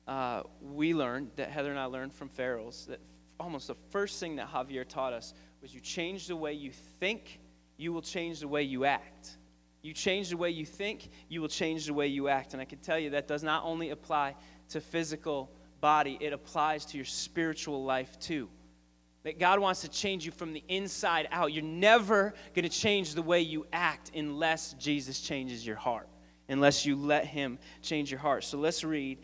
uh, 0.08 0.44
we 0.62 0.94
learned, 0.94 1.32
that 1.36 1.50
Heather 1.50 1.70
and 1.70 1.80
I 1.80 1.86
learned 1.86 2.14
from 2.14 2.30
Farrell's, 2.30 2.86
that 2.88 3.00
almost 3.40 3.68
the 3.68 3.76
first 3.92 4.20
thing 4.20 4.36
that 4.38 4.50
Javier 4.50 4.88
taught 4.88 5.14
us 5.14 5.34
was 5.62 5.74
you 5.74 5.80
change 5.80 6.28
the 6.28 6.36
way 6.36 6.54
you 6.54 6.72
think, 7.00 7.40
you 7.78 7.94
will 7.94 8.02
change 8.02 8.40
the 8.40 8.48
way 8.48 8.64
you 8.64 8.86
act. 8.86 9.38
You 9.82 9.94
change 9.94 10.30
the 10.30 10.38
way 10.38 10.52
you 10.52 10.66
think, 10.66 11.10
you 11.28 11.42
will 11.42 11.48
change 11.48 11.86
the 11.86 11.94
way 11.94 12.08
you 12.08 12.28
act. 12.28 12.54
And 12.54 12.62
I 12.62 12.66
can 12.66 12.80
tell 12.80 13.00
you 13.00 13.12
that 13.12 13.28
does 13.28 13.44
not 13.44 13.64
only 13.64 13.90
apply 13.90 14.36
to 14.70 14.82
physical 14.82 15.52
body, 15.80 16.18
it 16.22 16.34
applies 16.34 16.86
to 16.86 16.98
your 16.98 17.06
spiritual 17.06 17.84
life 17.84 18.20
too. 18.20 18.48
That 19.24 19.40
God 19.40 19.60
wants 19.60 19.82
to 19.82 19.88
change 19.88 20.26
you 20.26 20.32
from 20.32 20.54
the 20.54 20.64
inside 20.68 21.28
out. 21.32 21.54
You're 21.54 21.64
never 21.64 22.34
going 22.56 22.68
to 22.68 22.70
change 22.70 23.14
the 23.14 23.22
way 23.22 23.42
you 23.42 23.66
act 23.72 24.12
unless 24.16 24.74
Jesus 24.74 25.20
changes 25.20 25.66
your 25.66 25.76
heart, 25.76 26.08
unless 26.50 26.86
you 26.86 26.96
let 26.96 27.26
Him 27.26 27.60
change 27.82 28.10
your 28.10 28.20
heart. 28.20 28.44
So 28.44 28.58
let's 28.58 28.84
read 28.84 29.20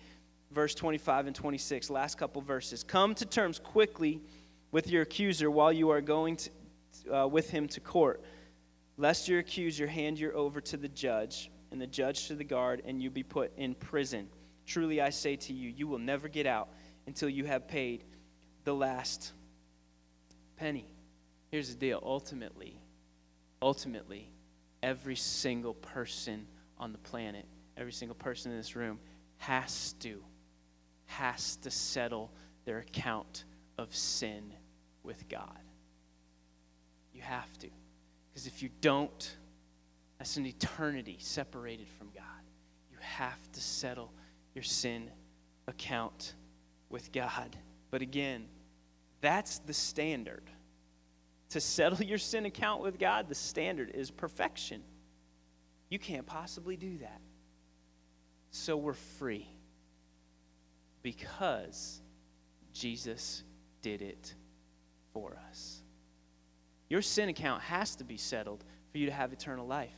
verse 0.51 0.75
25 0.75 1.27
and 1.27 1.35
26, 1.35 1.89
last 1.89 2.17
couple 2.17 2.41
verses. 2.41 2.83
Come 2.83 3.15
to 3.15 3.25
terms 3.25 3.59
quickly 3.59 4.21
with 4.71 4.89
your 4.89 5.03
accuser 5.03 5.49
while 5.49 5.71
you 5.71 5.89
are 5.89 6.01
going 6.01 6.37
to, 6.37 6.49
uh, 7.11 7.27
with 7.27 7.49
him 7.49 7.67
to 7.69 7.79
court, 7.79 8.21
lest 8.97 9.27
your 9.27 9.39
accuser 9.39 9.87
hand 9.87 10.19
you 10.19 10.31
over 10.31 10.59
to 10.59 10.77
the 10.77 10.87
judge, 10.87 11.51
and 11.71 11.79
the 11.79 11.87
judge 11.87 12.27
to 12.27 12.35
the 12.35 12.43
guard, 12.43 12.81
and 12.85 13.01
you 13.01 13.09
be 13.09 13.23
put 13.23 13.51
in 13.57 13.75
prison. 13.75 14.27
Truly 14.65 15.01
I 15.01 15.09
say 15.09 15.35
to 15.35 15.53
you, 15.53 15.69
you 15.69 15.87
will 15.87 15.99
never 15.99 16.27
get 16.27 16.47
out 16.47 16.69
until 17.05 17.29
you 17.29 17.45
have 17.45 17.67
paid 17.67 18.03
the 18.63 18.73
last 18.73 19.33
penny. 20.57 20.87
Here's 21.51 21.69
the 21.69 21.79
deal 21.79 22.01
ultimately, 22.03 22.79
ultimately, 23.61 24.31
every 24.83 25.15
single 25.15 25.73
person 25.73 26.47
on 26.77 26.91
the 26.91 26.97
planet, 26.97 27.45
every 27.77 27.93
single 27.93 28.15
person 28.15 28.51
in 28.51 28.57
this 28.57 28.75
room 28.75 28.99
has 29.37 29.93
to, 29.99 30.23
has 31.05 31.55
to 31.57 31.71
settle 31.71 32.31
their 32.65 32.79
account 32.79 33.45
of 33.77 33.95
sin 33.95 34.53
with 35.03 35.27
God. 35.29 35.59
You 37.13 37.21
have 37.21 37.57
to. 37.59 37.69
Because 38.37 38.45
if 38.45 38.61
you 38.61 38.69
don't, 38.81 39.35
that's 40.19 40.37
an 40.37 40.45
eternity 40.45 41.17
separated 41.19 41.87
from 41.97 42.09
God. 42.13 42.23
You 42.91 42.97
have 43.01 43.51
to 43.53 43.59
settle 43.59 44.13
your 44.53 44.61
sin 44.61 45.09
account 45.67 46.35
with 46.87 47.11
God. 47.11 47.57
But 47.89 48.03
again, 48.03 48.45
that's 49.21 49.57
the 49.57 49.73
standard. 49.73 50.43
To 51.49 51.59
settle 51.59 52.03
your 52.05 52.19
sin 52.19 52.45
account 52.45 52.83
with 52.83 52.99
God, 52.99 53.27
the 53.27 53.33
standard 53.33 53.89
is 53.95 54.11
perfection. 54.11 54.83
You 55.89 55.97
can't 55.97 56.27
possibly 56.27 56.77
do 56.77 56.99
that. 56.99 57.21
So 58.51 58.77
we're 58.77 58.93
free 58.93 59.47
because 61.01 62.03
Jesus 62.71 63.41
did 63.81 64.03
it 64.03 64.35
for 65.11 65.39
us. 65.49 65.76
Your 66.89 67.01
sin 67.01 67.29
account 67.29 67.61
has 67.63 67.95
to 67.97 68.03
be 68.03 68.17
settled 68.17 68.63
for 68.91 68.97
you 68.97 69.05
to 69.07 69.11
have 69.11 69.33
eternal 69.33 69.67
life. 69.67 69.93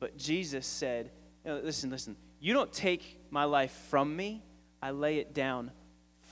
But 0.00 0.16
Jesus 0.16 0.66
said, 0.66 1.10
listen, 1.44 1.90
listen, 1.90 2.16
you 2.40 2.54
don't 2.54 2.72
take 2.72 3.20
my 3.30 3.44
life 3.44 3.72
from 3.88 4.16
me, 4.16 4.42
I 4.80 4.90
lay 4.90 5.18
it 5.18 5.34
down 5.34 5.70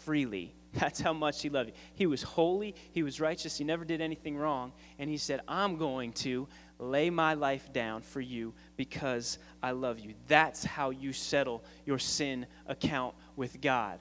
freely 0.04 0.54
that's 0.74 1.00
how 1.00 1.12
much 1.12 1.42
he 1.42 1.48
loved 1.48 1.70
you. 1.70 1.74
He 1.94 2.06
was 2.06 2.22
holy, 2.22 2.74
he 2.92 3.02
was 3.02 3.20
righteous, 3.20 3.58
he 3.58 3.64
never 3.64 3.84
did 3.84 4.00
anything 4.00 4.36
wrong. 4.36 4.72
And 4.98 5.10
he 5.10 5.16
said, 5.16 5.40
I'm 5.48 5.76
going 5.76 6.12
to 6.14 6.46
lay 6.78 7.10
my 7.10 7.34
life 7.34 7.72
down 7.72 8.02
for 8.02 8.20
you 8.20 8.54
because 8.76 9.38
I 9.62 9.72
love 9.72 9.98
you. 9.98 10.14
That's 10.28 10.64
how 10.64 10.90
you 10.90 11.12
settle 11.12 11.64
your 11.84 11.98
sin 11.98 12.46
account 12.66 13.14
with 13.36 13.60
God. 13.60 13.98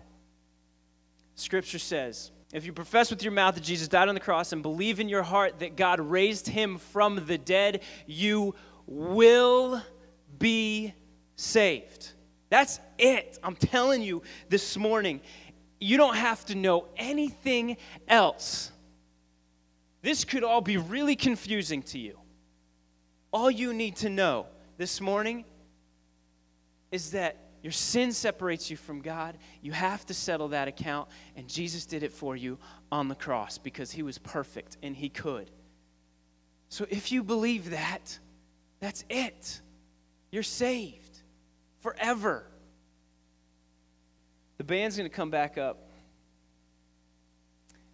Scripture 1.36 1.80
says, 1.80 2.32
if 2.52 2.66
you 2.66 2.74
profess 2.74 3.12
with 3.12 3.22
your 3.22 3.32
mouth 3.32 3.56
that 3.56 3.64
Jesus 3.64 3.88
died 3.88 4.10
on 4.10 4.16
the 4.16 4.22
cross 4.22 4.52
and 4.52 4.64
believe 4.64 5.00
in 5.00 5.08
your 5.08 5.24
heart 5.24 5.60
that 5.60 5.76
God 5.76 6.00
raised 6.00 6.48
him 6.48 6.78
from 6.78 7.26
the 7.28 7.38
dead, 7.38 7.82
you 8.08 8.56
will 8.88 9.82
be 10.40 10.94
saved. 11.36 12.14
That's 12.50 12.80
it. 12.98 13.38
I'm 13.44 13.56
telling 13.56 14.02
you 14.02 14.24
this 14.50 14.78
morning 14.78 15.22
you 15.80 15.98
don't 15.98 16.16
have 16.16 16.44
to 16.46 16.56
know 16.56 16.86
anything 16.98 17.78
else. 18.08 18.72
This 20.02 20.26
could 20.26 20.44
all 20.44 20.62
be 20.62 20.78
really 20.78 21.16
confusing 21.16 21.84
to 21.84 22.00
you. 22.00 22.18
All 23.32 23.52
you 23.52 23.74
need 23.74 23.96
to 23.98 24.10
know 24.10 24.48
this 24.78 25.00
morning 25.00 25.46
is 26.92 27.12
that 27.12 27.38
your 27.62 27.72
sin 27.72 28.12
separates 28.12 28.70
you 28.70 28.78
from 28.78 29.02
God. 29.02 29.38
You 29.62 29.72
have 29.72 30.06
to 30.06 30.14
settle 30.14 30.50
that 30.50 30.68
account, 30.68 31.10
and 31.36 31.48
Jesus 31.48 31.86
did 31.86 32.04
it 32.04 32.12
for 32.12 32.36
you 32.36 32.58
on 32.92 33.08
the 33.08 33.16
cross 33.16 33.58
because 33.58 33.92
he 33.92 34.04
was 34.04 34.18
perfect 34.18 34.78
and 34.82 34.96
he 34.96 35.10
could. 35.10 35.52
So 36.70 36.86
if 36.90 37.12
you 37.12 37.24
believe 37.24 37.72
that, 37.72 38.18
that's 38.80 39.04
it. 39.10 39.62
You're 40.32 40.44
saved 40.44 41.22
forever. 41.80 42.46
The 44.58 44.64
band's 44.64 44.96
going 44.96 45.10
to 45.10 45.16
come 45.16 45.32
back 45.32 45.58
up. 45.58 45.90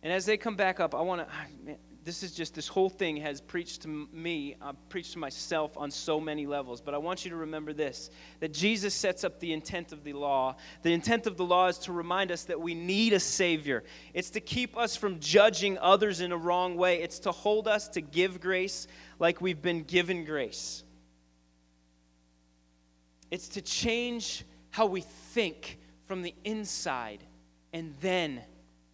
And 0.04 0.14
as 0.14 0.26
they 0.26 0.38
come 0.38 0.56
back 0.56 0.80
up, 0.80 0.94
I 0.94 1.02
want 1.02 1.22
to. 1.22 1.28
Ah, 1.34 1.74
This 2.06 2.22
is 2.22 2.34
just, 2.34 2.54
this 2.54 2.68
whole 2.68 2.88
thing 2.88 3.18
has 3.18 3.42
preached 3.42 3.82
to 3.82 3.88
me, 3.88 4.56
I've 4.62 4.90
preached 4.90 5.14
to 5.14 5.20
myself 5.20 5.76
on 5.76 5.90
so 5.90 6.20
many 6.20 6.46
levels. 6.46 6.80
But 6.80 6.94
I 6.94 7.00
want 7.00 7.26
you 7.26 7.32
to 7.32 7.38
remember 7.38 7.74
this 7.74 8.12
that 8.42 8.54
Jesus 8.54 8.94
sets 8.94 9.24
up 9.24 9.40
the 9.40 9.52
intent 9.52 9.92
of 9.92 10.04
the 10.04 10.14
law. 10.14 10.56
The 10.84 10.94
intent 10.94 11.26
of 11.26 11.36
the 11.36 11.44
law 11.44 11.68
is 11.68 11.80
to 11.80 11.92
remind 11.92 12.32
us 12.32 12.44
that 12.44 12.62
we 12.62 12.76
need 12.76 13.14
a 13.14 13.20
Savior, 13.20 13.84
it's 14.14 14.30
to 14.30 14.40
keep 14.40 14.78
us 14.78 14.96
from 14.96 15.20
judging 15.20 15.80
others 15.80 16.22
in 16.22 16.32
a 16.32 16.38
wrong 16.38 16.78
way, 16.78 17.02
it's 17.02 17.18
to 17.20 17.32
hold 17.32 17.68
us 17.68 17.88
to 17.90 18.02
give 18.02 18.40
grace 18.40 18.86
like 19.18 19.42
we've 19.42 19.64
been 19.64 19.82
given 19.82 20.26
grace. 20.26 20.84
It's 23.32 23.48
to 23.50 23.64
change 23.64 24.46
how 24.70 24.86
we 24.86 25.02
think 25.02 25.80
from 26.06 26.22
the 26.22 26.36
inside, 26.44 27.24
and 27.74 27.96
then 28.00 28.44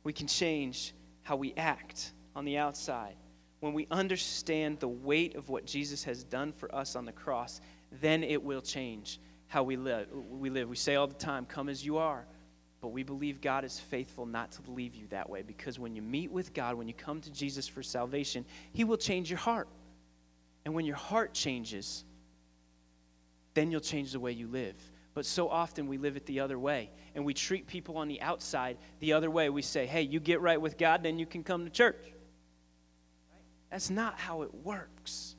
we 0.05 0.13
can 0.13 0.27
change 0.27 0.93
how 1.23 1.35
we 1.35 1.53
act 1.57 2.13
on 2.35 2.45
the 2.45 2.57
outside. 2.57 3.15
When 3.59 3.73
we 3.73 3.87
understand 3.91 4.79
the 4.79 4.87
weight 4.87 5.35
of 5.35 5.49
what 5.49 5.65
Jesus 5.65 6.03
has 6.03 6.23
done 6.23 6.51
for 6.51 6.73
us 6.73 6.95
on 6.95 7.05
the 7.05 7.11
cross, 7.11 7.61
then 8.01 8.23
it 8.23 8.41
will 8.41 8.61
change 8.61 9.19
how 9.47 9.63
we 9.63 9.75
live. 9.75 10.07
We 10.31 10.49
live. 10.49 10.69
We 10.69 10.75
say 10.75 10.95
all 10.95 11.07
the 11.07 11.13
time, 11.13 11.45
"Come 11.45 11.69
as 11.69 11.85
you 11.85 11.97
are." 11.97 12.25
But 12.79 12.89
we 12.89 13.03
believe 13.03 13.41
God 13.41 13.63
is 13.63 13.79
faithful 13.79 14.25
not 14.25 14.51
to 14.53 14.71
leave 14.71 14.95
you 14.95 15.05
that 15.07 15.29
way 15.29 15.43
because 15.43 15.77
when 15.77 15.95
you 15.95 16.01
meet 16.01 16.31
with 16.31 16.51
God, 16.53 16.75
when 16.75 16.87
you 16.87 16.95
come 16.95 17.21
to 17.21 17.31
Jesus 17.31 17.67
for 17.67 17.83
salvation, 17.83 18.43
He 18.73 18.83
will 18.83 18.97
change 18.97 19.29
your 19.29 19.37
heart. 19.37 19.67
And 20.65 20.73
when 20.73 20.85
your 20.85 20.95
heart 20.95 21.33
changes, 21.33 22.03
then 23.53 23.69
you'll 23.69 23.81
change 23.81 24.13
the 24.13 24.19
way 24.19 24.31
you 24.31 24.47
live. 24.47 24.75
But 25.13 25.25
so 25.25 25.49
often 25.49 25.87
we 25.87 25.97
live 25.97 26.15
it 26.15 26.25
the 26.25 26.39
other 26.39 26.57
way 26.57 26.89
and 27.13 27.25
we 27.25 27.33
treat 27.33 27.67
people 27.67 27.97
on 27.97 28.07
the 28.07 28.21
outside 28.21 28.77
the 28.99 29.13
other 29.13 29.29
way. 29.29 29.49
We 29.49 29.61
say, 29.61 29.85
hey, 29.85 30.03
you 30.03 30.19
get 30.19 30.41
right 30.41 30.59
with 30.59 30.77
God, 30.77 31.03
then 31.03 31.19
you 31.19 31.25
can 31.25 31.43
come 31.43 31.65
to 31.65 31.69
church. 31.69 32.13
That's 33.71 33.89
not 33.89 34.19
how 34.19 34.41
it 34.41 34.53
works. 34.53 35.35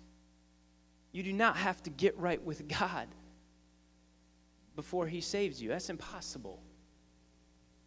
You 1.13 1.23
do 1.23 1.33
not 1.33 1.57
have 1.59 1.83
to 1.83 1.91
get 1.91 2.17
right 2.19 2.43
with 2.43 2.67
God 2.67 3.07
before 4.75 5.07
He 5.07 5.21
saves 5.21 5.63
you. 5.63 5.69
That's 5.69 5.91
impossible. 5.91 6.61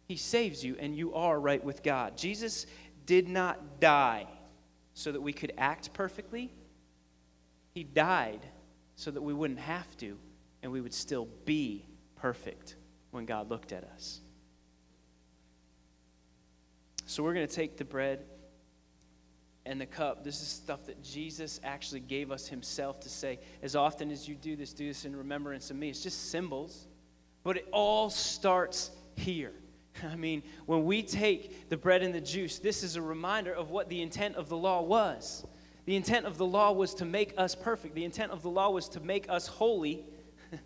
He 0.06 0.16
saves 0.16 0.64
you, 0.64 0.76
and 0.78 0.96
you 0.96 1.14
are 1.14 1.38
right 1.38 1.62
with 1.62 1.82
God. 1.82 2.16
Jesus 2.16 2.66
did 3.06 3.28
not 3.28 3.80
die 3.80 4.26
so 4.94 5.10
that 5.10 5.20
we 5.20 5.32
could 5.32 5.52
act 5.58 5.92
perfectly, 5.92 6.52
He 7.74 7.82
died 7.82 8.46
so 8.94 9.10
that 9.10 9.20
we 9.20 9.34
wouldn't 9.34 9.58
have 9.58 9.96
to, 9.98 10.16
and 10.62 10.70
we 10.70 10.80
would 10.80 10.94
still 10.94 11.28
be 11.44 11.84
perfect 12.14 12.76
when 13.10 13.26
God 13.26 13.50
looked 13.50 13.72
at 13.72 13.84
us. 13.84 14.20
So 17.06 17.22
we're 17.22 17.34
going 17.34 17.46
to 17.46 17.54
take 17.54 17.76
the 17.76 17.84
bread 17.84 18.24
and 19.66 19.80
the 19.80 19.86
cup. 19.86 20.24
This 20.24 20.40
is 20.40 20.48
stuff 20.48 20.86
that 20.86 21.02
Jesus 21.02 21.60
actually 21.64 22.00
gave 22.00 22.30
us 22.30 22.46
himself 22.46 23.00
to 23.00 23.08
say. 23.08 23.38
As 23.62 23.76
often 23.76 24.10
as 24.10 24.28
you 24.28 24.34
do 24.34 24.56
this, 24.56 24.72
do 24.72 24.86
this 24.86 25.04
in 25.04 25.14
remembrance 25.14 25.70
of 25.70 25.76
me. 25.76 25.90
It's 25.90 26.02
just 26.02 26.30
symbols, 26.30 26.86
but 27.42 27.56
it 27.56 27.68
all 27.72 28.08
starts 28.08 28.90
here. 29.16 29.52
I 30.04 30.16
mean, 30.16 30.42
when 30.66 30.84
we 30.84 31.02
take 31.02 31.68
the 31.68 31.76
bread 31.76 32.02
and 32.02 32.14
the 32.14 32.20
juice, 32.20 32.58
this 32.58 32.82
is 32.82 32.96
a 32.96 33.02
reminder 33.02 33.52
of 33.52 33.70
what 33.70 33.88
the 33.88 34.00
intent 34.00 34.36
of 34.36 34.48
the 34.48 34.56
law 34.56 34.82
was. 34.82 35.44
The 35.84 35.96
intent 35.96 36.26
of 36.26 36.38
the 36.38 36.46
law 36.46 36.72
was 36.72 36.94
to 36.94 37.04
make 37.04 37.34
us 37.36 37.54
perfect. 37.54 37.94
The 37.94 38.04
intent 38.04 38.32
of 38.32 38.42
the 38.42 38.50
law 38.50 38.70
was 38.70 38.88
to 38.90 39.00
make 39.00 39.28
us 39.28 39.46
holy 39.46 40.04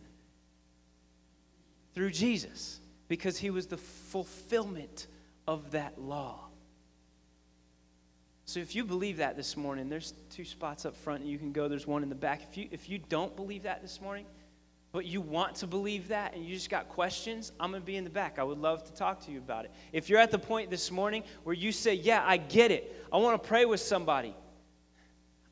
through 1.95 2.11
Jesus 2.11 2.81
because 3.09 3.39
he 3.39 3.51
was 3.51 3.67
the 3.67 3.77
fulfillment 3.77 5.07
of 5.47 5.73
that 5.73 6.01
law. 6.01 6.50
So 8.51 8.59
if 8.59 8.75
you 8.75 8.85
believe 8.85 9.19
that 9.19 9.37
this 9.37 9.57
morning, 9.57 9.89
there's 9.89 10.13
two 10.29 10.45
spots 10.45 10.85
up 10.85 10.97
front 10.97 11.21
and 11.21 11.31
you 11.31 11.39
can 11.39 11.53
go, 11.53 11.69
there's 11.69 11.87
one 11.87 12.03
in 12.03 12.09
the 12.09 12.17
back. 12.17 12.43
If 12.51 12.59
you 12.59 12.67
if 12.73 12.89
you 12.89 12.99
don't 12.99 13.37
believe 13.37 13.63
that 13.63 13.81
this 13.81 14.01
morning, 14.01 14.27
but 14.91 15.07
you 15.07 15.21
want 15.21 15.55
to 15.57 15.69
believe 15.69 16.09
that 16.09 16.35
and 16.35 16.45
you 16.45 16.57
just 16.57 16.69
got 16.69 16.89
questions, 16.89 17.53
I'm 17.61 17.71
going 17.71 17.81
to 17.81 17.87
be 17.87 17.95
in 17.95 18.03
the 18.03 18.11
back. 18.11 18.41
I 18.41 18.43
would 18.43 18.59
love 18.59 18.83
to 18.87 18.93
talk 18.93 19.25
to 19.27 19.31
you 19.31 19.39
about 19.39 19.67
it. 19.67 19.71
If 19.93 20.09
you're 20.09 20.19
at 20.19 20.33
the 20.33 20.39
point 20.39 20.69
this 20.69 20.91
morning 20.91 21.23
where 21.45 21.55
you 21.55 21.71
say, 21.71 21.95
"Yeah, 21.95 22.25
I 22.27 22.39
get 22.39 22.73
it. 22.73 23.07
I 23.13 23.19
want 23.19 23.41
to 23.41 23.49
pray 23.49 23.67
with 23.67 23.79
somebody." 23.79 24.35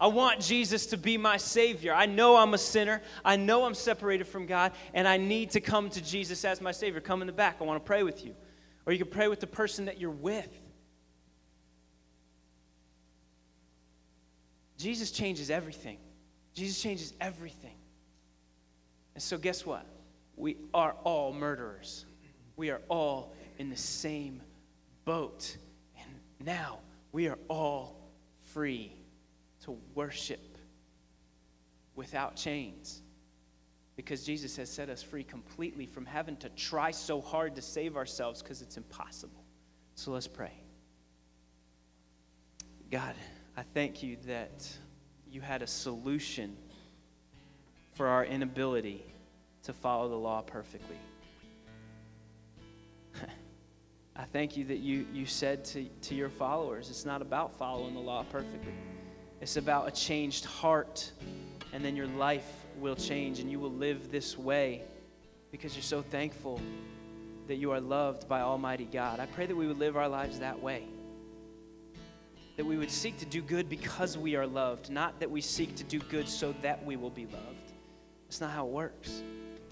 I 0.01 0.09
want 0.09 0.41
Jesus 0.41 0.87
to 0.87 0.97
be 0.97 1.17
my 1.17 1.37
Savior. 1.37 1.95
I 1.95 2.07
know 2.07 2.35
I'm 2.35 2.53
a 2.53 2.59
sinner. 2.59 3.01
I 3.25 3.37
know 3.37 3.65
I'm 3.65 3.75
separated 3.75 4.27
from 4.27 4.47
God, 4.47 4.73
and 4.93 5.07
I 5.07 5.19
need 5.19 5.51
to 5.51 5.61
come 5.61 5.89
to 5.91 6.03
Jesus 6.03 6.45
as 6.45 6.61
my 6.61 6.73
Savior. 6.73 7.01
Come 7.01 7.21
in 7.21 7.29
the 7.29 7.33
back. 7.33 7.59
I 7.61 7.65
want 7.65 7.81
to 7.81 7.87
pray 7.87 8.03
with 8.03 8.25
you. 8.25 8.35
Or 8.87 8.93
you 8.93 8.99
can 8.99 9.09
pray 9.09 9.29
with 9.29 9.39
the 9.39 9.47
person 9.47 9.85
that 9.85 10.01
you're 10.01 10.11
with. 10.11 10.49
Jesus 14.79 15.11
changes 15.11 15.51
everything. 15.51 15.99
Jesus 16.55 16.81
changes 16.81 17.13
everything. 17.21 17.75
And 19.15 19.23
so, 19.23 19.37
guess 19.37 19.67
what? 19.67 19.85
We 20.37 20.57
are 20.73 20.95
all 21.05 21.33
murderers. 21.33 22.07
We 22.57 22.71
are 22.71 22.81
all 22.89 23.35
in 23.59 23.71
the 23.71 23.77
same 23.77 24.41
boat. 25.05 25.57
And 25.99 26.47
now 26.47 26.79
we 27.11 27.29
are 27.29 27.39
all 27.49 28.09
free 28.53 28.93
to 29.65 29.77
worship 29.95 30.57
without 31.97 32.37
chains 32.37 33.03
because 33.97 34.23
Jesus 34.23 34.57
has 34.57 34.71
set 34.71 34.89
us 34.89 35.03
free 35.03 35.25
completely 35.25 35.85
from 35.85 36.07
having 36.07 36.37
to 36.37 36.49
try 36.51 36.93
so 36.93 37.21
hard 37.21 37.57
to 37.57 37.63
save 37.63 37.97
ourselves 37.97 38.41
because 38.41 38.63
it's 38.63 38.77
impossible. 38.77 39.43
So 39.97 40.13
let's 40.13 40.29
pray. 40.29 40.53
God, 42.93 43.17
I 43.59 43.65
thank 43.75 44.05
you 44.05 44.17
that 44.29 44.69
you 45.29 45.41
had 45.41 45.63
a 45.63 45.67
solution 45.67 46.57
for 47.95 48.07
our 48.07 48.25
inability 48.25 49.05
to 49.65 49.73
follow 49.73 50.09
the 50.09 50.15
law 50.15 50.43
perfectly. 50.43 50.95
I 54.17 54.23
thank 54.33 54.57
you 54.57 54.65
that 54.67 54.79
you, 54.79 55.09
you 55.13 55.27
said 55.27 55.65
to, 55.65 55.89
to 56.03 56.15
your 56.15 56.29
followers, 56.29 56.89
it's 56.89 57.05
not 57.05 57.21
about 57.21 57.59
following 57.59 57.95
the 57.95 58.01
law 58.01 58.25
perfectly. 58.31 58.75
It's 59.41 59.57
about 59.57 59.89
a 59.89 59.91
changed 59.91 60.45
heart, 60.45 61.11
and 61.73 61.85
then 61.85 61.97
your 61.97 62.07
life 62.07 62.49
will 62.79 62.95
change 62.95 63.41
and 63.41 63.51
you 63.51 63.59
will 63.59 63.73
live 63.73 64.13
this 64.13 64.39
way 64.39 64.83
because 65.51 65.75
you're 65.75 65.83
so 65.83 66.01
thankful 66.01 66.61
that 67.49 67.57
you 67.57 67.73
are 67.73 67.81
loved 67.81 68.29
by 68.29 68.41
Almighty 68.41 68.85
God. 68.85 69.19
I 69.19 69.27
pray 69.27 69.47
that 69.47 69.57
we 69.57 69.67
would 69.67 69.81
live 69.81 69.97
our 69.97 70.09
lives 70.09 70.39
that 70.39 70.63
way. 70.63 70.87
That 72.59 72.67
we 72.67 72.77
would 72.77 72.91
seek 72.91 73.17
to 73.19 73.25
do 73.25 73.41
good 73.41 73.69
because 73.69 74.19
we 74.19 74.35
are 74.35 74.45
loved, 74.45 74.91
not 74.91 75.21
that 75.21 75.31
we 75.31 75.41
seek 75.41 75.77
to 75.77 75.85
do 75.85 76.01
good 76.01 76.29
so 76.29 76.53
that 76.61 76.85
we 76.85 76.97
will 76.97 77.09
be 77.09 77.27
loved. 77.27 77.73
That's 78.27 78.41
not 78.41 78.51
how 78.51 78.67
it 78.67 78.73
works. 78.73 79.23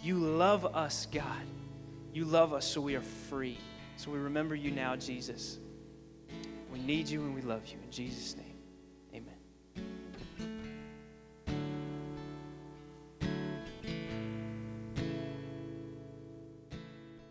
You 0.04 0.18
love 0.18 0.64
us, 0.64 1.08
God. 1.12 1.42
You 2.14 2.24
love 2.26 2.52
us 2.52 2.64
so 2.64 2.80
we 2.80 2.94
are 2.94 3.02
free. 3.02 3.58
So 3.96 4.12
we 4.12 4.18
remember 4.18 4.54
you 4.54 4.70
now, 4.70 4.94
Jesus. 4.94 5.58
We 6.72 6.78
need 6.78 7.08
you 7.08 7.22
and 7.22 7.34
we 7.34 7.40
love 7.40 7.66
you. 7.66 7.76
In 7.84 7.90
Jesus' 7.90 8.36
name. 8.36 8.54
Amen. 9.12 9.34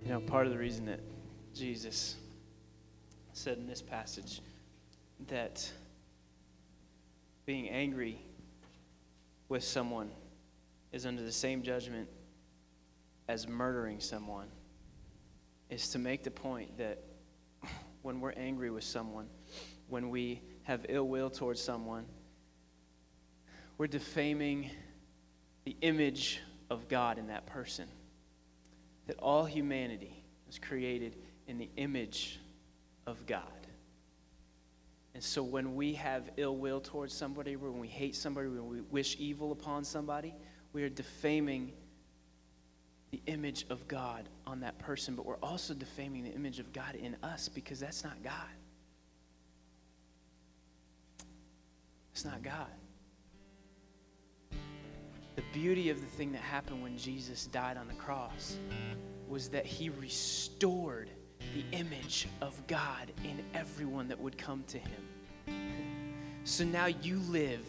You 0.03 0.10
know, 0.10 0.20
part 0.20 0.47
of 0.47 0.51
the 0.51 0.60
reason 0.60 0.86
that 0.88 0.99
Jesus 1.53 2.18
said 3.32 3.58
in 3.58 3.68
this 3.68 3.82
passage 3.82 4.41
that 5.28 5.72
being 7.45 7.70
angry 7.70 8.20
with 9.49 9.63
someone 9.63 10.11
is 10.91 11.05
under 11.05 11.22
the 11.22 11.32
same 11.32 11.61
judgment 11.61 12.07
as 13.28 13.47
murdering 13.47 13.99
someone 13.99 14.47
is 15.70 15.89
to 15.89 15.99
make 15.99 16.24
the 16.24 16.32
point 16.32 16.78
that 16.78 17.03
when 18.01 18.22
we're 18.22 18.34
angry 18.34 18.70
with 18.70 18.84
someone, 18.84 19.28
when 19.89 20.09
we 20.09 20.41
have 20.63 20.86
ill 20.89 21.07
will 21.07 21.30
towards 21.30 21.59
someone, 21.59 22.05
we're 23.78 23.88
defaming 23.88 24.70
the 25.66 25.76
image 25.82 26.39
of 26.70 26.88
God 26.88 27.18
in 27.18 27.28
that 27.28 27.45
person 27.45 27.88
that 29.07 29.18
all 29.20 29.45
humanity 29.45 30.24
was 30.47 30.59
created 30.59 31.16
in 31.47 31.57
the 31.57 31.70
image 31.78 32.39
of 33.05 33.26
God. 33.26 33.64
And 35.16 35.24
so 35.24 35.41
when 35.41 35.76
we 35.76 35.93
have 35.93 36.30
ill 36.36 36.57
will 36.57 36.82
towards 36.82 37.13
somebody, 37.13 37.55
when 37.55 37.80
we 37.80 37.88
hate 37.88 38.18
somebody, 38.18 38.49
when 38.49 38.68
we 38.68 38.82
wish 38.82 39.16
evil 39.18 39.53
upon 39.53 39.86
somebody, 39.86 40.36
we 40.74 40.84
are 40.84 40.89
defaming 40.89 41.72
the 43.11 43.22
image 43.28 43.66
of 43.70 43.88
God 43.88 44.28
on 44.45 44.59
that 44.59 44.78
person, 44.78 45.16
but 45.16 45.26
we're 45.26 45.38
also 45.38 45.74
defaming 45.74 46.26
the 46.26 46.32
image 46.32 46.59
of 46.59 46.74
God 46.74 46.95
in 46.95 47.16
us 47.24 47.47
because 47.47 47.80
that's 47.80 48.03
not 48.03 48.22
God. 48.24 48.34
It's 52.11 52.26
not 52.26 52.43
God. 52.43 52.68
The 55.38 55.43
beauty 55.53 55.89
of 55.91 56.01
the 56.01 56.07
thing 56.07 56.34
that 56.34 56.41
happened 56.41 56.84
when 56.84 56.97
Jesus 56.97 57.47
died 57.47 57.78
on 57.78 57.88
the 57.88 57.93
cross 57.93 58.57
was 59.30 59.47
that 59.49 59.66
he 59.66 59.89
restored 59.89 61.09
the 61.56 61.78
image 61.78 62.28
of 62.41 62.62
God 62.68 63.14
in 63.24 63.41
everyone 63.53 64.10
that 64.10 64.20
would 64.20 64.38
come 64.38 64.66
to 64.68 64.78
him. 64.78 66.43
So 66.43 66.66
now 66.66 66.88
you 66.88 67.20
live, 67.30 67.66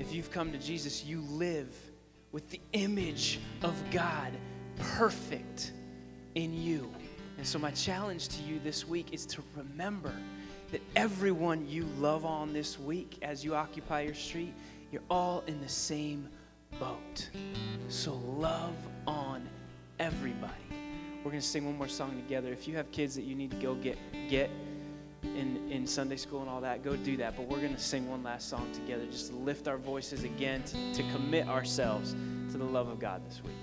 if 0.00 0.12
you've 0.12 0.32
come 0.32 0.50
to 0.50 0.58
Jesus, 0.58 1.04
you 1.04 1.20
live 1.20 1.72
with 2.32 2.50
the 2.50 2.60
image 2.72 3.38
of 3.62 3.80
God 3.92 4.32
perfect 4.96 5.70
in 6.34 6.52
you. 6.52 6.92
And 7.38 7.46
so, 7.46 7.58
my 7.58 7.70
challenge 7.70 8.28
to 8.28 8.42
you 8.42 8.58
this 8.64 8.86
week 8.86 9.12
is 9.12 9.26
to 9.26 9.42
remember 9.56 10.14
that 10.72 10.80
everyone 10.96 11.68
you 11.68 11.84
love 11.98 12.24
on 12.24 12.52
this 12.52 12.80
week 12.80 13.18
as 13.22 13.44
you 13.44 13.54
occupy 13.54 14.00
your 14.00 14.14
street, 14.14 14.54
you're 14.90 15.02
all 15.08 15.44
in 15.46 15.60
the 15.60 15.68
same 15.68 16.28
boat. 16.80 17.30
So 17.88 18.14
love 18.36 18.74
on 19.06 19.48
everybody. 19.98 20.81
We're 21.24 21.30
going 21.30 21.40
to 21.40 21.46
sing 21.46 21.64
one 21.64 21.78
more 21.78 21.88
song 21.88 22.16
together. 22.16 22.52
If 22.52 22.66
you 22.66 22.76
have 22.76 22.90
kids 22.90 23.14
that 23.14 23.22
you 23.22 23.34
need 23.34 23.52
to 23.52 23.56
go 23.58 23.74
get 23.76 23.96
get 24.28 24.50
in, 25.22 25.70
in 25.70 25.86
Sunday 25.86 26.16
school 26.16 26.40
and 26.40 26.50
all 26.50 26.60
that, 26.62 26.82
go 26.82 26.96
do 26.96 27.16
that. 27.18 27.36
But 27.36 27.46
we're 27.46 27.60
going 27.60 27.74
to 27.74 27.80
sing 27.80 28.08
one 28.08 28.22
last 28.22 28.48
song 28.48 28.68
together 28.72 29.06
just 29.06 29.30
to 29.30 29.36
lift 29.36 29.68
our 29.68 29.78
voices 29.78 30.24
again, 30.24 30.64
to, 30.64 30.94
to 30.94 31.02
commit 31.12 31.48
ourselves 31.48 32.14
to 32.50 32.58
the 32.58 32.64
love 32.64 32.88
of 32.88 32.98
God 32.98 33.24
this 33.24 33.40
week. 33.42 33.54